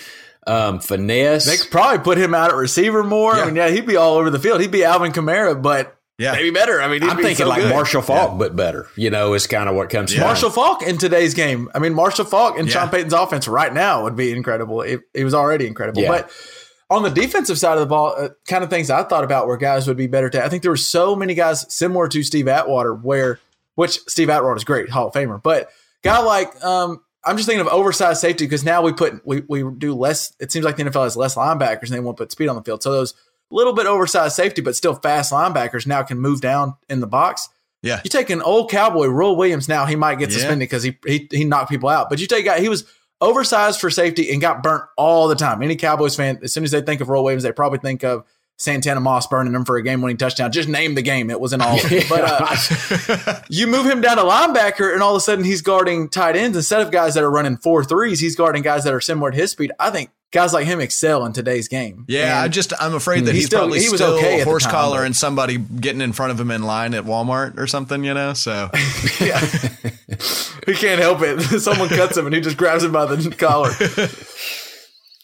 um, 0.50 0.80
finesse. 0.80 1.46
They 1.46 1.56
could 1.56 1.70
probably 1.70 1.98
put 1.98 2.18
him 2.18 2.34
out 2.34 2.50
at 2.50 2.56
receiver 2.56 3.02
more. 3.04 3.36
Yeah. 3.36 3.42
I 3.42 3.46
mean, 3.46 3.56
yeah, 3.56 3.68
he'd 3.70 3.86
be 3.86 3.96
all 3.96 4.16
over 4.16 4.30
the 4.30 4.38
field. 4.38 4.60
He'd 4.60 4.70
be 4.70 4.84
Alvin 4.84 5.12
Kamara, 5.12 5.60
but 5.60 5.96
Yeah. 6.18 6.32
maybe 6.32 6.50
better. 6.50 6.82
I 6.82 6.88
mean, 6.88 7.02
he'd 7.02 7.08
I'm 7.10 7.16
be 7.16 7.22
thinking 7.22 7.44
so 7.44 7.48
like 7.48 7.62
good. 7.62 7.70
Marshall 7.70 8.02
Faulk, 8.02 8.38
but 8.38 8.56
better. 8.56 8.88
You 8.96 9.10
know, 9.10 9.34
is 9.34 9.46
kind 9.46 9.68
of 9.68 9.74
what 9.76 9.88
comes 9.90 10.10
to 10.12 10.18
mind. 10.18 10.26
Marshall 10.28 10.50
Faulk 10.50 10.82
in 10.82 10.98
today's 10.98 11.34
game. 11.34 11.70
I 11.74 11.78
mean, 11.78 11.94
Marshall 11.94 12.24
Faulk 12.24 12.58
in 12.58 12.66
Yeah. 12.66 12.72
Sean 12.72 12.88
Payton's 12.90 13.12
offense 13.12 13.46
right 13.48 13.72
now 13.72 14.02
would 14.04 14.16
be 14.16 14.32
incredible. 14.32 14.82
It, 14.82 15.00
it 15.14 15.24
was 15.24 15.34
already 15.34 15.66
incredible. 15.66 16.02
Yeah. 16.02 16.08
But 16.08 16.30
on 16.90 17.04
the 17.04 17.10
defensive 17.10 17.56
side 17.58 17.74
of 17.74 17.80
the 17.80 17.86
ball, 17.86 18.14
uh, 18.18 18.30
kind 18.48 18.64
of 18.64 18.70
things 18.70 18.90
I 18.90 19.04
thought 19.04 19.22
about 19.22 19.46
where 19.46 19.56
guys 19.56 19.86
would 19.86 19.96
be 19.96 20.08
better 20.08 20.28
to. 20.30 20.44
I 20.44 20.48
think 20.48 20.62
there 20.62 20.72
were 20.72 20.76
so 20.76 21.14
many 21.14 21.34
guys 21.34 21.64
similar 21.72 22.08
to 22.08 22.22
Steve 22.24 22.48
Atwater, 22.48 22.92
where 22.94 23.38
which 23.76 24.00
Steve 24.08 24.28
Atwater 24.28 24.56
is 24.56 24.64
great, 24.64 24.90
Hall 24.90 25.06
of 25.06 25.14
Famer, 25.14 25.40
but 25.40 25.70
guy 26.02 26.18
like 26.18 26.62
um, 26.64 27.00
I'm 27.24 27.36
just 27.36 27.46
thinking 27.46 27.66
of 27.66 27.72
oversized 27.72 28.20
safety 28.20 28.46
because 28.46 28.64
now 28.64 28.82
we 28.82 28.92
put 28.92 29.24
we 29.26 29.42
we 29.48 29.64
do 29.76 29.94
less. 29.94 30.34
It 30.40 30.50
seems 30.50 30.64
like 30.64 30.76
the 30.76 30.84
NFL 30.84 31.04
has 31.04 31.16
less 31.16 31.34
linebackers 31.34 31.84
and 31.84 31.92
they 31.92 32.00
won't 32.00 32.16
put 32.16 32.32
speed 32.32 32.48
on 32.48 32.56
the 32.56 32.62
field. 32.62 32.82
So 32.82 32.92
those 32.92 33.14
little 33.50 33.72
bit 33.72 33.86
oversized 33.86 34.34
safety, 34.34 34.62
but 34.62 34.76
still 34.76 34.94
fast 34.94 35.32
linebackers 35.32 35.86
now 35.86 36.02
can 36.02 36.18
move 36.18 36.40
down 36.40 36.76
in 36.88 37.00
the 37.00 37.06
box. 37.06 37.48
Yeah. 37.82 38.00
You 38.04 38.10
take 38.10 38.30
an 38.30 38.42
old 38.42 38.70
cowboy, 38.70 39.06
Roy 39.06 39.32
Williams. 39.32 39.68
Now 39.68 39.86
he 39.86 39.96
might 39.96 40.18
get 40.18 40.32
suspended 40.32 40.60
because 40.60 40.82
he, 40.82 40.98
he 41.06 41.28
he 41.30 41.44
knocked 41.44 41.70
people 41.70 41.88
out. 41.88 42.10
But 42.10 42.20
you 42.20 42.26
take 42.26 42.44
guy, 42.44 42.60
he 42.60 42.68
was 42.68 42.84
oversized 43.20 43.80
for 43.80 43.90
safety 43.90 44.30
and 44.30 44.40
got 44.40 44.62
burnt 44.62 44.84
all 44.96 45.28
the 45.28 45.34
time. 45.34 45.62
Any 45.62 45.76
Cowboys 45.76 46.16
fan, 46.16 46.38
as 46.42 46.52
soon 46.52 46.64
as 46.64 46.70
they 46.70 46.80
think 46.80 47.00
of 47.00 47.08
Roy 47.08 47.22
Williams, 47.22 47.42
they 47.42 47.52
probably 47.52 47.78
think 47.78 48.04
of 48.04 48.24
Santana 48.60 49.00
Moss 49.00 49.26
burning 49.26 49.54
him 49.54 49.64
for 49.64 49.78
a 49.78 49.82
game-winning 49.82 50.18
touchdown. 50.18 50.52
Just 50.52 50.68
name 50.68 50.94
the 50.94 51.00
game; 51.02 51.30
it 51.30 51.40
was 51.40 51.54
in 51.54 51.62
all. 51.62 51.78
But 52.10 52.24
uh, 52.24 53.40
you 53.48 53.66
move 53.66 53.86
him 53.86 54.00
down 54.02 54.18
to 54.18 54.22
linebacker, 54.22 54.92
and 54.92 55.02
all 55.02 55.12
of 55.14 55.16
a 55.16 55.20
sudden 55.20 55.44
he's 55.44 55.62
guarding 55.62 56.08
tight 56.08 56.36
ends 56.36 56.56
instead 56.56 56.82
of 56.82 56.90
guys 56.90 57.14
that 57.14 57.24
are 57.24 57.30
running 57.30 57.56
four 57.56 57.84
threes. 57.84 58.20
He's 58.20 58.36
guarding 58.36 58.62
guys 58.62 58.84
that 58.84 58.92
are 58.92 59.00
similar 59.00 59.30
to 59.30 59.36
his 59.36 59.52
speed. 59.52 59.72
I 59.80 59.90
think 59.90 60.10
guys 60.30 60.52
like 60.52 60.66
him 60.66 60.78
excel 60.80 61.24
in 61.24 61.32
today's 61.32 61.68
game. 61.68 62.04
Yeah, 62.06 62.24
And 62.26 62.32
I 62.44 62.48
just 62.48 62.72
I'm 62.78 62.94
afraid 62.94 63.24
that 63.24 63.32
He's 63.32 63.42
he's, 63.42 63.46
still- 63.46 63.60
probably 63.60 63.80
he 63.80 63.88
was 63.88 64.00
still 64.00 64.16
okay 64.18 64.42
horse 64.42 64.64
time, 64.64 64.72
collar 64.72 65.04
and 65.04 65.16
somebody 65.16 65.56
getting 65.58 66.00
in 66.02 66.12
front 66.12 66.32
of 66.32 66.38
him 66.40 66.50
in 66.50 66.62
line 66.62 66.92
at 66.94 67.04
Walmart 67.04 67.58
or 67.58 67.66
something, 67.66 68.04
you 68.04 68.12
know. 68.14 68.34
So 68.34 68.70
yeah. 69.20 69.40
he 70.66 70.74
can't 70.74 71.00
help 71.00 71.20
it. 71.22 71.40
Someone 71.60 71.88
cuts 71.88 72.16
him 72.16 72.26
and 72.26 72.34
he 72.34 72.40
just 72.40 72.56
grabs 72.56 72.84
him 72.84 72.92
by 72.92 73.06
the 73.06 73.34
collar. 73.36 73.70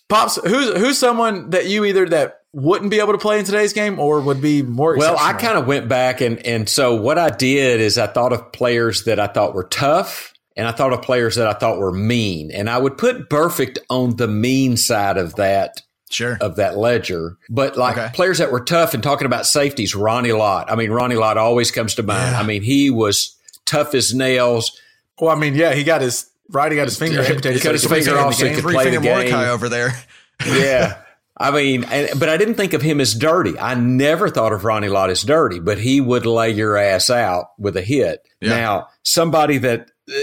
Pops, 0.08 0.36
who's 0.36 0.76
who's 0.76 0.98
someone 0.98 1.50
that 1.50 1.66
you 1.66 1.84
either 1.84 2.08
that 2.08 2.42
wouldn't 2.56 2.90
be 2.90 3.00
able 3.00 3.12
to 3.12 3.18
play 3.18 3.38
in 3.38 3.44
today's 3.44 3.74
game 3.74 4.00
or 4.00 4.18
would 4.22 4.40
be 4.40 4.62
more 4.62 4.96
Well, 4.96 5.16
I 5.18 5.34
kind 5.34 5.58
of 5.58 5.66
went 5.66 5.88
back 5.88 6.22
and 6.22 6.38
and 6.46 6.66
so 6.68 6.94
what 6.96 7.18
I 7.18 7.28
did 7.28 7.80
is 7.82 7.98
I 7.98 8.06
thought 8.06 8.32
of 8.32 8.50
players 8.50 9.04
that 9.04 9.20
I 9.20 9.26
thought 9.26 9.54
were 9.54 9.64
tough 9.64 10.32
and 10.56 10.66
I 10.66 10.72
thought 10.72 10.94
of 10.94 11.02
players 11.02 11.34
that 11.36 11.46
I 11.46 11.52
thought 11.52 11.78
were 11.78 11.92
mean. 11.92 12.50
And 12.50 12.70
I 12.70 12.78
would 12.78 12.96
put 12.96 13.28
Burfict 13.28 13.76
on 13.90 14.16
the 14.16 14.26
mean 14.26 14.78
side 14.78 15.18
of 15.18 15.34
that 15.34 15.82
sure, 16.08 16.38
of 16.40 16.56
that 16.56 16.78
ledger. 16.78 17.36
But 17.50 17.76
like 17.76 17.98
Okay. 17.98 18.08
players 18.14 18.38
that 18.38 18.50
were 18.50 18.60
tough 18.64 18.94
and 18.94 19.02
talking 19.02 19.26
about 19.26 19.44
safeties, 19.46 19.94
Ronnie 19.94 20.32
Lott. 20.32 20.72
I 20.72 20.76
mean, 20.76 20.90
Ronnie 20.90 21.16
Lott 21.16 21.36
always 21.36 21.70
comes 21.70 21.94
to 21.96 22.02
mind. 22.02 22.32
Yeah. 22.32 22.40
I 22.40 22.42
mean, 22.42 22.62
he 22.62 22.88
was 22.88 23.36
tough 23.66 23.94
as 23.94 24.14
nails. 24.14 24.80
Well, 25.20 25.30
I 25.30 25.38
mean, 25.38 25.54
yeah, 25.54 25.74
he 25.74 25.84
got 25.84 26.00
his 26.00 26.30
right. 26.50 26.72
He 26.72 26.76
got 26.76 26.86
his 26.86 26.96
finger 26.96 27.22
He 27.24 27.60
cut 27.60 27.74
his 27.74 27.84
finger 27.84 28.18
off 28.18 28.34
so 28.34 28.48
he 28.48 28.54
could 28.54 28.64
play 28.64 28.88
the 28.88 28.98
game. 29.00 29.02
Mordecai 29.02 29.50
over 29.50 29.68
there. 29.68 29.92
Yeah. 30.46 31.02
I 31.38 31.50
mean, 31.50 31.84
and, 31.84 32.18
but 32.18 32.28
I 32.28 32.36
didn't 32.38 32.54
think 32.54 32.72
of 32.72 32.80
him 32.80 33.00
as 33.00 33.14
dirty. 33.14 33.58
I 33.58 33.74
never 33.74 34.30
thought 34.30 34.52
of 34.52 34.64
Ronnie 34.64 34.88
Lott 34.88 35.10
as 35.10 35.22
dirty, 35.22 35.60
but 35.60 35.78
he 35.78 36.00
would 36.00 36.24
lay 36.24 36.50
your 36.50 36.76
ass 36.76 37.10
out 37.10 37.48
with 37.58 37.76
a 37.76 37.82
hit. 37.82 38.26
Yeah. 38.40 38.50
Now, 38.50 38.88
somebody 39.02 39.58
that 39.58 39.90
uh, 40.10 40.20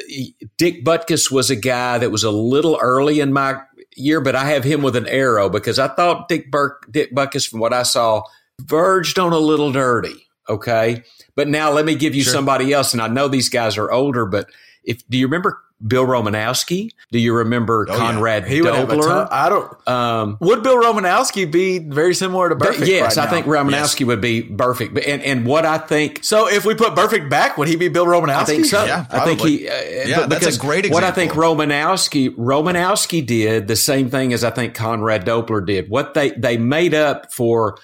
Dick 0.57 0.83
Butkus 0.83 1.31
was 1.31 1.51
a 1.51 1.55
guy 1.55 1.99
that 1.99 2.09
was 2.11 2.23
a 2.23 2.31
little 2.31 2.79
early 2.81 3.19
in 3.19 3.31
my 3.31 3.61
year, 3.95 4.21
but 4.21 4.35
I 4.35 4.45
have 4.45 4.63
him 4.63 4.81
with 4.81 4.95
an 4.95 5.07
arrow 5.07 5.49
because 5.49 5.77
I 5.77 5.87
thought 5.87 6.29
Dick 6.29 6.49
Burke, 6.49 6.87
Dick 6.91 7.13
Butkus, 7.13 7.47
from 7.47 7.59
what 7.59 7.73
I 7.73 7.83
saw, 7.83 8.23
verged 8.59 9.19
on 9.19 9.33
a 9.33 9.37
little 9.37 9.71
dirty. 9.71 10.27
Okay. 10.49 11.03
But 11.35 11.47
now 11.47 11.71
let 11.71 11.85
me 11.85 11.95
give 11.95 12.15
you 12.15 12.23
Sure. 12.23 12.33
somebody 12.33 12.73
else. 12.73 12.93
And 12.93 13.01
I 13.01 13.07
know 13.07 13.27
these 13.27 13.49
guys 13.49 13.77
are 13.77 13.91
older, 13.91 14.25
but 14.25 14.49
if, 14.83 15.07
do 15.09 15.17
you 15.17 15.27
remember 15.27 15.59
Bill 15.85 16.05
Romanowski? 16.05 16.91
Do 17.11 17.19
you 17.19 17.33
remember 17.33 17.85
Oh, 17.89 17.93
yeah. 17.93 17.97
Conrad 17.99 18.47
He 18.47 18.59
a. 18.59 18.63
Dobler? 18.63 19.27
I 19.31 19.49
don't. 19.49 19.87
Um, 19.87 20.37
Would 20.39 20.63
Bill 20.63 20.81
Romanowski 20.81 21.51
be 21.51 21.79
very 21.79 22.15
similar 22.15 22.49
to 22.49 22.55
Burfict? 22.55 22.87
yes, 22.87 23.17
right 23.17 23.27
I 23.27 23.29
think 23.29 23.45
now? 23.45 23.53
Romanowski 23.53 24.05
would 24.05 24.21
be 24.21 24.41
perfect. 24.43 24.97
And 25.05 25.21
and 25.21 25.45
what 25.45 25.65
I 25.65 25.77
think, 25.77 26.23
So 26.23 26.47
if 26.49 26.65
we 26.65 26.73
put 26.75 26.95
Burfict 26.95 27.29
back, 27.29 27.57
would 27.57 27.67
he 27.67 27.75
be 27.75 27.89
Bill 27.89 28.05
Romanowski? 28.05 28.29
I 28.35 28.43
think 28.45 28.65
so. 28.65 28.85
Yeah, 28.85 29.05
I 29.09 29.25
think 29.25 29.41
he. 29.41 29.67
Uh, 29.67 29.73
Yeah, 30.05 30.19
but 30.21 30.29
that's 30.29 30.55
a 30.55 30.59
great 30.59 30.89
What 30.91 31.03
I 31.03 31.11
think. 31.11 31.33
Romanowski 31.33 32.35
Romanowski 32.35 33.25
did 33.25 33.67
the 33.67 33.75
same 33.75 34.09
thing 34.09 34.33
as 34.33 34.43
I 34.43 34.49
think 34.49 34.73
Conrad 34.75 35.25
Dobler 35.25 35.61
did. 35.61 35.89
What 35.89 36.13
they 36.13 36.31
they 36.31 36.57
made 36.57 36.93
up 36.93 37.31
for. 37.33 37.77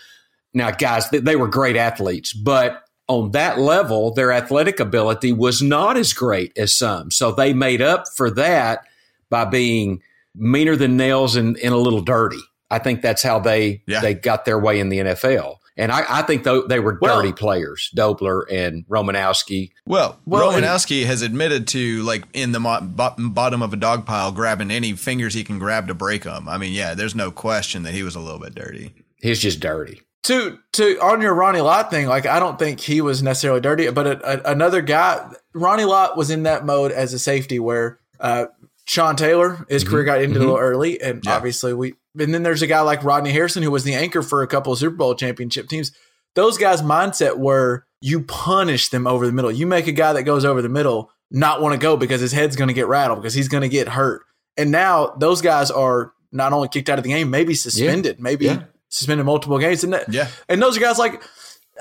Now, 0.52 0.72
guys, 0.72 1.08
they, 1.12 1.20
they 1.20 1.36
were 1.36 1.48
great 1.48 1.76
athletes, 1.76 2.34
but 2.34 2.82
on 3.10 3.32
that 3.32 3.60
level, 3.60 4.14
their 4.14 4.32
athletic 4.32 4.80
ability 4.80 5.34
was 5.34 5.62
not 5.62 5.98
as 5.98 6.14
great 6.14 6.58
as 6.58 6.72
some. 6.72 7.12
So 7.12 7.32
they 7.34 7.52
made 7.54 7.82
up 7.82 8.06
for 8.16 8.30
that 8.32 8.84
by 9.30 9.44
being 9.46 10.02
meaner 10.36 10.76
than 10.78 10.96
nails 10.96 11.36
and, 11.36 11.58
and 11.58 11.74
a 11.74 11.78
little 11.78 12.02
dirty. 12.02 12.40
I 12.72 12.80
think 12.80 13.02
that's 13.02 13.24
how 13.24 13.40
they 13.40 13.82
Yeah. 13.88 14.00
they 14.02 14.14
got 14.14 14.46
their 14.46 14.60
way 14.60 14.80
in 14.80 14.90
the 14.90 15.00
NFL. 15.00 15.56
And 15.76 15.92
I, 15.92 16.04
I 16.08 16.22
think 16.24 16.44
tho- 16.44 16.68
they 16.68 16.80
were 16.80 17.00
Well- 17.02 17.22
dirty 17.22 17.34
players, 17.34 17.90
Dobler 17.96 18.42
and 18.52 18.86
Romanowski. 18.88 19.72
Well, 19.86 20.20
Well, 20.26 20.52
and- 20.52 20.64
Romanowski 20.64 21.06
has 21.06 21.22
admitted 21.24 21.68
to 21.70 22.04
like 22.04 22.26
in 22.34 22.52
the 22.52 22.60
mo- 22.60 22.82
bottom 22.82 23.62
of 23.64 23.74
a 23.74 23.78
dog 23.78 24.06
pile, 24.06 24.32
grabbing 24.32 24.70
any 24.72 24.94
fingers 24.94 25.34
he 25.34 25.44
can 25.44 25.58
grab 25.58 25.88
to 25.88 25.94
break 25.96 26.24
them. 26.24 26.48
I 26.48 26.58
mean, 26.60 26.74
yeah, 26.74 26.94
there's 26.94 27.16
no 27.16 27.32
question 27.32 27.84
that 27.84 27.94
he 27.94 28.04
was 28.04 28.16
a 28.16 28.20
little 28.20 28.40
bit 28.40 28.54
dirty. 28.54 28.94
He's 29.22 29.40
just 29.40 29.60
dirty. 29.62 30.02
To 30.24 30.60
to 30.74 31.00
on 31.02 31.22
your 31.22 31.34
Ronnie 31.34 31.62
Lott 31.62 31.90
thing, 31.90 32.08
like 32.08 32.26
I 32.26 32.40
don't 32.40 32.60
think 32.60 32.80
he 32.80 33.02
was 33.02 33.24
necessarily 33.24 33.62
dirty, 33.62 33.90
but 33.92 34.06
a, 34.08 34.50
a, 34.50 34.52
another 34.52 34.82
guy, 34.82 35.32
Ronnie 35.54 35.86
Lott 35.86 36.18
was 36.18 36.30
in 36.30 36.44
that 36.44 36.66
mode 36.66 36.92
as 36.92 37.14
a 37.14 37.20
safety 37.20 37.60
where 37.60 38.00
uh, 38.20 38.46
Sean 38.86 39.16
Taylor, 39.16 39.66
his 39.70 39.84
career 39.84 40.04
got 40.04 40.20
ended 40.20 40.38
a 40.38 40.40
little 40.40 40.58
early, 40.58 41.02
and 41.02 41.24
Yeah. 41.26 41.36
obviously 41.36 41.74
we. 41.74 41.94
And 42.20 42.34
then 42.34 42.44
there's 42.44 42.62
a 42.64 42.68
guy 42.68 42.82
like 42.82 43.04
Rodney 43.04 43.32
Harrison 43.32 43.64
who 43.64 43.72
was 43.72 43.84
the 43.84 43.94
anchor 43.94 44.22
for 44.24 44.42
a 44.42 44.48
couple 44.48 44.74
of 44.74 44.80
Super 44.80 44.96
Bowl 44.96 45.14
championship 45.16 45.70
teams. 45.70 45.92
Those 46.36 46.58
guys' 46.58 46.82
mindset 46.82 47.38
were 47.38 47.86
you 48.02 48.24
punish 48.24 48.90
them 48.90 49.06
over 49.08 49.26
the 49.26 49.32
middle. 49.32 49.52
You 49.52 49.68
make 49.68 49.88
a 49.88 49.92
guy 49.92 50.14
that 50.14 50.24
goes 50.24 50.44
over 50.44 50.62
the 50.62 50.70
middle 50.70 51.12
not 51.32 51.62
want 51.62 51.74
to 51.74 51.78
go 51.80 51.96
because 51.96 52.20
his 52.20 52.32
head's 52.32 52.56
going 52.56 52.68
to 52.68 52.74
get 52.74 52.88
rattled 52.88 53.20
because 53.22 53.36
he's 53.36 53.48
going 53.48 53.62
to 53.62 53.70
get 53.70 53.88
hurt. 53.90 54.24
And 54.58 54.72
now 54.72 55.14
those 55.20 55.42
guys 55.42 55.70
are 55.70 56.12
not 56.32 56.52
only 56.52 56.68
kicked 56.68 56.90
out 56.90 56.98
of 56.98 57.04
the 57.04 57.12
game, 57.12 57.30
maybe 57.30 57.54
suspended, 57.54 58.20
maybe 58.20 58.46
Yeah. 58.46 58.64
Suspended 58.90 59.26
multiple 59.26 59.58
games. 59.60 59.84
And 59.84 59.94
that, 59.94 60.12
Yeah. 60.12 60.28
and 60.48 60.62
those 60.62 60.78
guys 60.78 60.98
like, 61.00 61.22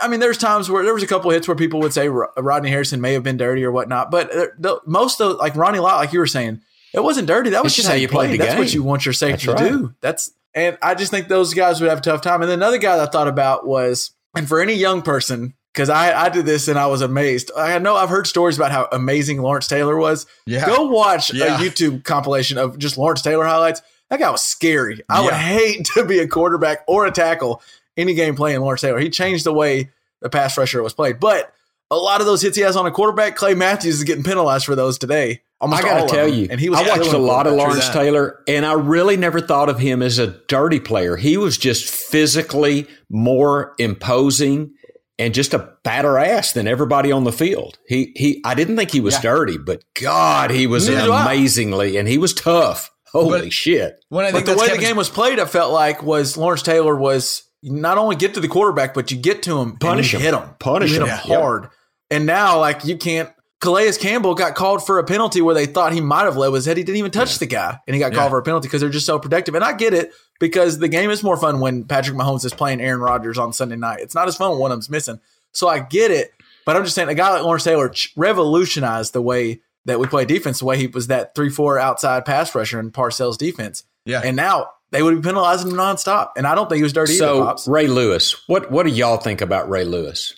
I 0.00 0.06
mean, 0.08 0.20
there's 0.20 0.38
times 0.38 0.70
where 0.70 0.84
there 0.84 0.94
was 0.94 1.02
a 1.02 1.06
couple 1.08 1.30
hits 1.30 1.48
where 1.48 1.56
people 1.56 1.80
would 1.80 1.92
say 1.92 2.08
Rodney 2.08 2.70
Harrison 2.70 3.00
may 3.00 3.14
have 3.14 3.22
been 3.24 3.36
dirty 3.36 3.64
or 3.64 3.72
whatnot, 3.72 4.10
but 4.10 4.30
the, 4.30 4.80
most 4.86 5.20
of 5.20 5.36
like 5.38 5.56
Ronnie 5.56 5.80
Lott, 5.80 5.96
like 5.96 6.12
you 6.12 6.20
were 6.20 6.26
saying, 6.26 6.60
it 6.94 7.00
wasn't 7.02 7.26
dirty. 7.26 7.50
That 7.50 7.64
was 7.64 7.72
just 7.74 7.86
just 7.86 7.88
how 7.88 7.94
you 8.00 8.08
played. 8.08 8.30
the 8.32 8.38
That's 8.38 8.56
what 8.58 8.72
you 8.72 8.82
want 8.82 9.04
your 9.04 9.12
safety 9.12 9.46
That's 9.46 9.60
to 9.60 9.64
right. 9.66 9.72
do. 9.72 9.94
That's 10.00 10.30
and 10.54 10.78
I 10.80 10.94
just 10.94 11.10
think 11.10 11.28
those 11.28 11.52
guys 11.52 11.80
would 11.80 11.90
have 11.90 11.98
a 11.98 12.02
tough 12.02 12.20
time. 12.22 12.40
And 12.42 12.50
then 12.50 12.58
another 12.58 12.78
guy 12.78 12.96
that 12.96 13.08
I 13.08 13.10
thought 13.10 13.28
about 13.28 13.66
was, 13.66 14.12
and 14.34 14.48
for 14.48 14.60
any 14.60 14.74
young 14.74 15.02
person, 15.02 15.54
because 15.74 15.90
I, 15.90 16.18
I 16.18 16.28
did 16.30 16.46
this 16.46 16.66
and 16.68 16.78
I 16.78 16.86
was 16.86 17.02
amazed. 17.02 17.50
I 17.56 17.78
know 17.78 17.94
I've 17.96 18.08
heard 18.08 18.26
stories 18.26 18.56
about 18.56 18.72
how 18.72 18.88
amazing 18.90 19.42
Lawrence 19.42 19.66
Taylor 19.68 19.96
was. 19.96 20.26
Yeah. 20.46 20.64
Go 20.66 20.84
watch 20.88 21.32
Yeah. 21.32 21.56
a 21.56 21.58
YouTube 21.58 22.04
compilation 22.04 22.56
of 22.58 22.78
just 22.78 22.96
Lawrence 22.98 23.20
Taylor 23.22 23.44
highlights. 23.44 23.82
That 24.10 24.20
guy 24.20 24.30
was 24.30 24.42
scary. 24.42 25.02
I 25.08 25.20
would 25.20 25.34
hate 25.34 25.84
to 25.94 26.04
be 26.04 26.18
a 26.20 26.28
quarterback 26.28 26.84
or 26.86 27.06
a 27.06 27.10
tackle 27.10 27.62
any 27.96 28.14
game 28.14 28.36
playing 28.36 28.60
Lawrence 28.60 28.80
Taylor. 28.80 28.98
He 28.98 29.10
changed 29.10 29.44
the 29.44 29.52
way 29.52 29.90
the 30.20 30.30
pass 30.30 30.56
rusher 30.56 30.82
was 30.82 30.94
played. 30.94 31.20
But 31.20 31.52
a 31.90 31.96
lot 31.96 32.20
of 32.20 32.26
those 32.26 32.42
hits 32.42 32.56
he 32.56 32.62
has 32.62 32.76
on 32.76 32.86
a 32.86 32.90
quarterback, 32.90 33.36
Clay 33.36 33.54
Matthews 33.54 33.96
is 33.96 34.04
getting 34.04 34.24
penalized 34.24 34.64
for 34.66 34.74
those 34.76 34.98
today. 34.98 35.42
Almost 35.60 35.82
I 35.82 35.86
got 35.88 36.08
to 36.08 36.14
tell 36.14 36.28
you, 36.28 36.46
and 36.48 36.60
he 36.60 36.68
was 36.70 36.78
I 36.78 36.86
watched 36.88 37.12
a 37.12 37.18
lot 37.18 37.48
of. 37.48 37.54
Lawrence. 37.54 37.88
Taylor, 37.88 38.44
and 38.46 38.64
I 38.64 38.74
really 38.74 39.16
never 39.16 39.40
thought 39.40 39.68
of 39.68 39.80
him 39.80 40.02
as 40.02 40.18
a 40.18 40.28
dirty 40.46 40.78
player. 40.78 41.16
He 41.16 41.36
was 41.36 41.58
just 41.58 41.84
physically 41.88 42.86
more 43.10 43.74
imposing 43.78 44.74
and 45.18 45.34
just 45.34 45.54
a 45.54 45.70
badder 45.82 46.16
ass 46.16 46.52
than 46.52 46.68
everybody 46.68 47.10
on 47.10 47.24
the 47.24 47.32
field. 47.32 47.76
He 47.88 48.12
he, 48.14 48.40
I 48.44 48.54
didn't 48.54 48.76
think 48.76 48.92
he 48.92 49.00
was 49.00 49.14
Yeah. 49.14 49.22
dirty, 49.22 49.58
but 49.58 49.82
God, 50.00 50.52
he 50.52 50.68
was 50.68 50.88
Neither 50.88 51.10
amazingly, 51.10 51.96
and 51.96 52.06
he 52.06 52.18
was 52.18 52.32
tough. 52.32 52.92
Holy 53.12 53.40
But- 53.42 53.52
shit! 53.52 54.04
When 54.08 54.24
I 54.24 54.28
But 54.32 54.38
think 54.38 54.46
the 54.46 54.54
that's 54.56 54.70
way 54.70 54.76
the 54.76 54.82
game 54.82 54.96
was 54.96 55.08
played, 55.08 55.38
I 55.40 55.44
felt 55.46 55.72
like 55.72 56.02
was 56.02 56.36
Lawrence 56.36 56.62
Taylor 56.62 56.94
was 56.96 57.42
not 57.62 57.98
only 57.98 58.16
get 58.16 58.34
to 58.34 58.40
the 58.40 58.48
quarterback, 58.48 58.94
but 58.94 59.10
you 59.10 59.16
get 59.16 59.42
to 59.44 59.58
him, 59.58 59.76
Punish 59.78 60.14
him. 60.14 60.20
hit 60.20 60.34
him, 60.34 60.42
Punish 60.58 60.90
hit 60.92 61.02
him. 61.02 61.08
him 61.08 61.18
Yeah. 61.26 61.38
hard. 61.38 61.68
And 62.10 62.24
now, 62.26 62.58
like 62.60 62.84
you 62.84 62.96
can't. 62.96 63.30
Calais 63.60 63.94
Campbell 63.98 64.36
got 64.36 64.54
called 64.54 64.86
for 64.86 65.00
a 65.00 65.04
penalty 65.04 65.42
where 65.42 65.52
they 65.54 65.66
thought 65.66 65.92
he 65.92 66.00
might 66.00 66.22
have 66.22 66.36
led 66.36 66.46
with 66.52 66.60
his 66.60 66.66
head. 66.66 66.76
He 66.76 66.84
didn't 66.84 66.98
even 66.98 67.10
touch 67.10 67.40
the 67.40 67.46
guy, 67.46 67.76
and 67.88 67.94
he 67.94 67.98
got 67.98 68.12
Yeah. 68.12 68.18
called 68.20 68.30
for 68.30 68.38
a 68.38 68.42
penalty 68.42 68.68
because 68.68 68.80
they're 68.82 68.88
just 68.90 69.04
so 69.04 69.18
protective. 69.18 69.56
And 69.56 69.64
I 69.64 69.72
get 69.72 69.92
it 69.92 70.12
because 70.38 70.78
the 70.78 70.86
game 70.86 71.10
is 71.10 71.24
more 71.24 71.36
fun 71.36 71.58
when 71.58 71.82
Patrick 71.82 72.16
Mahomes 72.16 72.44
is 72.44 72.54
playing 72.54 72.80
Aaron 72.80 73.00
Rodgers 73.00 73.36
on 73.36 73.52
Sunday 73.52 73.74
night. 73.74 73.98
It's 74.00 74.14
not 74.14 74.28
as 74.28 74.36
fun 74.36 74.50
when 74.52 74.60
one 74.60 74.70
of 74.70 74.76
them's 74.76 74.88
missing. 74.88 75.18
So 75.52 75.66
I 75.66 75.80
get 75.80 76.12
it, 76.12 76.30
but 76.66 76.76
I'm 76.76 76.84
just 76.84 76.94
saying 76.94 77.08
a 77.08 77.14
guy 77.14 77.30
like 77.30 77.42
Lawrence 77.42 77.64
Taylor 77.64 77.92
revolutionized 78.32 79.12
the 79.12 79.22
way 79.22 79.60
that 79.84 79.98
we 80.00 80.06
play 80.06 80.24
defense. 80.24 80.58
The 80.58 80.64
way 80.64 80.76
he 80.78 80.86
was 80.86 81.06
that 81.08 81.34
three 81.34 81.50
four 81.50 81.78
outside 81.78 82.24
pass 82.24 82.54
rusher 82.54 82.78
in 82.80 82.90
Parcells 82.90 83.38
defense. 83.38 83.84
Yeah. 84.04 84.22
And 84.24 84.36
now 84.36 84.70
they 84.90 85.02
would 85.02 85.14
be 85.20 85.26
penalizing 85.28 85.70
him 85.70 85.76
nonstop. 85.76 86.30
And 86.36 86.46
I 86.46 86.54
don't 86.54 86.68
think 86.68 86.78
he 86.78 86.82
was 86.82 86.92
dirty 86.92 87.12
either, 87.14 87.18
So 87.18 87.44
Pops. 87.44 87.68
Ray 87.68 87.86
Lewis, 87.86 88.42
what 88.48 88.70
what 88.70 88.86
do 88.86 88.92
y'all 88.92 89.18
think 89.18 89.40
about 89.40 89.68
Ray 89.68 89.84
Lewis? 89.84 90.34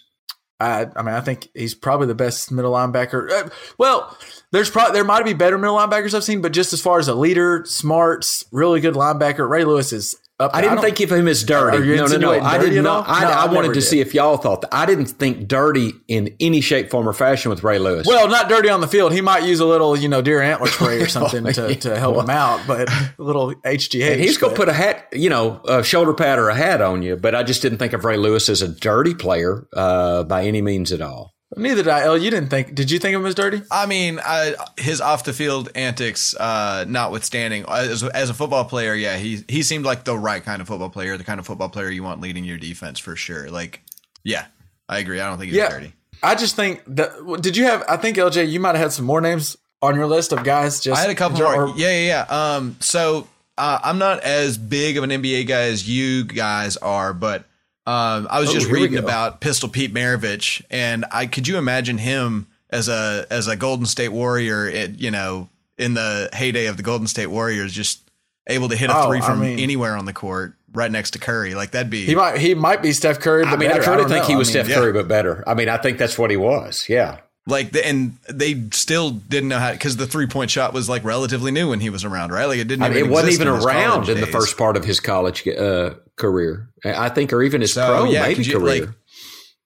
I, 0.62 0.86
I 0.94 1.02
mean, 1.02 1.14
I 1.14 1.22
think 1.22 1.48
he's 1.54 1.74
probably 1.74 2.06
the 2.06 2.14
best 2.14 2.52
middle 2.52 2.72
linebacker. 2.72 3.30
Uh, 3.30 3.48
well, 3.78 4.14
there's 4.52 4.68
probably 4.68 4.92
there 4.92 5.04
might 5.04 5.24
be 5.24 5.32
better 5.32 5.56
middle 5.56 5.76
linebackers 5.76 6.12
I've 6.12 6.22
seen, 6.24 6.42
but 6.42 6.52
just 6.52 6.74
as 6.74 6.82
far 6.82 6.98
as 6.98 7.08
a 7.08 7.14
leader, 7.14 7.64
smart, 7.64 8.24
s- 8.24 8.44
really 8.52 8.80
good 8.80 8.92
linebacker, 8.94 9.48
Ray 9.48 9.64
Lewis 9.64 9.90
is 9.92 10.14
up. 10.40 10.50
I 10.54 10.60
didn't 10.60 10.76
don't- 10.76 10.84
think 10.84 11.00
of 11.00 11.12
him 11.12 11.28
as 11.28 11.44
dirty. 11.44 11.78
No, 11.96 12.06
no, 12.06 12.16
no. 12.16 12.30
I 12.40 12.58
did 12.58 12.82
not. 12.82 13.04
I, 13.08 13.20
No, 13.22 13.28
I 13.28 13.32
I 13.44 13.46
wanted 13.52 13.68
to 13.68 13.74
did. 13.74 13.82
see 13.82 14.00
if 14.00 14.14
y'all 14.14 14.36
thought 14.36 14.62
that. 14.62 14.74
I 14.74 14.86
didn't 14.86 15.06
think 15.06 15.46
dirty 15.46 15.92
in 16.08 16.34
any 16.40 16.60
shape, 16.60 16.90
form, 16.90 17.08
or 17.08 17.12
fashion 17.12 17.50
with 17.50 17.62
Ray 17.62 17.78
Lewis. 17.78 18.06
Well, 18.06 18.28
not 18.28 18.48
dirty 18.48 18.68
on 18.68 18.80
the 18.80 18.88
field. 18.88 19.12
He 19.12 19.20
might 19.20 19.44
use 19.44 19.60
a 19.60 19.66
little, 19.66 19.96
you 19.96 20.08
know, 20.08 20.22
deer 20.22 20.40
antler 20.42 20.66
spray 20.68 21.00
or 21.02 21.06
something 21.18 21.46
Oh, 21.46 21.52
to, 21.52 21.74
to 21.74 21.98
help 21.98 22.16
him 22.16 22.30
out, 22.30 22.60
but 22.66 22.88
a 22.90 23.12
little 23.18 23.54
HGH. 23.54 24.12
and 24.12 24.20
he's 24.20 24.38
going 24.38 24.52
to 24.52 24.56
put 24.56 24.68
a 24.68 24.72
hat, 24.72 25.06
you 25.12 25.28
know, 25.30 25.60
a 25.68 25.84
shoulder 25.84 26.14
pad 26.14 26.38
or 26.38 26.48
a 26.48 26.54
hat 26.54 26.80
on 26.80 27.02
you. 27.02 27.16
But 27.16 27.34
I 27.34 27.42
just 27.42 27.62
didn't 27.62 27.78
think 27.78 27.92
of 27.92 28.04
Ray 28.04 28.16
Lewis 28.16 28.48
as 28.48 28.62
a 28.62 28.68
dirty 28.68 29.14
player 29.14 29.66
uh, 29.74 30.24
by 30.24 30.44
any 30.44 30.62
means 30.62 30.92
at 30.92 31.00
all. 31.00 31.34
Neither 31.56 31.82
did 31.82 31.88
I. 31.90 32.14
You 32.14 32.30
didn't 32.30 32.48
think? 32.48 32.74
Did 32.74 32.90
you 32.92 32.98
think 33.00 33.16
of 33.16 33.22
him 33.22 33.26
as 33.26 33.34
dirty? 33.34 33.62
I 33.72 33.86
mean, 33.86 34.20
I, 34.24 34.54
his 34.78 35.00
off 35.00 35.24
the 35.24 35.32
field 35.32 35.68
antics, 35.74 36.34
uh, 36.36 36.84
notwithstanding, 36.86 37.64
as, 37.68 38.04
as 38.04 38.30
a 38.30 38.34
football 38.34 38.64
player, 38.64 38.94
yeah, 38.94 39.16
he 39.16 39.44
he 39.48 39.62
seemed 39.64 39.84
like 39.84 40.04
the 40.04 40.16
right 40.16 40.44
kind 40.44 40.62
of 40.62 40.68
football 40.68 40.90
player, 40.90 41.16
the 41.16 41.24
kind 41.24 41.40
of 41.40 41.46
football 41.46 41.68
player 41.68 41.90
you 41.90 42.04
want 42.04 42.20
leading 42.20 42.44
your 42.44 42.56
defense 42.58 43.00
for 43.00 43.16
sure. 43.16 43.50
Like, 43.50 43.82
yeah, 44.22 44.46
I 44.88 44.98
agree. 45.00 45.20
I 45.20 45.28
don't 45.28 45.38
think 45.38 45.50
he's 45.50 45.58
Yeah. 45.58 45.70
dirty. 45.70 45.92
I 46.22 46.36
just 46.36 46.54
think 46.54 46.82
that. 46.86 47.10
Did 47.40 47.56
you 47.56 47.64
have? 47.64 47.82
I 47.88 47.96
think 47.96 48.16
LJ, 48.16 48.48
you 48.48 48.60
might 48.60 48.76
have 48.76 48.84
had 48.84 48.92
some 48.92 49.06
more 49.06 49.20
names 49.20 49.56
on 49.82 49.96
your 49.96 50.06
list 50.06 50.32
of 50.32 50.44
guys. 50.44 50.78
Just 50.80 50.98
I 50.98 51.00
had 51.02 51.10
a 51.10 51.14
couple 51.16 51.42
or- 51.42 51.66
more. 51.68 51.76
Yeah, 51.76 51.90
yeah, 51.90 52.26
yeah. 52.30 52.54
Um, 52.56 52.76
so 52.78 53.26
uh, 53.58 53.80
I'm 53.82 53.98
not 53.98 54.20
as 54.20 54.56
big 54.56 54.96
of 54.98 55.02
an 55.04 55.10
NBA 55.10 55.48
guy 55.48 55.62
as 55.62 55.88
you 55.88 56.22
guys 56.24 56.76
are, 56.76 57.12
but 57.12 57.44
um, 57.90 58.28
I 58.30 58.40
was 58.40 58.50
Oh, 58.50 58.52
just 58.52 58.68
reading 58.68 58.98
about 58.98 59.40
Pistol 59.40 59.68
Pete 59.68 59.92
Maravich, 59.92 60.62
and 60.70 61.04
I 61.10 61.26
could 61.26 61.48
you 61.48 61.56
imagine 61.58 61.98
him 61.98 62.46
as 62.70 62.88
a 62.88 63.26
as 63.30 63.48
a 63.48 63.56
Golden 63.56 63.86
State 63.86 64.10
Warrior, 64.10 64.68
it, 64.68 64.98
you 65.00 65.10
know, 65.10 65.48
in 65.78 65.94
the 65.94 66.28
heyday 66.32 66.66
of 66.66 66.76
the 66.76 66.82
Golden 66.82 67.06
State 67.06 67.26
Warriors, 67.28 67.72
just 67.72 68.02
able 68.46 68.68
to 68.68 68.76
hit 68.76 68.90
a 68.90 68.96
Oh, 68.96 69.08
three 69.08 69.18
I 69.18 69.26
from 69.26 69.40
mean- 69.40 69.58
anywhere 69.58 69.96
on 69.96 70.04
the 70.04 70.12
court, 70.12 70.54
right 70.72 70.90
next 70.90 71.12
to 71.12 71.18
Curry, 71.18 71.54
like 71.54 71.72
that'd 71.72 71.90
be 71.90 72.04
He 72.06 72.14
might. 72.14 72.38
He 72.38 72.54
might 72.54 72.82
be 72.82 72.92
Steph 72.92 73.18
Curry. 73.20 73.44
But 73.44 73.54
I 73.54 73.56
mean, 73.56 73.68
better. 73.70 73.80
I 73.82 73.84
truly 73.84 74.00
don't 74.02 74.08
think 74.08 74.22
know. 74.22 74.28
he 74.28 74.34
I 74.34 74.38
was 74.38 74.48
mean, 74.48 74.52
Steph 74.64 74.68
yeah. 74.68 74.74
Curry, 74.76 74.92
but 74.92 75.08
better. 75.08 75.42
I 75.46 75.54
mean, 75.54 75.68
I 75.68 75.76
think 75.78 75.98
that's 75.98 76.16
what 76.18 76.30
he 76.30 76.36
was. 76.36 76.86
Yeah. 76.88 77.18
Like 77.46 77.72
the, 77.72 77.84
and 77.86 78.16
they 78.28 78.62
still 78.72 79.10
didn't 79.10 79.48
know 79.48 79.58
how 79.58 79.72
because 79.72 79.96
the 79.96 80.06
three 80.06 80.26
point 80.26 80.50
shot 80.50 80.72
was 80.72 80.88
like 80.88 81.04
relatively 81.04 81.50
new 81.50 81.70
when 81.70 81.80
he 81.80 81.90
was 81.90 82.04
around, 82.04 82.32
right? 82.32 82.44
Like 82.46 82.58
it 82.58 82.68
didn't. 82.68 82.82
I 82.84 82.88
mean, 82.88 82.98
even 82.98 83.10
it 83.10 83.12
wasn't 83.12 83.32
even 83.34 83.48
in 83.48 83.54
around 83.54 84.08
in 84.08 84.20
the 84.20 84.26
first 84.26 84.56
part 84.58 84.76
of 84.76 84.84
his 84.84 85.00
college 85.00 85.46
uh, 85.48 85.94
career. 86.16 86.68
I 86.84 87.08
think, 87.08 87.32
or 87.32 87.42
even 87.42 87.60
his 87.60 87.72
So, 87.72 87.84
pro 87.86 88.04
yeah, 88.04 88.22
maybe 88.22 88.42
you, 88.44 88.58
career. 88.58 88.86
like, 88.86 88.94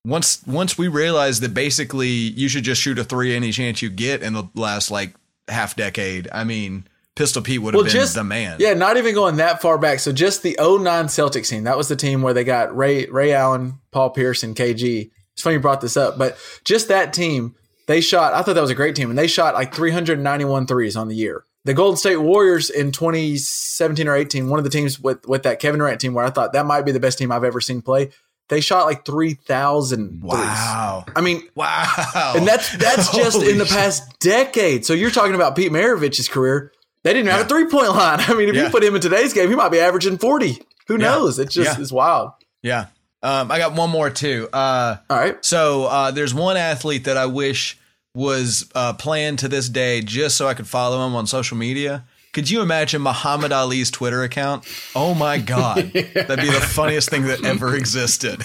once 0.04 0.42
once 0.46 0.76
we 0.78 0.88
realized 0.88 1.42
that 1.42 1.54
basically 1.54 2.08
you 2.08 2.48
should 2.48 2.64
just 2.64 2.80
shoot 2.80 2.98
a 2.98 3.04
three 3.04 3.34
any 3.34 3.50
chance 3.52 3.82
you 3.82 3.90
get 3.90 4.22
in 4.22 4.32
the 4.34 4.44
last 4.54 4.90
like 4.90 5.14
half 5.48 5.76
decade. 5.76 6.28
I 6.32 6.44
mean, 6.44 6.86
Pistol 7.16 7.42
Pete 7.42 7.60
would 7.60 7.74
have 7.74 7.78
Well, 7.78 7.84
been 7.84 7.92
just 7.92 8.14
the 8.14 8.24
man. 8.24 8.56
Yeah, 8.60 8.74
not 8.74 8.96
even 8.96 9.14
going 9.14 9.36
that 9.36 9.60
far 9.62 9.78
back. 9.78 9.98
So 10.00 10.12
just 10.12 10.42
the 10.42 10.56
09 10.60 11.06
Celtics 11.06 11.48
team. 11.48 11.64
That 11.64 11.76
was 11.76 11.88
the 11.88 11.96
team 11.96 12.22
where 12.22 12.34
they 12.34 12.44
got 12.44 12.76
Ray 12.76 13.06
Ray 13.06 13.32
Allen, 13.32 13.78
Paul 13.92 14.10
Pierce, 14.10 14.42
and 14.42 14.54
KG. 14.56 15.10
It's 15.32 15.42
funny 15.42 15.54
you 15.54 15.60
brought 15.60 15.80
this 15.80 15.96
up, 15.96 16.16
but 16.16 16.36
just 16.64 16.88
that 16.88 17.12
team, 17.12 17.56
they 17.86 18.00
shot. 18.00 18.34
I 18.34 18.42
thought 18.42 18.54
that 18.54 18.60
was 18.60 18.70
a 18.70 18.74
great 18.74 18.94
team, 18.96 19.10
and 19.10 19.18
they 19.18 19.26
shot 19.26 19.54
like 19.54 19.74
391 19.74 20.66
threes 20.66 20.96
on 20.96 21.08
the 21.08 21.14
year. 21.14 21.44
The 21.64 21.74
Golden 21.74 21.96
State 21.96 22.16
Warriors 22.18 22.68
in 22.70 22.92
2017 22.92 24.06
or 24.08 24.14
18, 24.16 24.48
one 24.48 24.58
of 24.58 24.64
the 24.64 24.70
teams 24.70 25.00
with 25.00 25.26
with 25.26 25.42
that 25.44 25.60
Kevin 25.60 25.78
Durant 25.80 26.00
team, 26.00 26.14
where 26.14 26.24
I 26.24 26.30
thought 26.30 26.52
that 26.52 26.66
might 26.66 26.82
be 26.82 26.92
the 26.92 27.00
best 27.00 27.18
team 27.18 27.32
I've 27.32 27.44
ever 27.44 27.60
seen 27.60 27.82
play. 27.82 28.10
They 28.50 28.60
shot 28.60 28.84
like 28.84 29.06
3,000 29.06 30.20
Wow. 30.22 31.06
I 31.16 31.22
mean, 31.22 31.48
Wow. 31.54 32.34
and 32.36 32.46
that's 32.46 32.76
that's 32.76 33.10
just 33.16 33.36
Holy 33.38 33.50
in 33.52 33.58
the 33.58 33.64
shit. 33.64 33.74
past 33.76 34.18
decade. 34.20 34.84
So 34.84 34.92
you're 34.92 35.10
talking 35.10 35.34
about 35.34 35.56
Pete 35.56 35.72
Maravich's 35.72 36.28
career. 36.28 36.70
They 37.04 37.14
didn't 37.14 37.30
have 37.30 37.46
a 37.46 37.48
three 37.48 37.66
point 37.66 37.88
line. 37.94 38.20
I 38.20 38.34
mean, 38.34 38.50
if 38.50 38.54
Yeah. 38.54 38.64
you 38.64 38.70
put 38.70 38.84
him 38.84 38.94
in 38.94 39.00
today's 39.00 39.32
game, 39.32 39.48
he 39.48 39.56
might 39.56 39.70
be 39.70 39.80
averaging 39.80 40.18
40. 40.18 40.60
Who 40.88 40.94
Yeah. 40.94 40.98
knows? 40.98 41.38
It's 41.38 41.54
just 41.54 41.78
Yeah. 41.78 41.82
it's 41.82 41.92
wild. 41.92 42.32
Yeah. 42.62 42.86
Um, 43.24 43.50
I 43.50 43.58
got 43.58 43.72
one 43.74 43.90
more 43.90 44.10
too. 44.10 44.48
Uh, 44.52 44.96
All 45.10 45.16
right. 45.16 45.42
so 45.44 45.86
uh, 45.86 46.10
there's 46.12 46.34
one 46.34 46.56
athlete 46.56 47.04
that 47.04 47.16
I 47.16 47.26
wish 47.26 47.78
was 48.14 48.70
uh, 48.74 48.92
playing 48.92 49.36
to 49.36 49.48
this 49.48 49.68
day 49.68 50.00
just 50.02 50.36
so 50.36 50.46
I 50.46 50.54
could 50.54 50.68
follow 50.68 51.04
him 51.06 51.16
on 51.16 51.26
social 51.26 51.56
media. 51.56 52.04
Could 52.34 52.50
you 52.50 52.62
imagine 52.62 53.00
Muhammad 53.00 53.50
Ali's 53.52 53.90
Twitter 53.90 54.22
account? 54.22 54.64
Oh 54.94 55.14
my 55.14 55.38
God. 55.38 55.76
That'd 55.76 55.94
be 56.40 56.50
the 56.50 56.60
funniest 56.74 57.08
thing 57.08 57.22
that 57.28 57.44
ever 57.44 57.74
existed. 57.76 58.42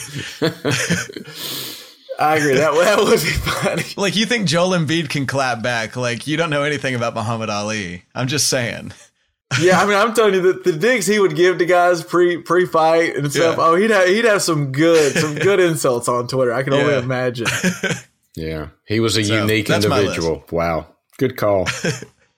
I 2.20 2.36
agree. 2.36 2.56
That, 2.56 2.72
that 2.74 2.98
would 3.00 3.12
be 3.22 3.30
funny. 3.30 3.84
Like, 3.96 4.16
you 4.16 4.26
think 4.26 4.48
Joel 4.48 4.78
Embiid 4.78 5.10
can 5.10 5.26
clap 5.26 5.62
back? 5.64 5.96
Like, 5.96 6.28
you 6.28 6.36
don't 6.38 6.50
know 6.50 6.64
anything 6.64 6.94
about 6.94 7.16
Muhammad 7.16 7.50
Ali. 7.50 8.04
I'm 8.14 8.28
just 8.28 8.50
saying. 8.50 8.92
Yeah, 9.60 9.82
I 9.82 9.86
mean, 9.86 9.96
I'm 9.98 10.14
telling 10.14 10.36
you 10.36 10.42
that 10.42 10.64
the 10.64 10.74
digs 10.74 11.08
he 11.08 11.20
would 11.20 11.36
give 11.36 11.58
to 11.58 11.66
guys 11.66 12.04
pre 12.04 12.38
pre 12.38 12.66
fight 12.66 13.16
and 13.16 13.32
stuff. 13.32 13.58
Yeah. 13.58 13.64
Oh, 13.64 13.76
he'd 13.76 13.90
have 13.90 14.08
he'd 14.08 14.26
have 14.26 14.42
some 14.42 14.72
good 14.72 15.14
some 15.14 15.36
good 15.48 15.60
insults 15.60 16.08
on 16.08 16.28
Twitter. 16.28 16.54
I 16.54 16.62
can 16.64 16.74
only 16.74 16.96
imagine. 16.96 17.48
yeah, 18.36 18.68
he 18.86 19.00
was 19.00 19.18
a 19.18 19.24
So, 19.24 19.42
unique 19.42 19.70
individual. 19.70 20.44
Wow, 20.52 20.88
good 21.18 21.36
call. 21.38 21.68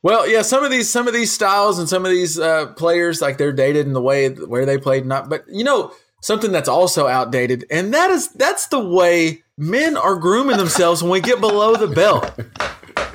Well, 0.04 0.28
yeah, 0.28 0.42
some 0.42 0.64
of 0.64 0.72
these 0.72 0.90
some 0.90 1.08
of 1.08 1.14
these 1.14 1.32
styles 1.32 1.78
and 1.78 1.88
some 1.88 2.06
of 2.06 2.12
these 2.12 2.40
uh, 2.40 2.74
players 2.74 3.22
like 3.22 3.38
they're 3.38 3.54
dated 3.54 3.86
in 3.86 3.94
the 3.94 4.02
way 4.02 4.30
where 4.30 4.66
they 4.66 4.80
played 4.80 5.06
not 5.06 5.30
but 5.30 5.46
you 5.48 5.64
know 5.64 5.94
something 6.24 6.52
that's 6.52 6.68
also 6.68 7.06
outdated 7.08 7.66
and 7.70 7.94
that 7.94 8.10
is 8.10 8.30
that's 8.30 8.66
the 8.70 8.80
way 8.80 9.44
men 9.60 9.96
are 9.96 10.16
grooming 10.16 10.58
themselves 10.58 11.04
when 11.04 11.12
we 11.12 11.22
get 11.22 11.40
below 11.40 11.76
the 11.76 11.86
belt. 11.88 12.32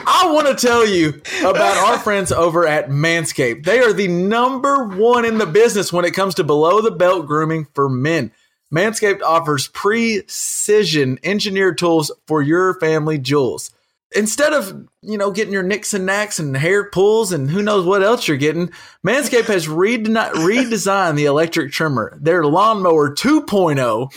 I 0.07 0.31
want 0.33 0.47
to 0.47 0.67
tell 0.67 0.87
you 0.87 1.21
about 1.41 1.77
our 1.77 1.99
friends 1.99 2.31
over 2.31 2.67
at 2.67 2.89
Manscaped. 2.89 3.65
They 3.65 3.81
are 3.81 3.93
the 3.93 4.09
number 4.09 4.85
one 4.85 5.25
in 5.25 5.39
the 5.39 5.47
business 5.47 5.93
when 5.93 6.05
it 6.05 6.15
comes 6.15 6.35
to 6.37 6.45
below 6.45 6.81
the 6.81 6.91
belt 6.93 7.27
grooming 7.27 7.67
for 7.75 7.89
men. 7.89 8.31
Manscaped 8.73 9.23
offers 9.23 9.69
precision 9.69 11.19
engineered 11.23 11.79
tools 11.79 12.11
for 12.27 12.43
your 12.43 12.79
family 12.79 13.19
jewels 13.19 13.71
instead 14.15 14.53
of 14.53 14.89
you 15.03 15.19
know 15.19 15.31
getting 15.31 15.53
your 15.53 15.63
nicks 15.63 15.93
and 15.95 16.07
knacks 16.07 16.39
and 16.39 16.57
hair 16.57 16.85
pulls 16.91 17.33
and 17.33 17.51
who 17.51 17.63
knows 17.63 17.85
what 17.85 18.03
else 18.03 18.27
you're 18.27 18.37
getting, 18.37 18.71
Manscaped 19.07 19.47
has 19.47 19.67
redesigned 19.67 21.17
the 21.17 21.27
electric 21.27 21.73
trimmer. 21.73 22.17
Their 22.21 22.45
lawnmower 22.45 23.15
2.0, 23.15 24.11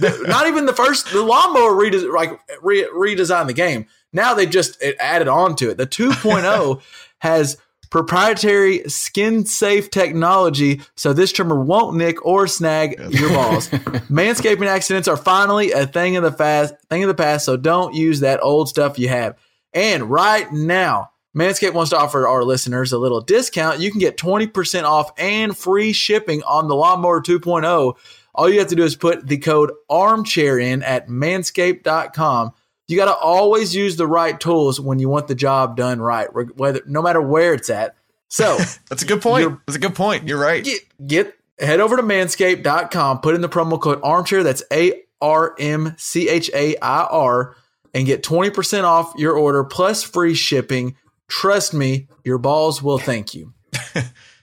the- 0.00 0.24
not 0.28 0.46
even 0.46 0.66
the 0.66 0.72
first. 0.74 1.10
The 1.12 1.22
lawnmower 1.22 1.74
redes- 1.74 2.04
like 2.04 2.38
re- 2.62 2.88
redesigned 2.94 3.46
the 3.46 3.52
game. 3.52 3.86
Now 4.12 4.34
they 4.34 4.46
just 4.46 4.82
added 5.00 5.28
on 5.28 5.56
to 5.56 5.70
it. 5.70 5.76
The 5.76 5.86
2.0 5.86 6.82
has 7.18 7.56
proprietary 7.92 8.88
skin 8.88 9.44
safe 9.44 9.90
technology 9.90 10.80
so 10.96 11.12
this 11.12 11.30
trimmer 11.30 11.60
won't 11.60 11.94
nick 11.94 12.24
or 12.24 12.46
snag 12.46 12.98
your 13.10 13.28
balls. 13.28 13.68
Manscaping 14.08 14.66
accidents 14.66 15.08
are 15.08 15.16
finally 15.16 15.72
a 15.72 15.86
thing 15.86 16.16
of 16.16 16.22
the 16.22 16.32
fast 16.32 16.74
thing 16.88 17.04
of 17.04 17.08
the 17.08 17.14
past, 17.14 17.44
so 17.44 17.56
don't 17.56 17.94
use 17.94 18.20
that 18.20 18.42
old 18.42 18.68
stuff 18.68 18.98
you 18.98 19.08
have. 19.08 19.36
And 19.74 20.10
right 20.10 20.50
now, 20.50 21.10
Manscaped 21.36 21.74
wants 21.74 21.90
to 21.90 21.98
offer 21.98 22.26
our 22.26 22.44
listeners 22.44 22.92
a 22.92 22.98
little 22.98 23.20
discount. 23.20 23.80
You 23.80 23.90
can 23.90 24.00
get 24.00 24.18
20% 24.18 24.84
off 24.84 25.12
and 25.18 25.56
free 25.56 25.92
shipping 25.92 26.42
on 26.42 26.68
the 26.68 26.74
Lawnmower 26.74 27.22
2.0. 27.22 27.94
All 28.34 28.48
you 28.48 28.58
have 28.58 28.68
to 28.68 28.76
do 28.76 28.84
is 28.84 28.96
put 28.96 29.26
the 29.26 29.38
code 29.38 29.70
armchair 29.90 30.58
in 30.58 30.82
at 30.82 31.08
manscaped.com. 31.08 32.52
You 32.88 32.96
got 32.96 33.06
to 33.06 33.14
always 33.14 33.74
use 33.74 33.96
the 33.96 34.06
right 34.06 34.38
tools 34.38 34.80
when 34.80 34.98
you 34.98 35.08
want 35.08 35.28
the 35.28 35.34
job 35.34 35.76
done 35.76 36.00
right, 36.00 36.28
whether 36.56 36.82
no 36.86 37.00
matter 37.00 37.22
where 37.22 37.54
it's 37.54 37.70
at. 37.70 37.96
So, 38.28 38.56
That's 38.88 39.02
a 39.02 39.06
good 39.06 39.22
point. 39.22 39.58
That's 39.66 39.76
a 39.76 39.80
good 39.80 39.94
point. 39.94 40.26
You're 40.26 40.40
right. 40.40 40.64
get, 40.64 40.80
get 41.06 41.34
head 41.58 41.80
over 41.80 41.96
to 41.96 42.02
manscaped.com, 42.02 43.20
put 43.20 43.34
in 43.34 43.40
the 43.40 43.48
promo 43.48 43.80
code 43.80 44.00
armchair, 44.02 44.42
that's 44.42 44.62
A 44.72 45.02
R 45.20 45.54
M 45.58 45.94
C 45.96 46.28
H 46.28 46.50
A 46.54 46.76
I 46.78 47.04
R, 47.04 47.56
and 47.94 48.06
get 48.06 48.22
20% 48.22 48.84
off 48.84 49.12
your 49.16 49.36
order 49.36 49.64
plus 49.64 50.02
free 50.02 50.34
shipping. 50.34 50.96
Trust 51.28 51.72
me, 51.72 52.08
your 52.24 52.38
balls 52.38 52.82
will 52.82 52.98
thank 52.98 53.34
you. 53.34 53.54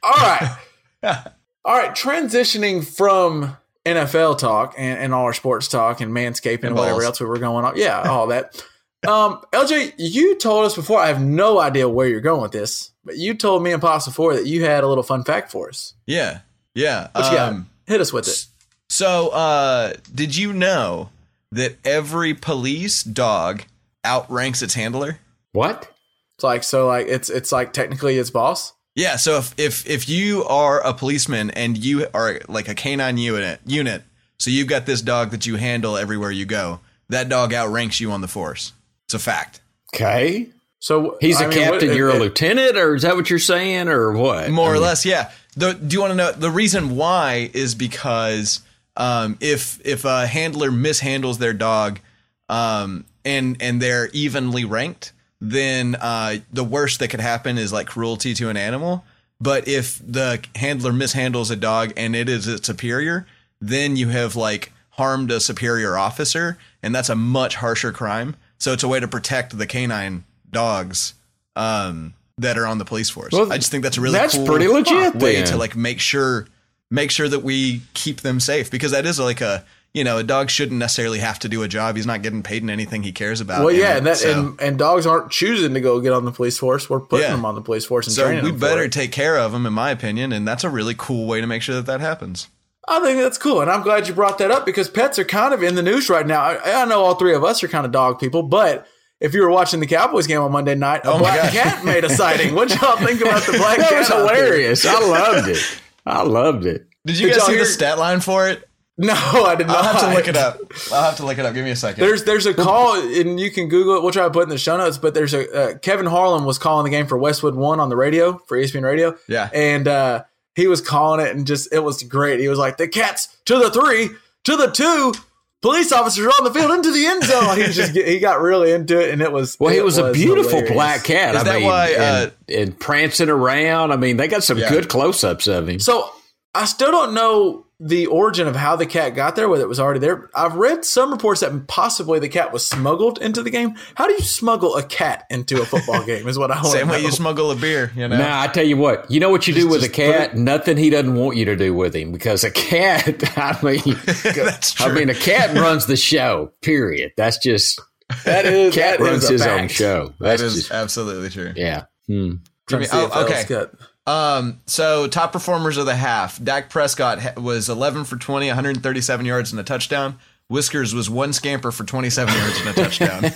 All 0.04 0.12
right. 0.12 0.58
All 1.04 1.78
right. 1.78 1.92
Transitioning 1.92 2.86
from 2.86 3.58
NFL 3.96 4.38
talk 4.38 4.76
and, 4.78 5.00
and 5.00 5.14
all 5.14 5.26
our 5.26 5.34
sports 5.34 5.68
talk 5.68 6.02
and 6.02 6.12
manscaping 6.12 6.56
and, 6.56 6.66
And 6.66 6.76
whatever 6.76 7.04
else 7.04 7.20
we 7.20 7.26
were 7.26 7.40
going 7.40 7.66
on. 7.66 7.74
Yeah, 7.76 8.02
all 8.10 8.28
that. 8.28 8.64
Um, 9.08 9.42
LJ, 9.54 9.94
you 9.98 10.36
told 10.36 10.66
us 10.66 10.76
before, 10.76 11.00
I 11.00 11.08
have 11.08 11.22
no 11.22 11.60
idea 11.60 11.88
where 11.88 12.08
you're 12.08 12.20
going 12.20 12.42
with 12.42 12.52
this, 12.52 12.92
but 13.06 13.18
you 13.18 13.34
told 13.34 13.64
me 13.64 13.72
and 13.72 13.82
Pops 13.82 14.06
before 14.06 14.36
that 14.36 14.46
you 14.46 14.66
had 14.66 14.84
a 14.84 14.88
little 14.88 15.04
fun 15.04 15.24
fact 15.24 15.52
for 15.52 15.70
us. 15.70 15.94
Yeah. 16.06 16.40
Yeah. 16.76 17.08
What 17.14 17.32
you 17.32 17.38
got? 17.38 17.50
Um, 17.50 17.70
Hit 17.88 18.02
us 18.02 18.12
with 18.12 18.28
it. 18.28 18.46
So, 18.90 19.30
uh, 19.30 19.94
did 20.14 20.36
you 20.36 20.52
know 20.52 21.10
that 21.52 21.78
every 21.86 22.34
police 22.34 23.04
dog 23.04 23.64
outranks 24.06 24.62
its 24.62 24.74
handler? 24.74 25.20
What? 25.54 25.92
It's 26.38 26.44
like 26.44 26.64
so 26.64 26.88
like 26.88 27.08
it's 27.08 27.30
it's 27.30 27.52
like 27.52 27.74
technically 27.74 28.18
its 28.18 28.30
boss. 28.30 28.74
Yeah. 28.96 29.16
So 29.16 29.38
if 29.38 29.58
if 29.58 29.88
if 29.88 30.10
you 30.10 30.44
are 30.46 30.82
a 30.82 30.94
policeman 30.94 31.50
and 31.52 31.78
you 31.78 32.08
are 32.14 32.42
like 32.48 32.68
a 32.68 32.76
canine 32.76 33.18
unit 33.18 33.60
unit, 33.66 34.04
so 34.38 34.50
you've 34.50 34.68
got 34.68 34.86
this 34.86 35.02
dog 35.02 35.32
that 35.32 35.46
you 35.46 35.56
handle 35.56 35.98
everywhere 35.98 36.32
you 36.32 36.46
go, 36.46 36.80
that 37.10 37.30
dog 37.30 37.54
outranks 37.54 38.00
you 38.00 38.12
on 38.12 38.22
the 38.22 38.28
force. 38.28 38.74
It's 39.06 39.14
a 39.14 39.20
fact. 39.20 39.62
Okay. 39.94 40.50
So 40.80 41.18
He's 41.20 41.42
a 41.42 41.50
a 41.50 41.52
captain, 41.52 41.96
you're 41.96 42.10
a 42.10 42.18
lieutenant, 42.18 42.78
or 42.78 42.96
is 42.96 43.02
that 43.02 43.16
what 43.16 43.30
you're 43.30 43.38
saying, 43.38 43.90
or 43.90 44.14
what? 44.14 44.50
More 44.50 44.72
I 44.72 44.76
or 44.76 44.80
less, 44.80 45.06
yeah. 45.06 45.32
The, 45.58 45.74
do 45.74 45.94
you 45.94 46.00
want 46.00 46.12
to 46.12 46.16
know 46.16 46.32
the 46.32 46.50
reason 46.50 46.96
why? 46.96 47.50
Is 47.54 47.76
because 47.76 48.62
um, 48.96 49.38
if 49.42 49.86
if 49.86 50.06
a 50.06 50.26
handler 50.26 50.72
mishandles 50.72 51.38
their 51.38 51.54
dog, 51.54 52.00
um, 52.48 53.04
and 53.26 53.58
and 53.60 53.82
they're 53.82 54.10
evenly 54.14 54.64
ranked, 54.64 55.12
then 55.42 55.96
uh, 55.96 56.38
the 56.52 56.64
worst 56.64 57.00
that 57.00 57.10
could 57.10 57.22
happen 57.22 57.58
is 57.58 57.72
like 57.72 57.88
cruelty 57.88 58.34
to 58.36 58.50
an 58.50 58.58
animal. 58.58 59.04
But 59.42 59.68
if 59.68 60.00
the 60.06 60.44
handler 60.56 60.92
mishandles 60.92 61.50
a 61.50 61.56
dog 61.56 61.94
and 61.96 62.16
it 62.16 62.28
is 62.28 62.48
its 62.48 62.68
superior, 62.68 63.26
then 63.62 63.96
you 63.96 64.10
have 64.10 64.36
like 64.36 64.74
harmed 64.92 65.32
a 65.32 65.40
superior 65.40 65.98
officer, 65.98 66.58
and 66.84 66.94
that's 66.94 67.08
a 67.10 67.16
much 67.16 67.56
harsher 67.56 67.92
crime. 67.94 68.36
So 68.58 68.74
it's 68.74 68.84
a 68.84 68.88
way 68.88 69.00
to 69.00 69.08
protect 69.08 69.58
the 69.58 69.66
canine 69.66 70.26
dogs 70.52 71.14
um, 71.56 72.14
that 72.38 72.58
are 72.58 72.66
on 72.66 72.78
the 72.78 72.86
police 72.86 73.10
force. 73.10 73.32
Well, 73.32 73.52
I 73.52 73.58
just 73.58 73.72
think 73.72 73.84
that's 73.84 73.98
a 73.98 74.02
really 74.02 74.18
that's 74.18 74.36
cool 74.36 74.46
pretty 74.46 74.68
legit 74.68 75.16
way 75.16 75.36
then. 75.36 75.46
to 75.48 75.58
like 75.58 75.76
make 75.76 76.02
sure 76.02 76.48
make 76.92 77.12
sure 77.12 77.30
that 77.30 77.44
we 77.44 77.82
keep 77.94 78.22
them 78.22 78.40
safe 78.40 78.70
because 78.70 78.92
that 78.92 79.06
is 79.06 79.20
like 79.20 79.42
a 79.42 79.64
you 79.94 80.04
know 80.04 80.18
a 80.18 80.24
dog 80.24 80.50
shouldn't 80.50 80.80
necessarily 80.80 81.20
have 81.20 81.40
to 81.40 81.50
do 81.50 81.64
a 81.64 81.68
job. 81.68 81.96
He's 81.96 82.06
not 82.06 82.22
getting 82.22 82.44
paid 82.44 82.62
in 82.64 82.70
anything 82.70 83.04
he 83.04 83.12
cares 83.12 83.42
about. 83.42 83.64
Well, 83.66 83.74
yeah, 83.74 83.98
and 83.98 84.06
that 84.06 84.18
so, 84.18 84.32
and, 84.50 84.62
and 84.62 84.80
dogs 84.80 85.06
aren't 85.06 85.32
choosing 85.32 85.74
to 85.74 85.82
go 85.82 86.00
get 86.00 86.14
on 86.14 86.26
the 86.26 86.32
police 86.32 86.58
force. 86.58 86.90
We're 86.90 87.00
putting 87.00 87.26
Yeah. 87.28 87.32
them 87.36 87.46
on 87.46 87.56
the 87.56 87.62
police 87.62 87.86
force 87.86 88.08
and 88.08 88.16
so 88.16 88.26
training 88.26 88.44
we 88.44 88.52
them 88.52 88.60
for 88.60 88.66
better 88.68 88.84
it. 88.84 88.92
take 88.92 89.12
care 89.12 89.38
of 89.38 89.52
them, 89.52 89.66
in 89.66 89.74
my 89.74 89.92
opinion, 89.92 90.32
and 90.32 90.48
that's 90.48 90.64
a 90.64 90.70
really 90.70 90.96
cool 90.98 91.26
way 91.28 91.42
to 91.42 91.48
make 91.48 91.62
sure 91.62 91.76
that 91.76 91.86
that 91.88 92.02
happens. 92.02 92.48
I 92.88 93.00
think 93.02 93.20
that's 93.20 93.38
cool, 93.38 93.62
and 93.62 93.70
I'm 93.70 93.84
glad 93.84 94.08
you 94.08 94.14
brought 94.14 94.38
that 94.40 94.50
up 94.52 94.66
because 94.66 94.90
pets 94.90 95.20
are 95.20 95.24
kind 95.26 95.54
of 95.54 95.62
in 95.62 95.76
the 95.76 95.84
news 95.84 96.10
right 96.10 96.26
now. 96.26 96.42
I, 96.42 96.82
I 96.82 96.86
know 96.86 97.02
all 97.04 97.16
three 97.16 97.36
of 97.36 97.44
us 97.44 97.64
are 97.64 97.68
kind 97.68 97.86
of 97.86 97.92
dog 97.92 98.20
people, 98.20 98.42
but 98.44 98.88
if 99.20 99.34
you 99.34 99.42
were 99.42 99.50
watching 99.52 99.80
the 99.80 99.86
Cowboys 99.86 100.26
game 100.28 100.42
on 100.42 100.52
Monday 100.52 100.76
night, 100.76 101.02
a 101.06 101.10
Oh 101.12 101.14
my 101.20 101.20
black 101.36 101.52
cat 101.52 101.84
made 101.86 102.04
a 102.06 102.10
sighting. 102.10 102.56
What 102.56 102.70
y'all 102.70 102.96
think 102.98 103.22
about 103.22 103.44
the 103.44 103.52
black 103.58 103.78
cat? 103.80 103.90
That 103.90 104.00
was 104.00 104.08
hilarious. 104.08 104.86
I 104.86 105.00
loved 105.00 105.50
it. 105.50 105.82
I 106.06 106.24
loved 106.24 106.66
it. 106.66 106.88
Did 107.06 107.20
you 107.20 107.28
Did 107.28 107.38
guys 107.38 107.46
see 107.46 107.52
hear- 107.54 107.62
the 107.62 107.66
stat 107.68 107.98
line 108.00 108.22
for 108.22 108.48
it? 108.50 108.69
No, 109.02 109.14
I 109.14 109.56
did 109.56 109.68
not. 109.68 109.78
I'll 109.78 109.94
have 109.94 110.02
to 110.02 110.14
look 110.14 110.28
it 110.28 110.36
up. 110.36 110.60
I'll 110.92 111.04
have 111.06 111.16
to 111.18 111.26
look 111.26 111.38
it 111.38 111.46
up. 111.46 111.54
Give 111.54 111.64
me 111.64 111.72
a 111.72 111.76
second. 111.76 112.02
There's 112.04 112.26
there's 112.26 112.46
a 112.46 112.54
call, 112.54 112.96
and 113.02 113.40
you 113.40 113.50
can 113.50 113.70
Google 113.70 113.96
it. 113.96 114.04
We'll 114.04 114.12
try 114.12 114.26
to 114.26 114.30
put 114.30 114.42
it 114.42 114.44
in 114.44 114.50
the 114.50 114.58
show 114.58 114.76
notes. 114.76 114.98
But 114.98 115.14
there's 115.14 115.34
a 115.34 115.52
uh, 115.76 115.78
Kevin 115.78 116.06
Harlan 116.06 116.44
was 116.44 116.58
calling 116.58 116.84
the 116.84 116.90
game 116.90 117.08
for 117.08 117.18
Westwood 117.18 117.56
One 117.56 117.80
on 117.80 117.88
the 117.88 117.96
radio 117.96 118.38
for 118.48 118.58
ESPN 118.58 118.84
Radio. 118.84 119.18
Yeah. 119.30 119.50
and 119.54 119.88
uh, 119.88 120.24
he 120.54 120.68
was 120.68 120.82
calling 120.82 121.26
it, 121.26 121.34
and 121.34 121.48
just 121.48 121.72
it 121.74 121.80
was 121.80 122.04
great. 122.04 122.42
He 122.42 122.50
was 122.50 122.60
like, 122.60 122.76
"The 122.76 122.90
cats 122.90 123.38
to 123.46 123.58
the 123.58 123.72
three, 123.72 124.10
to 124.44 124.58
the 124.58 124.68
two, 124.68 125.14
police 125.62 125.94
officers 125.94 126.34
on 126.38 126.44
the 126.44 126.52
field 126.54 126.72
into 126.72 126.92
the 126.92 127.06
end 127.06 127.24
zone." 127.24 127.56
He 127.56 127.64
was 127.64 127.78
just 127.78 127.94
he 127.96 128.20
got 128.20 128.42
really 128.42 128.74
into 128.74 129.00
it, 129.00 129.12
and 129.12 129.22
it 129.22 129.32
was 129.32 129.58
Well, 129.62 129.72
he 129.72 129.78
it 129.80 129.86
was, 129.86 129.98
a 129.98 130.12
beautiful 130.12 130.52
hilarious. 130.52 130.72
black 130.74 131.04
cat. 131.06 131.36
Is 131.36 131.42
I 131.42 131.44
that 131.46 131.56
mean, 131.60 131.66
why, 131.66 131.88
and, 131.92 132.32
and 132.50 132.78
prancing 132.80 133.30
around. 133.30 133.94
I 133.94 133.96
mean, 133.96 134.18
they 134.18 134.28
got 134.28 134.44
some 134.44 134.58
Yeah. 134.58 134.70
good 134.70 134.90
close-ups 134.90 135.48
of 135.48 135.70
him. 135.70 135.80
So 135.80 136.10
I 136.54 136.66
still 136.66 136.92
don't 136.92 137.14
know 137.14 137.66
the 137.82 138.08
origin 138.08 138.46
of 138.48 138.58
how 138.58 138.76
the 138.76 138.86
cat 138.86 139.16
got 139.16 139.38
there, 139.38 139.48
whether 139.48 139.64
it 139.64 139.70
was 139.70 139.80
already 139.80 140.02
there. 140.02 140.30
I've 140.36 140.56
read 140.56 140.84
some 140.84 141.12
reports 141.12 141.40
that 141.40 141.68
possibly 141.68 142.20
the 142.20 142.28
cat 142.28 142.52
was 142.52 142.68
smuggled 142.68 143.22
into 143.22 143.42
the 143.42 143.50
game. 143.50 143.76
How 143.96 144.06
do 144.06 144.14
you 144.14 144.20
smuggle 144.20 144.76
a 144.76 144.84
cat 144.84 145.26
into 145.30 145.62
a 145.62 145.66
football 145.66 146.04
game? 146.06 146.28
Is 146.28 146.38
what 146.38 146.52
I 146.52 146.56
want 146.56 146.68
Same 146.74 146.88
to 146.88 146.92
way 146.94 147.02
you 147.02 147.12
smuggle 147.12 147.52
a 147.52 147.56
beer, 147.56 147.92
you 147.96 148.08
know. 148.08 148.18
Now 148.18 148.42
I 148.42 148.48
tell 148.48 148.66
you 148.66 148.76
what, 148.76 149.10
you 149.10 149.22
know 149.22 149.30
what 149.30 149.48
you 149.48 149.54
do 149.54 149.70
with 149.70 149.84
a 149.84 149.90
cat? 149.90 150.36
Nothing 150.36 150.76
he 150.76 150.90
doesn't 150.90 151.16
want 151.16 151.38
you 151.38 151.46
to 151.46 151.56
do 151.56 151.74
with 151.74 151.96
him 151.96 152.12
because 152.12 152.44
a 152.44 152.52
cat. 152.52 153.24
I 153.38 153.58
mean, 153.64 153.80
That's 154.24 154.74
true. 154.74 154.86
I 154.88 154.94
mean, 154.94 155.10
a 155.10 155.16
cat 155.16 155.56
runs 155.56 155.86
the 155.86 155.96
show. 155.96 156.52
Period. 156.62 157.14
That's 157.16 157.38
just 157.38 157.80
That 158.26 158.46
is 158.46 158.76
cat 158.76 159.00
that 159.00 159.06
runs 159.06 159.24
is 159.24 159.30
his 159.30 159.44
fact. 159.46 159.62
own 159.62 159.68
show. 159.70 160.08
that 160.20 160.38
That's 160.40 160.42
just 160.56 160.72
absolutely 160.72 161.30
true. 161.30 161.54
yeah. 161.56 161.86
Hmm. 162.08 162.34
Trying 162.68 162.84
to 162.84 162.90
Jimmy- 162.90 163.02
oh, 163.02 163.06
if 163.24 163.48
that 163.48 163.52
okay. 163.52 163.78
Um, 164.08 164.62
so 164.66 165.08
top 165.08 165.32
performers 165.32 165.78
of 165.78 165.86
the 165.86 165.96
half. 165.96 166.44
Dak 166.44 166.70
Prescott 166.70 167.40
was 167.40 167.70
11 167.70 168.06
for 168.06 168.18
20, 168.18 168.48
137 168.48 169.26
yards 169.26 169.52
and 169.52 169.60
a 169.60 169.64
touchdown. 169.64 170.18
Whiskers 170.50 170.94
was 170.96 171.12
one 171.12 171.32
scamper 171.32 171.72
for 171.72 171.84
27 171.84 172.34
yards 172.34 172.60
and 172.60 172.70
a 172.70 172.74
touchdown. 172.74 173.24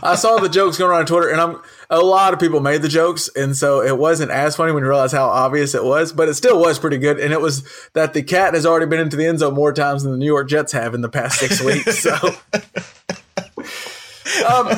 I 0.00 0.14
saw 0.14 0.38
the 0.38 0.48
jokes 0.48 0.78
going 0.78 0.92
around 0.92 1.00
on 1.00 1.06
Twitter, 1.06 1.28
and 1.28 1.40
I'm 1.40 1.60
a 1.90 1.98
lot 1.98 2.32
of 2.32 2.38
people 2.38 2.60
made 2.60 2.82
the 2.82 2.88
jokes, 2.88 3.28
and 3.34 3.56
so 3.56 3.82
it 3.82 3.98
wasn't 3.98 4.30
as 4.30 4.54
funny 4.54 4.70
when 4.70 4.84
you 4.84 4.88
realize 4.88 5.10
how 5.10 5.28
obvious 5.28 5.74
it 5.74 5.82
was, 5.82 6.12
but 6.12 6.28
it 6.28 6.34
still 6.34 6.60
was 6.60 6.78
pretty 6.78 6.98
good. 6.98 7.18
And 7.18 7.32
it 7.32 7.40
was 7.40 7.68
that 7.94 8.14
the 8.14 8.22
cat 8.22 8.54
has 8.54 8.64
already 8.64 8.86
been 8.86 9.00
into 9.00 9.16
the 9.16 9.26
end 9.26 9.40
zone 9.40 9.54
more 9.54 9.72
times 9.72 10.04
than 10.04 10.12
the 10.12 10.18
New 10.18 10.24
York 10.24 10.48
Jets 10.48 10.70
have 10.70 10.94
in 10.94 11.00
the 11.00 11.08
past 11.08 11.40
six 11.40 11.60
weeks. 11.60 11.98
So, 11.98 12.14
um, 14.48 14.68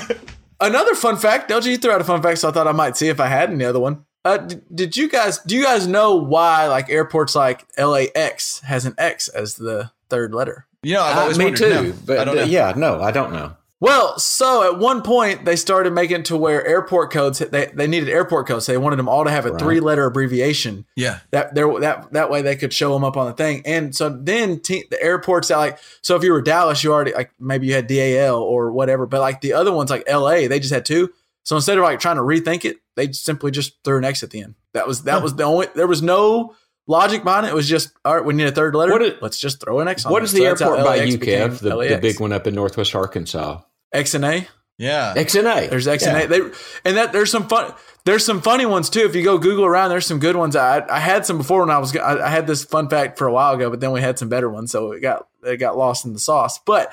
another 0.61 0.95
fun 0.95 1.17
fact, 1.17 1.51
LJ 1.51 1.67
you 1.67 1.77
threw 1.79 1.91
out 1.93 2.01
a 2.01 2.05
fun 2.05 2.23
fact, 2.23 2.39
so 2.39 2.49
I 2.49 2.53
thought 2.53 2.67
I 2.69 2.73
might 2.73 2.97
see 2.97 3.09
if 3.09 3.21
I 3.21 3.27
had 3.29 3.51
any 3.51 3.65
other 3.65 3.81
one. 3.81 4.05
Uh, 4.25 4.39
d- 4.39 4.57
did 4.75 4.97
you 4.97 5.09
guys 5.09 5.39
do 5.39 5.55
you 5.57 5.63
guys 5.65 5.87
know 5.87 6.17
why 6.17 6.67
like 6.67 6.91
airports 6.91 7.37
like 7.37 7.65
LAX 7.79 8.59
has 8.61 8.85
an 8.85 8.95
X 8.99 9.29
as 9.29 9.55
the 9.55 9.91
third 10.11 10.35
letter? 10.35 10.67
You 10.83 10.95
know, 10.95 11.03
I've 11.03 11.17
Uh, 11.17 11.21
always 11.23 11.39
me 11.39 11.45
wondered. 11.47 11.59
too. 11.59 11.83
No, 11.89 11.95
but 12.05 12.19
I 12.19 12.25
don't 12.25 12.39
uh, 12.39 12.41
know. 12.43 12.47
yeah, 12.47 12.73
no, 12.77 13.01
I 13.01 13.11
don't 13.13 13.33
know. 13.33 13.57
Well, 13.79 14.19
so 14.19 14.63
at 14.73 14.79
one 14.79 15.03
point 15.03 15.45
they 15.45 15.55
started 15.57 15.93
making 15.93 16.21
it 16.21 16.25
to 16.27 16.37
where 16.37 16.67
airport 16.67 17.13
codes 17.13 17.41
they, 17.41 17.67
they 17.75 17.87
needed 17.87 18.09
airport 18.09 18.47
codes. 18.47 18.65
So 18.65 18.73
they 18.73 18.79
wanted 18.79 18.97
them 18.97 19.09
all 19.09 19.25
to 19.25 19.31
have 19.31 19.45
a 19.45 19.51
Right. 19.51 19.61
three 19.61 19.81
letter 19.81 20.07
abbreviation. 20.07 20.87
Yeah. 20.97 21.19
That 21.31 21.55
there 21.55 21.69
that 21.81 22.11
that 22.13 22.31
way 22.31 22.41
they 22.41 22.57
could 22.57 22.73
show 22.73 22.95
them 22.95 23.05
up 23.05 23.19
on 23.19 23.27
the 23.27 23.35
thing. 23.35 23.63
And 23.67 23.95
so 23.95 24.09
then 24.09 24.61
te- 24.61 24.87
the 24.91 25.03
airports 25.03 25.49
that 25.49 25.59
like 25.59 25.79
so 26.01 26.17
if 26.17 26.23
you 26.25 26.33
were 26.33 26.41
Dallas, 26.41 26.83
you 26.83 26.93
already 26.93 27.13
like 27.13 27.31
maybe 27.39 27.67
you 27.67 27.75
had 27.75 27.87
DAL 27.87 28.37
or 28.39 28.73
whatever. 28.73 29.05
But 29.05 29.21
like 29.21 29.43
the 29.43 29.53
other 29.53 29.73
ones 29.73 29.91
like 29.91 30.09
LA, 30.09 30.49
they 30.49 30.59
just 30.59 30.73
had 30.73 30.87
two. 30.87 31.11
So 31.43 31.55
instead 31.55 31.77
of 31.77 31.85
like 31.85 32.01
trying 32.01 32.17
to 32.17 32.23
rethink 32.23 32.65
it, 32.65 32.79
they 32.97 33.13
simply 33.13 33.51
just 33.51 33.75
threw 33.85 33.99
an 33.99 34.05
X 34.05 34.23
at 34.23 34.31
the 34.31 34.41
end. 34.43 34.55
That 34.73 34.87
was 34.89 35.03
that 35.03 35.23
was 35.23 35.35
the 35.37 35.45
only 35.45 35.69
there 35.75 35.87
was 35.87 36.03
no 36.03 36.55
logic 36.87 37.25
behind 37.25 37.47
it. 37.47 37.51
It 37.51 37.55
was 37.55 37.69
just 37.69 37.91
all 38.05 38.15
right. 38.15 38.25
We 38.25 38.35
need 38.35 38.47
a 38.47 38.53
third 38.53 38.75
letter. 38.75 38.93
What 38.93 39.03
is- 39.03 39.15
Let's 39.21 39.39
just 39.39 39.61
throw 39.61 39.81
an 39.81 39.89
X 39.89 40.05
on. 40.07 40.13
What 40.13 40.23
it. 40.23 40.27
is 40.27 40.31
So 40.33 40.39
the 40.39 40.45
that's 40.45 40.61
airport 40.63 40.79
by 40.85 40.99
LAX 40.99 41.13
you, 41.13 41.19
became 41.19 41.51
Kev? 41.51 41.59
The, 41.61 41.89
the 41.95 41.99
big 42.01 42.21
one 42.21 42.33
up 42.33 42.47
in 42.47 42.55
Northwest 42.55 42.95
Arkansas. 42.95 43.61
X 43.93 44.15
and 44.15 44.25
A. 44.25 44.47
Yeah. 44.79 45.15
X 45.17 45.35
and 45.35 45.47
A. 45.47 45.69
There's 45.69 45.89
X 45.89 46.05
and 46.07 46.17
A. 46.17 46.27
They 46.27 46.41
and 46.85 46.97
that 46.99 47.13
there's 47.13 47.31
some 47.31 47.49
fun. 47.49 47.73
There's 48.05 48.25
some 48.25 48.43
funny 48.43 48.67
ones 48.67 48.91
too. 48.91 49.01
If 49.01 49.17
you 49.17 49.25
go 49.25 49.39
Google 49.39 49.65
around, 49.65 49.89
there's 49.91 50.07
some 50.07 50.19
good 50.19 50.37
ones. 50.37 50.55
I 50.55 50.85
I 50.89 51.01
had 51.01 51.25
some 51.27 51.39
before 51.39 51.61
when 51.61 51.71
I 51.71 51.79
was 51.79 51.97
I, 51.97 52.19
I 52.27 52.29
had 52.29 52.47
this 52.47 52.65
fun 52.65 52.89
fact 52.89 53.17
for 53.19 53.27
a 53.27 53.33
while 53.33 53.55
ago, 53.55 53.71
but 53.71 53.81
then 53.81 53.91
we 53.93 54.01
had 54.03 54.19
some 54.19 54.29
better 54.29 54.51
ones, 54.51 54.71
so 54.71 54.93
it 54.93 55.01
got 55.01 55.27
it 55.45 55.57
got 55.57 55.79
lost 55.79 56.05
in 56.05 56.13
the 56.13 56.19
sauce. 56.19 56.59
But 56.59 56.93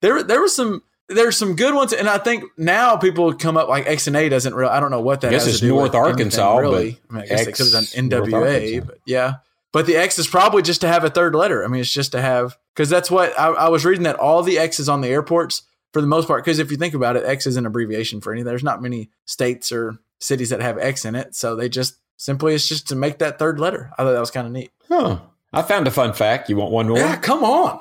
there 0.00 0.22
there 0.22 0.40
was 0.42 0.54
some 0.54 0.82
there's 1.08 1.36
some 1.36 1.54
good 1.54 1.74
ones, 1.74 1.92
and 1.92 2.08
I 2.08 2.18
think 2.18 2.44
now 2.56 2.96
people 2.96 3.34
come 3.34 3.56
up 3.56 3.68
like 3.68 3.86
X 3.86 4.06
and 4.06 4.16
A 4.16 4.28
doesn't 4.28 4.54
really. 4.54 4.70
I 4.70 4.80
don't 4.80 4.90
know 4.90 5.00
what 5.00 5.20
that. 5.20 5.28
I 5.28 5.30
guess 5.30 5.46
it's 5.46 5.62
North 5.62 5.94
Arkansas, 5.94 6.56
really. 6.56 7.00
but 7.08 7.14
I, 7.14 7.14
mean, 7.14 7.22
I 7.22 7.26
guess 7.26 7.44
they 7.44 7.50
X- 7.50 7.58
could 7.58 7.72
have 7.72 8.10
done 8.10 8.24
NWA, 8.24 8.86
but 8.86 8.98
yeah. 9.06 9.34
But 9.72 9.86
the 9.86 9.96
X 9.96 10.18
is 10.18 10.28
probably 10.28 10.62
just 10.62 10.82
to 10.82 10.88
have 10.88 11.02
a 11.04 11.10
third 11.10 11.34
letter. 11.34 11.64
I 11.64 11.68
mean, 11.68 11.80
it's 11.80 11.92
just 11.92 12.12
to 12.12 12.20
have 12.20 12.56
because 12.74 12.88
that's 12.88 13.10
what 13.10 13.38
I, 13.38 13.48
I 13.48 13.68
was 13.68 13.84
reading 13.84 14.04
that 14.04 14.16
all 14.16 14.42
the 14.42 14.58
X's 14.58 14.88
on 14.88 15.00
the 15.00 15.08
airports 15.08 15.62
for 15.92 16.00
the 16.00 16.06
most 16.06 16.26
part. 16.28 16.44
Because 16.44 16.58
if 16.58 16.70
you 16.70 16.76
think 16.76 16.94
about 16.94 17.16
it, 17.16 17.24
X 17.24 17.46
is 17.46 17.56
an 17.56 17.66
abbreviation 17.66 18.20
for 18.20 18.32
anything. 18.32 18.46
There's 18.46 18.62
not 18.62 18.80
many 18.80 19.10
states 19.24 19.72
or 19.72 19.98
cities 20.20 20.50
that 20.50 20.60
have 20.60 20.78
X 20.78 21.04
in 21.04 21.16
it, 21.16 21.34
so 21.34 21.56
they 21.56 21.68
just 21.68 21.96
simply 22.16 22.54
it's 22.54 22.68
just 22.68 22.88
to 22.88 22.96
make 22.96 23.18
that 23.18 23.38
third 23.38 23.58
letter. 23.58 23.90
I 23.98 24.04
thought 24.04 24.12
that 24.12 24.20
was 24.20 24.30
kind 24.30 24.46
of 24.46 24.52
neat. 24.52 24.70
Huh. 24.88 25.18
I 25.52 25.62
found 25.62 25.86
a 25.86 25.90
fun 25.90 26.12
fact. 26.12 26.48
You 26.48 26.56
want 26.56 26.72
one 26.72 26.88
more? 26.88 26.98
Yeah, 26.98 27.16
come 27.16 27.44
on. 27.44 27.80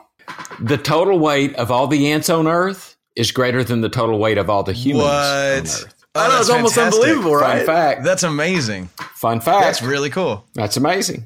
The 0.60 0.78
total 0.78 1.20
weight 1.20 1.56
of 1.56 1.70
all 1.72 1.88
the 1.88 2.12
ants 2.12 2.30
on 2.30 2.48
Earth 2.48 2.93
is 3.16 3.32
greater 3.32 3.64
than 3.64 3.82
the 3.82 3.90
total 3.90 4.18
weight 4.20 4.38
of 4.38 4.50
all 4.50 4.64
the 4.64 4.74
humans 4.74 5.04
on 5.06 5.10
What? 5.10 5.62
Earth. 5.64 5.96
Oh, 6.16 6.22
I 6.22 6.28
know 6.28 6.34
that's 6.36 6.42
it's 6.42 6.50
almost 6.56 6.78
unbelievable, 6.78 7.40
Fun 7.40 7.58
right? 7.58 7.66
fact. 7.66 8.04
That's 8.04 8.22
amazing. 8.24 8.88
Fun 9.16 9.40
fact. 9.42 9.62
That's 9.66 9.82
really 9.82 10.10
cool. 10.12 10.46
That's 10.54 10.78
amazing. 10.78 11.26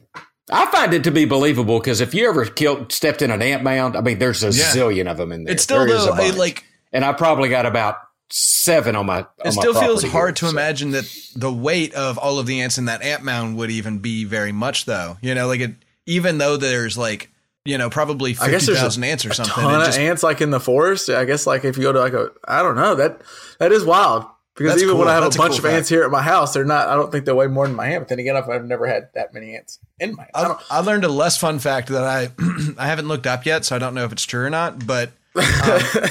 I 0.49 0.65
find 0.67 0.93
it 0.93 1.03
to 1.03 1.11
be 1.11 1.25
believable 1.25 1.79
because 1.79 1.99
if 1.99 2.13
you 2.13 2.29
ever 2.29 2.45
killed, 2.45 2.93
stepped 2.93 3.21
in 3.21 3.29
an 3.31 3.41
ant 3.41 3.63
mound, 3.63 3.97
I 3.97 4.01
mean, 4.01 4.17
there's 4.19 4.43
a 4.43 4.47
Yeah. 4.51 4.71
zillion 4.71 5.11
of 5.11 5.17
them 5.17 5.33
in 5.33 5.43
there. 5.43 5.53
It's 5.53 5.63
still 5.63 5.85
There 5.85 5.97
though, 5.97 6.13
I, 6.13 6.29
like 6.29 6.63
and 6.93 7.03
I 7.03 7.11
probably 7.11 7.49
got 7.49 7.65
about 7.65 7.97
seven 8.29 8.95
on 8.95 9.05
my. 9.07 9.19
It 9.19 9.25
on 9.45 9.55
my 9.55 9.61
still 9.61 9.73
feels 9.73 10.03
hard 10.03 10.29
here, 10.29 10.33
to 10.35 10.45
so. 10.45 10.51
imagine 10.51 10.91
that 10.91 11.05
the 11.35 11.51
weight 11.51 11.93
of 11.93 12.17
all 12.17 12.39
of 12.39 12.45
the 12.45 12.61
ants 12.61 12.77
in 12.77 12.85
that 12.85 13.01
ant 13.01 13.23
mound 13.23 13.57
would 13.57 13.71
even 13.71 13.99
be 13.99 14.23
very 14.23 14.53
much, 14.53 14.85
though. 14.85 15.17
You 15.21 15.35
know, 15.35 15.47
like 15.47 15.59
it, 15.59 15.71
even 16.05 16.37
though 16.37 16.55
there's 16.55 16.97
like 16.97 17.29
you 17.67 17.77
know 17.77 17.89
probably 17.89 18.35
I 18.39 18.49
guess 18.49 18.65
there's 18.65 18.97
a, 18.97 19.05
ants 19.05 19.25
or 19.25 19.29
a 19.29 19.33
something. 19.33 19.53
ton 19.53 19.81
it 19.81 19.89
of 19.89 19.95
ants 19.97 20.23
like 20.23 20.41
in 20.41 20.51
the 20.51 20.59
forest. 20.59 21.09
I 21.09 21.25
guess 21.25 21.45
like 21.45 21.65
if 21.65 21.77
you 21.77 21.83
go 21.83 21.91
to 21.91 21.99
like 21.99 22.13
a, 22.13 22.31
I 22.47 22.63
don't 22.63 22.75
know 22.75 22.95
that 22.95 23.21
that 23.59 23.71
is 23.71 23.83
wild 23.83 24.25
because 24.55 24.81
even 24.81 24.97
when. 24.97 25.09
I 25.09 25.13
have 25.13 25.23
That's 25.23 25.35
a 25.35 25.39
a 25.39 25.43
bunch 25.43 25.51
cool 25.51 25.57
of 25.59 25.63
fact. 25.65 25.75
ants 25.75 25.89
here 25.89 26.03
at 26.03 26.09
my 26.09 26.21
house, 26.21 26.53
they're 26.53 26.63
not. 26.63 26.87
I 26.87 26.95
don't 26.95 27.11
think 27.11 27.25
they 27.25 27.33
weigh 27.33 27.47
more 27.47 27.67
than 27.67 27.75
my 27.75 27.87
hand. 27.87 28.01
But 28.01 28.07
then 28.07 28.19
again, 28.19 28.37
I've, 28.37 28.49
I've 28.49 28.63
never 28.63 28.87
had 28.87 29.09
that 29.15 29.33
many 29.33 29.53
ants 29.53 29.79
in 29.99 30.15
my. 30.15 30.27
I 30.33 30.55
I, 30.71 30.79
learned 30.79 31.03
a 31.03 31.09
less 31.09 31.37
fun 31.37 31.59
fact 31.59 31.89
that 31.89 32.03
I 32.03 32.29
I 32.77 32.87
haven't 32.87 33.09
looked 33.09 33.27
up 33.27 33.45
yet, 33.45 33.65
so 33.65 33.75
I 33.75 33.79
don't 33.79 33.93
know 33.93 34.05
if 34.05 34.13
it's 34.13 34.23
true 34.23 34.45
or 34.45 34.49
not. 34.49 34.87
But 34.87 35.11
um, 35.35 36.09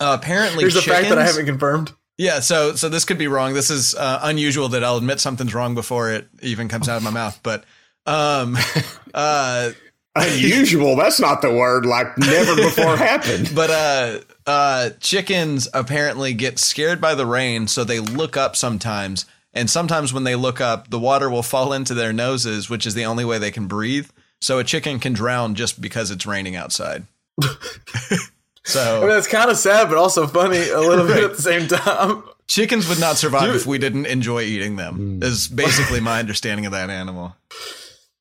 apparently, 0.00 0.62
here's 0.62 0.76
a 0.76 0.82
fact 0.82 1.08
that 1.08 1.18
I 1.18 1.24
haven't 1.24 1.46
confirmed. 1.46 1.92
Yeah, 2.16 2.38
so 2.38 2.76
so 2.76 2.88
this 2.88 3.04
could 3.04 3.18
be 3.18 3.26
wrong. 3.26 3.52
This 3.52 3.70
is 3.70 3.96
uh, 3.96 4.20
unusual 4.22 4.68
that 4.68 4.84
I'll 4.84 4.96
admit 4.96 5.18
something's 5.18 5.54
wrong 5.54 5.74
before 5.74 6.12
it 6.12 6.28
even 6.40 6.68
comes 6.68 6.88
out 6.88 6.96
of 6.96 7.02
my 7.02 7.10
mouth. 7.10 7.40
But 7.42 7.64
um, 8.06 8.56
uh, 9.14 9.72
Unusual. 10.16 10.96
That's 10.96 11.20
not 11.20 11.42
the 11.42 11.52
word. 11.52 11.86
Like 11.86 12.16
never 12.18 12.56
before 12.56 12.96
happened. 12.96 13.50
but 13.54 13.70
uh, 13.70 14.20
uh, 14.46 14.90
chickens 15.00 15.68
apparently 15.74 16.34
get 16.34 16.58
scared 16.58 17.00
by 17.00 17.14
the 17.14 17.26
rain, 17.26 17.66
so 17.66 17.84
they 17.84 18.00
look 18.00 18.36
up 18.36 18.56
sometimes. 18.56 19.26
And 19.52 19.70
sometimes 19.70 20.12
when 20.12 20.24
they 20.24 20.34
look 20.34 20.60
up, 20.60 20.90
the 20.90 20.98
water 20.98 21.30
will 21.30 21.42
fall 21.42 21.72
into 21.72 21.94
their 21.94 22.12
noses, 22.12 22.68
which 22.68 22.86
is 22.86 22.94
the 22.94 23.04
only 23.04 23.24
way 23.24 23.38
they 23.38 23.52
can 23.52 23.66
breathe. 23.68 24.08
So 24.40 24.58
a 24.58 24.64
chicken 24.64 24.98
can 24.98 25.12
drown 25.12 25.54
just 25.54 25.80
because 25.80 26.10
it's 26.10 26.26
raining 26.26 26.56
outside. 26.56 27.04
I 27.42 28.18
so 28.64 29.00
mean, 29.00 29.10
that's 29.10 29.28
kind 29.28 29.50
of 29.50 29.56
sad, 29.56 29.88
but 29.88 29.98
also 29.98 30.26
funny 30.26 30.68
a 30.70 30.80
little 30.80 31.06
bit 31.06 31.22
at 31.22 31.36
the 31.36 31.42
same 31.42 31.68
time. 31.68 32.24
chickens 32.46 32.88
would 32.88 33.00
not 33.00 33.16
survive 33.16 33.46
Dude. 33.46 33.56
if 33.56 33.66
we 33.66 33.78
didn't 33.78 34.06
enjoy 34.06 34.42
eating 34.42 34.76
them. 34.76 35.22
Is 35.22 35.48
basically 35.48 36.00
my 36.00 36.18
understanding 36.18 36.66
of 36.66 36.72
that 36.72 36.90
animal. 36.90 37.36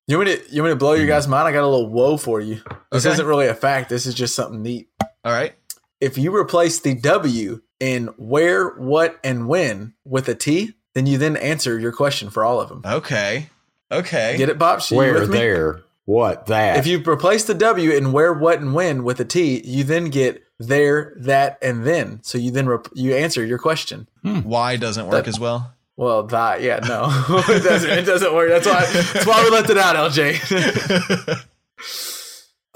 You 0.07 0.17
want 0.17 0.29
me 0.29 0.35
to, 0.35 0.53
you 0.53 0.61
want 0.61 0.71
me 0.71 0.73
to 0.73 0.79
blow 0.79 0.93
your 0.93 1.03
mm-hmm. 1.03 1.09
guys' 1.09 1.27
mind? 1.27 1.47
I 1.47 1.51
got 1.53 1.63
a 1.63 1.67
little 1.67 1.89
woe 1.89 2.17
for 2.17 2.41
you. 2.41 2.55
This 2.91 3.05
Okay. 3.05 3.13
isn't 3.13 3.25
really 3.25 3.47
a 3.47 3.53
fact. 3.53 3.89
This 3.89 4.05
is 4.05 4.13
just 4.13 4.35
something 4.35 4.61
neat. 4.61 4.89
All 5.23 5.31
right. 5.31 5.55
If 6.01 6.17
you 6.17 6.35
replace 6.35 6.79
the 6.79 6.93
W 6.95 7.61
in 7.79 8.07
where, 8.17 8.69
what, 8.71 9.17
and 9.23 9.47
when 9.47 9.93
with 10.03 10.27
a 10.27 10.35
T, 10.35 10.73
then 10.93 11.05
you 11.05 11.17
then 11.17 11.37
answer 11.37 11.79
your 11.79 11.93
question 11.93 12.29
for 12.29 12.43
all 12.43 12.59
of 12.59 12.67
them. 12.67 12.81
Okay. 12.85 13.49
Okay. 13.91 14.35
Get 14.37 14.49
it, 14.49 14.59
Bob? 14.59 14.81
You 14.89 14.97
Where 14.97 15.25
there? 15.25 15.83
What 16.05 16.47
that? 16.47 16.77
If 16.77 16.85
you 16.85 17.01
replace 17.01 17.45
the 17.45 17.53
W 17.53 17.91
in 17.91 18.11
where, 18.11 18.33
what, 18.33 18.59
and 18.59 18.73
when 18.73 19.05
with 19.05 19.21
a 19.21 19.25
T, 19.25 19.61
you 19.63 19.85
then 19.85 20.09
get 20.09 20.43
there, 20.59 21.13
that, 21.17 21.57
and 21.61 21.85
then. 21.85 22.21
So 22.23 22.37
you 22.37 22.51
then 22.51 22.67
rep- 22.67 22.89
you 22.93 23.15
answer 23.15 23.45
your 23.45 23.57
question. 23.57 24.09
Hmm. 24.21 24.39
Why 24.39 24.75
doesn't 24.75 25.05
work 25.05 25.23
That- 25.23 25.29
as 25.29 25.39
well? 25.39 25.73
Well, 25.95 26.23
that 26.23 26.61
yeah, 26.61 26.79
no, 26.79 27.07
it 27.49 27.63
doesn't. 27.63 27.89
It 27.89 28.05
doesn't 28.05 28.33
work. 28.33 28.49
That's 28.49 28.65
why. 28.65 28.85
That's 28.85 29.25
why 29.25 29.43
we 29.43 29.49
left 29.51 29.69
it 29.69 29.77
out, 29.77 29.95
LJ. 29.95 31.45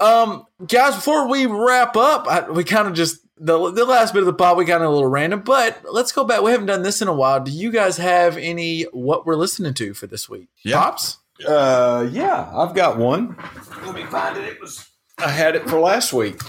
um, 0.00 0.46
guys, 0.66 0.94
before 0.94 1.28
we 1.28 1.46
wrap 1.46 1.96
up, 1.96 2.28
I, 2.28 2.48
we 2.50 2.62
kind 2.62 2.86
of 2.86 2.94
just 2.94 3.20
the 3.36 3.72
the 3.72 3.84
last 3.84 4.14
bit 4.14 4.20
of 4.20 4.26
the 4.26 4.32
pod. 4.32 4.56
We 4.56 4.64
got 4.64 4.82
a 4.82 4.88
little 4.88 5.08
random, 5.08 5.40
but 5.40 5.80
let's 5.90 6.12
go 6.12 6.22
back. 6.24 6.42
We 6.42 6.52
haven't 6.52 6.66
done 6.66 6.82
this 6.82 7.02
in 7.02 7.08
a 7.08 7.12
while. 7.12 7.40
Do 7.40 7.50
you 7.50 7.72
guys 7.72 7.96
have 7.96 8.36
any 8.36 8.82
what 8.92 9.26
we're 9.26 9.34
listening 9.36 9.74
to 9.74 9.94
for 9.94 10.06
this 10.06 10.28
week? 10.28 10.48
Yeah. 10.64 10.76
Pops. 10.76 11.18
Uh, 11.46 12.08
yeah, 12.10 12.50
I've 12.52 12.74
got 12.74 12.98
one. 12.98 13.36
Let 13.84 13.94
me 13.94 14.04
find 14.04 14.36
it. 14.36 14.44
It 14.44 14.60
was 14.60 14.88
I 15.18 15.30
had 15.30 15.56
it 15.56 15.68
for 15.68 15.80
last 15.80 16.12
week, 16.12 16.40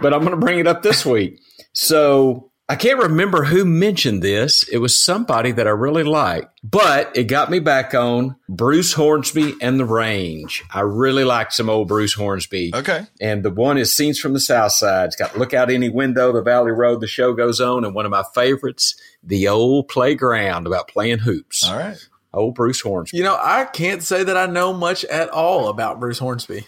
but 0.00 0.14
I'm 0.14 0.20
going 0.20 0.32
to 0.32 0.38
bring 0.38 0.58
it 0.58 0.66
up 0.66 0.82
this 0.82 1.04
week. 1.04 1.40
So 1.72 2.50
I 2.68 2.74
can't 2.74 2.98
remember 2.98 3.44
who 3.44 3.64
mentioned 3.64 4.22
this. 4.22 4.64
It 4.64 4.78
was 4.78 4.98
somebody 4.98 5.52
that 5.52 5.68
I 5.68 5.70
really 5.70 6.02
like, 6.02 6.50
but 6.64 7.16
it 7.16 7.24
got 7.24 7.48
me 7.48 7.60
back 7.60 7.94
on 7.94 8.34
Bruce 8.48 8.92
Hornsby 8.92 9.54
and 9.60 9.78
the 9.78 9.84
Range. 9.84 10.64
I 10.74 10.80
really 10.80 11.22
like 11.22 11.52
some 11.52 11.70
old 11.70 11.86
Bruce 11.86 12.14
Hornsby. 12.14 12.72
Okay. 12.74 13.06
And 13.20 13.44
the 13.44 13.52
one 13.52 13.78
is 13.78 13.94
Scenes 13.94 14.18
from 14.18 14.32
the 14.32 14.40
South 14.40 14.72
Side. 14.72 15.06
It's 15.06 15.16
got 15.16 15.38
Look 15.38 15.54
Out 15.54 15.70
Any 15.70 15.88
Window, 15.88 16.32
The 16.32 16.42
Valley 16.42 16.72
Road, 16.72 17.00
The 17.00 17.06
Show 17.06 17.34
Goes 17.34 17.60
On, 17.60 17.84
and 17.84 17.94
one 17.94 18.04
of 18.04 18.10
my 18.10 18.24
favorites, 18.34 19.00
The 19.22 19.46
Old 19.46 19.86
Playground, 19.86 20.66
about 20.66 20.88
playing 20.88 21.18
hoops. 21.18 21.68
All 21.68 21.78
right. 21.78 22.08
Old 22.34 22.56
Bruce 22.56 22.80
Hornsby. 22.80 23.16
You 23.16 23.22
know, 23.22 23.38
I 23.40 23.64
can't 23.64 24.02
say 24.02 24.24
that 24.24 24.36
I 24.36 24.46
know 24.46 24.72
much 24.72 25.04
at 25.04 25.28
all 25.28 25.68
about 25.68 26.00
Bruce 26.00 26.18
Hornsby. 26.18 26.66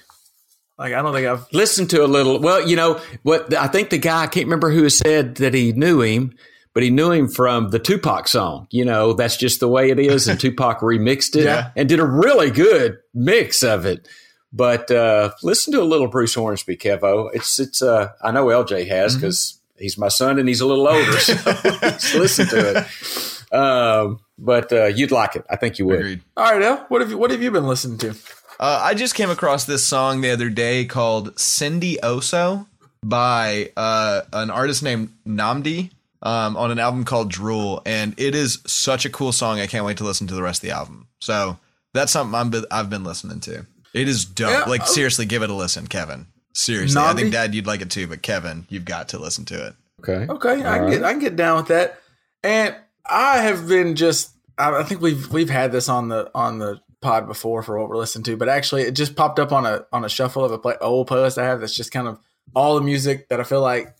Like, 0.78 0.94
I 0.94 1.02
don't 1.02 1.12
think 1.12 1.26
I've. 1.26 1.46
listened 1.52 1.90
to 1.90 2.04
a 2.04 2.06
little. 2.06 2.38
Well, 2.38 2.68
you 2.68 2.76
know 2.76 3.00
what? 3.22 3.52
I 3.54 3.66
think 3.66 3.90
the 3.90 3.98
guy 3.98 4.22
I 4.22 4.26
can't 4.28 4.46
remember 4.46 4.70
who 4.70 4.88
said 4.88 5.36
that 5.36 5.52
he 5.54 5.72
knew 5.72 6.00
him, 6.02 6.34
but 6.72 6.82
he 6.84 6.90
knew 6.90 7.10
him 7.10 7.28
from 7.28 7.70
the 7.70 7.78
Tupac 7.80 8.28
song. 8.28 8.68
You 8.70 8.84
know, 8.84 9.12
that's 9.12 9.36
just 9.36 9.58
the 9.60 9.66
way 9.68 9.90
it 9.90 9.98
is, 9.98 10.28
and 10.28 10.38
Tupac 10.38 10.80
remixed 10.82 11.34
it 11.36 11.44
Yeah. 11.44 11.70
and 11.74 11.88
did 11.88 11.98
a 11.98 12.04
really 12.06 12.50
good 12.52 12.98
mix 13.12 13.62
of 13.64 13.86
it. 13.86 14.06
But 14.52 14.90
uh, 14.90 15.32
listen 15.42 15.72
to 15.74 15.82
a 15.82 15.84
little 15.84 16.06
Bruce 16.06 16.34
Hornsby, 16.34 16.76
Kevo. 16.76 17.28
It's 17.34 17.58
it's. 17.58 17.82
Uh, 17.82 18.10
I 18.22 18.30
know 18.30 18.46
LJ 18.46 18.86
has 18.88 19.12
Mm-hmm. 19.12 19.20
because 19.20 19.60
he's 19.78 19.98
my 19.98 20.08
son 20.08 20.38
and 20.38 20.48
he's 20.48 20.60
a 20.60 20.66
little 20.66 20.86
older, 20.88 21.12
so 21.18 21.34
listen 22.18 22.46
to 22.48 22.86
it. 22.86 23.52
Um, 23.54 24.20
but 24.38 24.72
uh, 24.72 24.84
you'd 24.86 25.10
like 25.10 25.34
it. 25.36 25.44
I 25.50 25.56
think 25.56 25.78
you 25.78 25.86
would. 25.86 25.98
Agreed. 25.98 26.22
All 26.36 26.52
right, 26.52 26.62
El, 26.62 26.76
what 26.88 27.00
have 27.00 27.10
you 27.10 27.18
What 27.18 27.30
have 27.32 27.42
you 27.42 27.50
been 27.50 27.66
listening 27.66 27.98
to? 27.98 28.14
Uh, 28.60 28.80
I 28.82 28.94
just 28.94 29.14
came 29.14 29.30
across 29.30 29.64
this 29.64 29.86
song 29.86 30.20
the 30.20 30.30
other 30.30 30.50
day 30.50 30.84
called 30.84 31.38
Cindy 31.38 31.96
Oso 32.02 32.66
by 33.04 33.70
uh, 33.76 34.22
an 34.32 34.50
artist 34.50 34.82
named 34.82 35.12
Nnamdi 35.26 35.90
um, 36.22 36.56
on 36.56 36.70
an 36.72 36.80
album 36.80 37.04
called 37.04 37.30
Drool. 37.30 37.82
And 37.86 38.18
it 38.18 38.34
is 38.34 38.60
such 38.66 39.04
a 39.04 39.10
cool 39.10 39.30
song. 39.30 39.60
I 39.60 39.68
can't 39.68 39.84
wait 39.84 39.98
to 39.98 40.04
listen 40.04 40.26
to 40.26 40.34
the 40.34 40.42
rest 40.42 40.62
of 40.62 40.68
the 40.68 40.74
album. 40.74 41.06
So 41.20 41.58
that's 41.94 42.10
something 42.10 42.34
I'm, 42.34 42.52
I've 42.70 42.90
been 42.90 43.04
listening 43.04 43.40
to. 43.40 43.64
It 43.94 44.08
is 44.08 44.24
dope. 44.24 44.50
Yeah, 44.50 44.64
like, 44.64 44.82
uh, 44.82 44.86
seriously, 44.86 45.24
give 45.24 45.42
it 45.42 45.50
a 45.50 45.54
listen, 45.54 45.86
Kevin. 45.86 46.26
Seriously. 46.52 47.00
I 47.00 47.14
think, 47.14 47.32
Dad, 47.32 47.54
you'd 47.54 47.66
like 47.66 47.80
it 47.80 47.90
too. 47.90 48.08
But, 48.08 48.22
Kevin, 48.22 48.66
you've 48.68 48.84
got 48.84 49.10
to 49.10 49.18
listen 49.18 49.44
to 49.46 49.68
it. 49.68 49.74
Okay. 50.00 50.26
Okay, 50.32 50.64
I 50.64 50.78
can 50.78 50.84
All 50.84 50.90
get 50.90 51.04
I 51.04 51.10
can 51.12 51.20
get 51.20 51.36
down 51.36 51.56
with 51.58 51.68
that. 51.68 51.98
And 52.42 52.74
I 53.06 53.38
have 53.38 53.68
been 53.68 53.96
just 53.96 54.30
I 54.56 54.80
I 54.80 54.82
think 54.84 55.00
we've 55.00 55.28
we've 55.32 55.50
had 55.50 55.72
this 55.72 55.88
on 55.88 56.08
the 56.08 56.30
on 56.34 56.58
the 56.58 56.80
pod 57.00 57.26
before 57.26 57.62
for 57.62 57.78
what 57.78 57.88
we're 57.88 57.96
listening 57.96 58.24
to, 58.24 58.36
but 58.36 58.48
actually 58.48 58.82
it 58.82 58.92
just 58.92 59.14
popped 59.16 59.38
up 59.38 59.52
on 59.52 59.64
a 59.66 59.86
on 59.92 60.04
a 60.04 60.08
shuffle 60.08 60.44
of 60.44 60.52
a 60.52 60.58
play, 60.58 60.74
old 60.80 61.08
playlist 61.08 61.38
I 61.38 61.44
have 61.44 61.60
that's 61.60 61.74
just 61.74 61.92
kind 61.92 62.08
of 62.08 62.18
all 62.56 62.74
the 62.74 62.80
music 62.80 63.28
that 63.28 63.40
I 63.40 63.44
feel 63.44 63.60
like 63.60 63.94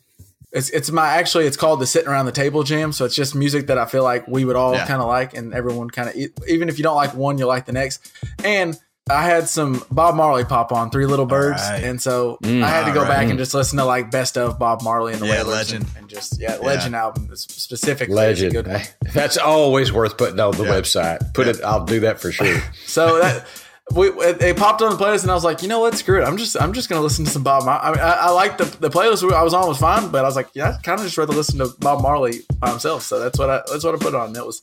it's 0.51 0.71
it's 0.71 0.91
my 0.91 1.07
actually 1.07 1.47
it's 1.47 1.57
called 1.59 1.79
the 1.81 1.87
sitting 1.87 2.09
around 2.09 2.27
the 2.27 2.33
table 2.33 2.63
jam. 2.63 2.93
So 2.93 3.05
it's 3.05 3.15
just 3.15 3.35
music 3.35 3.67
that 3.67 3.77
I 3.79 3.85
feel 3.85 4.03
like 4.03 4.27
we 4.27 4.45
would 4.45 4.57
all 4.57 4.73
Yeah. 4.75 4.87
kind 4.87 5.03
of 5.03 5.07
like, 5.09 5.35
and 5.37 5.53
everyone 5.53 5.91
kind 5.91 6.09
of 6.09 6.17
even 6.49 6.69
if 6.69 6.79
you 6.79 6.83
don't 6.85 6.97
like 6.97 7.15
one, 7.15 7.37
you 7.39 7.47
like 7.47 7.67
the 7.67 7.73
next. 7.73 8.11
And 8.43 8.79
I 9.11 9.23
had 9.25 9.49
some 9.49 9.83
Bob 9.91 10.15
Marley 10.15 10.45
pop 10.45 10.73
on 10.73 10.91
Three 10.91 11.07
Little 11.07 11.27
Birds, 11.27 11.63
right. 11.63 11.83
and 11.85 12.01
so 12.01 12.39
Mm. 12.43 12.63
I 12.63 12.69
had 12.69 12.85
to 12.87 12.93
go 12.93 13.01
All 13.01 13.07
right. 13.07 13.17
back 13.17 13.29
and 13.29 13.39
just 13.39 13.55
listen 13.55 13.79
to 13.79 13.85
like 13.85 14.11
best 14.11 14.37
of 14.37 14.59
Bob 14.59 14.83
Marley 14.83 15.13
and 15.13 15.23
the 15.23 15.27
Yeah, 15.27 15.33
Wailers 15.45 15.49
legend. 15.73 15.85
and, 15.89 15.97
and 15.99 16.09
just 16.09 16.41
yeah, 16.41 16.57
legend 16.57 16.95
album 16.95 17.29
specifically. 17.35 18.15
Legend. 18.15 18.53
good 18.53 18.67
one. 18.69 18.83
That's 19.15 19.37
always 19.39 19.93
worth 19.93 20.17
putting 20.17 20.39
on 20.41 20.53
the 20.57 20.65
Yeah. 20.65 20.71
website. 20.71 21.35
Put 21.35 21.49
it. 21.49 21.63
I'll 21.65 21.85
do 21.85 22.01
that 22.01 22.21
for 22.21 22.31
sure. 22.33 22.63
So 22.87 23.21
that 23.21 23.47
we 23.95 24.09
it, 24.09 24.43
it 24.43 24.57
popped 24.59 24.83
on 24.83 24.91
the 24.91 25.03
playlist, 25.03 25.23
and 25.23 25.31
I 25.31 25.35
was 25.35 25.45
like, 25.45 25.63
you 25.63 25.69
know 25.69 25.81
what, 25.81 25.97
screw 25.97 26.21
it. 26.23 26.25
I'm 26.27 26.37
just 26.37 26.61
I'm 26.61 26.73
just 26.75 26.89
gonna 26.91 27.01
listen 27.01 27.25
to 27.25 27.31
some 27.31 27.43
Bob. 27.43 27.65
Mar- 27.65 27.81
I 27.83 27.91
mean, 27.91 28.01
I, 28.01 28.13
I 28.13 28.31
like 28.31 28.59
the 28.59 28.65
the 28.65 28.91
playlist 28.91 29.33
I 29.33 29.43
was 29.43 29.55
on 29.55 29.67
was 29.67 29.79
fine, 29.79 30.11
but 30.11 30.25
I 30.25 30.29
was 30.29 30.37
like, 30.37 30.49
yeah, 30.55 30.77
I 30.79 30.83
kind 30.83 30.99
of 31.01 31.07
just 31.07 31.17
rather 31.17 31.33
listen 31.33 31.59
to 31.61 31.69
Bob 31.79 32.03
Marley 32.03 32.41
by 32.61 32.69
himself. 32.71 33.03
So 33.03 33.19
that's 33.19 33.39
what 33.39 33.49
I 33.49 33.63
that's 33.71 33.85
what 33.85 33.95
I 33.95 33.99
put 33.99 34.15
on. 34.15 34.37
It 34.37 34.45
was 34.45 34.63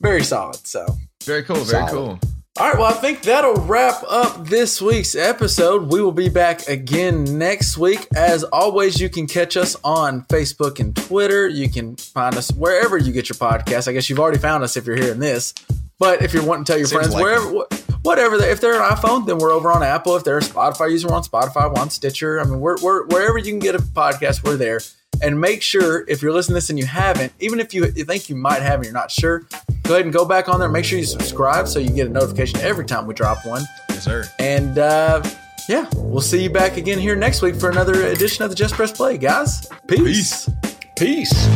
very 0.00 0.22
solid. 0.24 0.66
So. 0.66 0.86
Very 1.24 1.44
cool. 1.44 1.56
Very 1.56 1.86
Solid. 1.86 1.92
cool. 1.92 2.18
All 2.58 2.68
right, 2.68 2.76
well, 2.78 2.84
I 2.90 2.92
think 2.92 3.22
that'll 3.22 3.54
wrap 3.64 4.04
up 4.06 4.46
this 4.46 4.80
week's 4.82 5.14
episode. 5.14 5.84
We 5.90 6.02
will 6.02 6.12
be 6.12 6.28
back 6.28 6.68
again 6.68 7.38
next 7.38 7.78
week. 7.78 8.06
As 8.14 8.44
always, 8.44 9.00
you 9.00 9.08
can 9.08 9.26
catch 9.26 9.56
us 9.56 9.74
on 9.82 10.22
Facebook 10.26 10.78
and 10.78 10.94
Twitter. 10.94 11.48
You 11.48 11.70
can 11.70 11.96
find 11.96 12.36
us 12.36 12.52
wherever 12.52 12.98
you 12.98 13.10
get 13.10 13.30
your 13.30 13.36
podcast. 13.36 13.88
I 13.88 13.92
guess 13.92 14.10
you've 14.10 14.20
already 14.20 14.36
found 14.38 14.64
us 14.64 14.76
if 14.76 14.84
you're 14.86 14.96
hearing 14.96 15.18
this. 15.18 15.54
But 15.98 16.20
if 16.20 16.34
you're 16.34 16.44
wanting 16.44 16.64
to 16.66 16.72
tell 16.72 16.78
your 16.78 16.88
Seems 16.88 16.98
friends, 17.12 17.14
likely. 17.14 17.24
wherever, 17.32 17.64
wh- 17.64 18.04
whatever, 18.04 18.36
they- 18.36 18.50
if 18.50 18.60
they're 18.60 18.74
an 18.82 18.90
iPhone, 18.96 19.24
then 19.26 19.38
we're 19.38 19.50
over 19.50 19.72
on 19.72 19.82
Apple. 19.82 20.14
If 20.16 20.24
they're 20.24 20.36
a 20.38 20.42
Spotify 20.42 20.90
user, 20.90 21.08
we're 21.08 21.14
on 21.14 21.22
Spotify, 21.24 21.72
we're 21.74 21.80
on 21.80 21.88
Stitcher. 21.88 22.38
I 22.38 22.44
mean, 22.44 22.60
we're, 22.60 22.76
we're 22.82 23.06
wherever 23.06 23.38
you 23.38 23.50
can 23.50 23.60
get 23.60 23.74
a 23.74 23.78
podcast, 23.78 24.44
we're 24.44 24.56
there. 24.58 24.80
And 25.20 25.40
make 25.40 25.62
sure 25.62 26.04
if 26.08 26.22
you're 26.22 26.32
listening 26.32 26.54
to 26.54 26.56
this 26.56 26.70
and 26.70 26.78
you 26.78 26.86
haven't, 26.86 27.32
even 27.40 27.60
if 27.60 27.74
you, 27.74 27.84
you 27.94 28.04
think 28.04 28.28
you 28.28 28.36
might 28.36 28.62
have 28.62 28.76
and 28.76 28.84
you're 28.84 28.94
not 28.94 29.10
sure, 29.10 29.40
go 29.82 29.94
ahead 29.94 30.04
and 30.04 30.12
go 30.12 30.24
back 30.24 30.48
on 30.48 30.58
there. 30.58 30.68
Make 30.68 30.84
sure 30.84 30.98
you 30.98 31.04
subscribe 31.04 31.68
so 31.68 31.78
you 31.78 31.90
get 31.90 32.06
a 32.06 32.10
notification 32.10 32.60
every 32.60 32.86
time 32.86 33.06
we 33.06 33.14
drop 33.14 33.44
one. 33.46 33.62
Yes, 33.90 34.04
sir. 34.04 34.24
And 34.38 34.78
uh, 34.78 35.22
yeah, 35.68 35.88
we'll 35.94 36.20
see 36.20 36.42
you 36.42 36.50
back 36.50 36.76
again 36.76 36.98
here 36.98 37.14
next 37.14 37.42
week 37.42 37.54
for 37.54 37.70
another 37.70 38.06
edition 38.06 38.44
of 38.44 38.50
the 38.50 38.56
Just 38.56 38.74
Press 38.74 38.90
Play, 38.90 39.18
guys. 39.18 39.68
Peace. 39.86 40.48
Peace. 40.96 41.46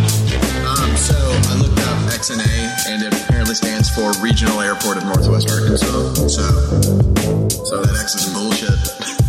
Um, 0.67 0.97
so 0.97 1.15
I 1.15 1.59
looked 1.61 1.79
up 1.81 1.99
XNA, 2.15 2.87
and 2.89 3.03
it 3.03 3.23
apparently 3.23 3.55
stands 3.55 3.91
for 3.91 4.13
Regional 4.23 4.61
Airport 4.61 4.97
of 4.97 5.05
Northwest 5.05 5.51
Arkansas. 5.51 6.15
So, 6.29 7.49
so 7.49 7.83
that 7.83 7.99
X 8.01 8.15
is 8.15 8.33
bullshit. 8.33 8.71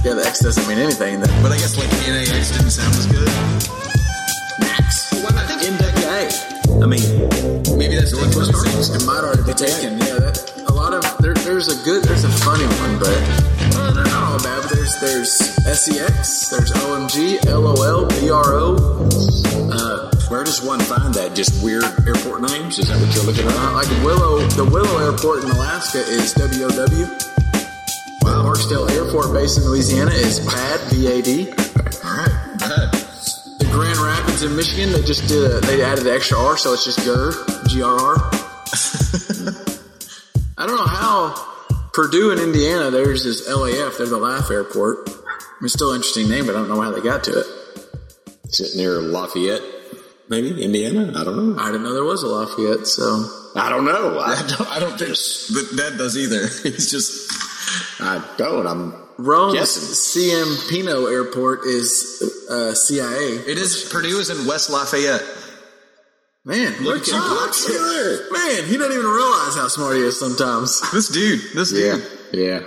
Yeah, 0.05 0.13
the 0.13 0.23
X 0.25 0.39
doesn't 0.39 0.67
mean 0.67 0.78
anything. 0.78 1.19
Then. 1.19 1.43
But 1.43 1.51
I 1.51 1.57
guess 1.57 1.78
like 1.78 1.89
NAX 2.07 2.51
didn't 2.51 2.71
sound 2.71 2.95
as 2.95 3.05
good. 3.07 3.86
Max. 5.72 6.45
Well, 6.68 6.84
I. 6.84 6.88
Mean, 6.88 7.01
maybe 7.78 7.95
that's 7.95 8.13
Northwest 8.13 8.53
Arkansas. 8.53 8.95
It 8.95 9.05
might 9.05 9.24
already 9.24 9.43
be 9.43 9.53
taken. 9.53 9.97
Yeah, 9.99 10.20
that, 10.20 10.65
a 10.68 10.74
lot 10.74 10.93
of 10.93 11.03
there, 11.20 11.34
there's 11.34 11.68
a 11.68 11.78
good, 11.84 12.03
there's 12.03 12.24
a 12.24 12.30
funny 12.43 12.65
one, 12.80 12.99
but 12.99 13.18
well, 13.76 13.93
they're 13.93 14.05
not 14.05 14.24
all 14.24 14.39
bad. 14.39 14.63
But 14.63 14.72
there's 14.72 14.95
there's 14.99 15.32
SEX, 15.65 16.49
there's 16.49 16.72
OMG, 16.72 17.43
LOL, 17.45 18.07
BRO. 18.20 18.76
Uh, 19.72 20.11
Where 20.30 20.43
does 20.43 20.61
one 20.61 20.80
find 20.80 21.13
that? 21.15 21.36
Just 21.36 21.63
weird 21.63 21.84
airport 22.07 22.41
names? 22.41 22.80
Is 22.80 22.88
that 22.88 22.99
what 22.99 23.13
you're 23.15 23.26
looking 23.26 23.47
at? 23.47 23.74
like 23.74 23.89
Willow, 24.03 24.39
the 24.55 24.65
Willow 24.65 24.97
Airport 25.03 25.43
in 25.43 25.51
Alaska 25.51 25.99
is 25.99 26.34
WOW. 26.36 27.07
Wow. 28.22 28.43
Barksdale 28.43 28.89
Airport 28.91 29.34
Base 29.34 29.57
in 29.57 29.63
Louisiana 29.63 30.11
is 30.11 30.39
BAD, 30.41 30.91
B-A-D. 30.91 31.49
All 32.03 32.18
right, 32.18 32.59
bad. 32.59 32.97
Grand 33.78 33.99
Rapids 33.99 34.41
in 34.41 34.55
Michigan, 34.55 34.91
they 34.91 35.03
just 35.03 35.28
did 35.28 35.43
a, 35.43 35.59
they 35.61 35.84
added 35.84 36.03
the 36.05 36.11
extra 36.11 36.36
R, 36.36 36.57
so 36.57 36.73
it's 36.73 36.84
just 36.84 36.97
GR, 37.05 37.13
I 40.57 40.65
don't 40.65 40.78
know 40.78 40.88
how 40.88 41.36
Purdue 41.93 42.32
in 42.32 42.39
Indiana, 42.39 42.89
there's 42.89 43.23
this 43.23 43.47
LAF, 43.47 43.99
they're 43.99 44.07
the 44.07 44.17
Laugh 44.17 44.49
Airport. 44.49 45.07
It's 45.61 45.73
still 45.73 45.91
an 45.91 45.97
interesting 45.97 46.28
name, 46.28 46.47
but 46.47 46.55
I 46.55 46.57
don't 46.57 46.69
know 46.69 46.82
how 46.82 46.89
they 46.89 47.01
got 47.01 47.23
to 47.25 47.39
it. 47.39 47.45
Is 48.45 48.61
it 48.61 48.75
near 48.75 48.99
Lafayette? 48.99 49.61
Maybe 50.28 50.59
Indiana? 50.59 51.11
I 51.15 51.23
don't 51.23 51.55
know. 51.55 51.61
I 51.61 51.67
didn't 51.67 51.84
know 51.84 51.93
there 51.93 52.03
was 52.03 52.23
a 52.23 52.28
Lafayette, 52.28 52.88
so 52.88 53.30
I 53.55 53.69
don't 53.69 53.86
know. 53.86 54.17
I, 54.17 54.34
I 54.34 54.47
don't, 54.57 54.71
I 54.71 54.80
don't 54.80 54.97
think 54.97 55.11
that 55.11 55.69
that 55.75 55.97
does 55.99 56.17
either. 56.17 56.41
It's 56.65 56.89
just 56.89 57.32
I 58.01 58.23
don't. 58.38 58.65
I'm 58.65 59.07
Rome's 59.18 59.53
guessing. 59.55 59.84
Ciampino 60.22 61.11
Airport 61.11 61.65
is 61.65 62.45
uh, 62.49 62.74
CIA. 62.74 63.38
it 63.47 63.57
is. 63.57 63.88
Purdue 63.91 64.20
is 64.20 64.30
in 64.30 64.45
West 64.47 64.70
Lafayette. 64.70 65.24
Man, 66.45 66.82
look, 66.84 67.01
at 67.01 67.07
at 67.09 67.13
you. 67.13 67.20
look 67.20 68.26
at 68.26 68.32
Man, 68.32 68.65
he 68.70 68.78
doesn't 68.78 68.93
even 68.93 69.05
realize 69.05 69.55
how 69.55 69.68
smart 69.68 69.95
he 69.97 70.01
is 70.03 70.18
sometimes. 70.20 70.80
This 70.91 71.09
dude, 71.09 71.41
this 71.53 71.72
Yeah, 71.74 71.95
dude. 71.97 72.05
yeah. 72.32 72.59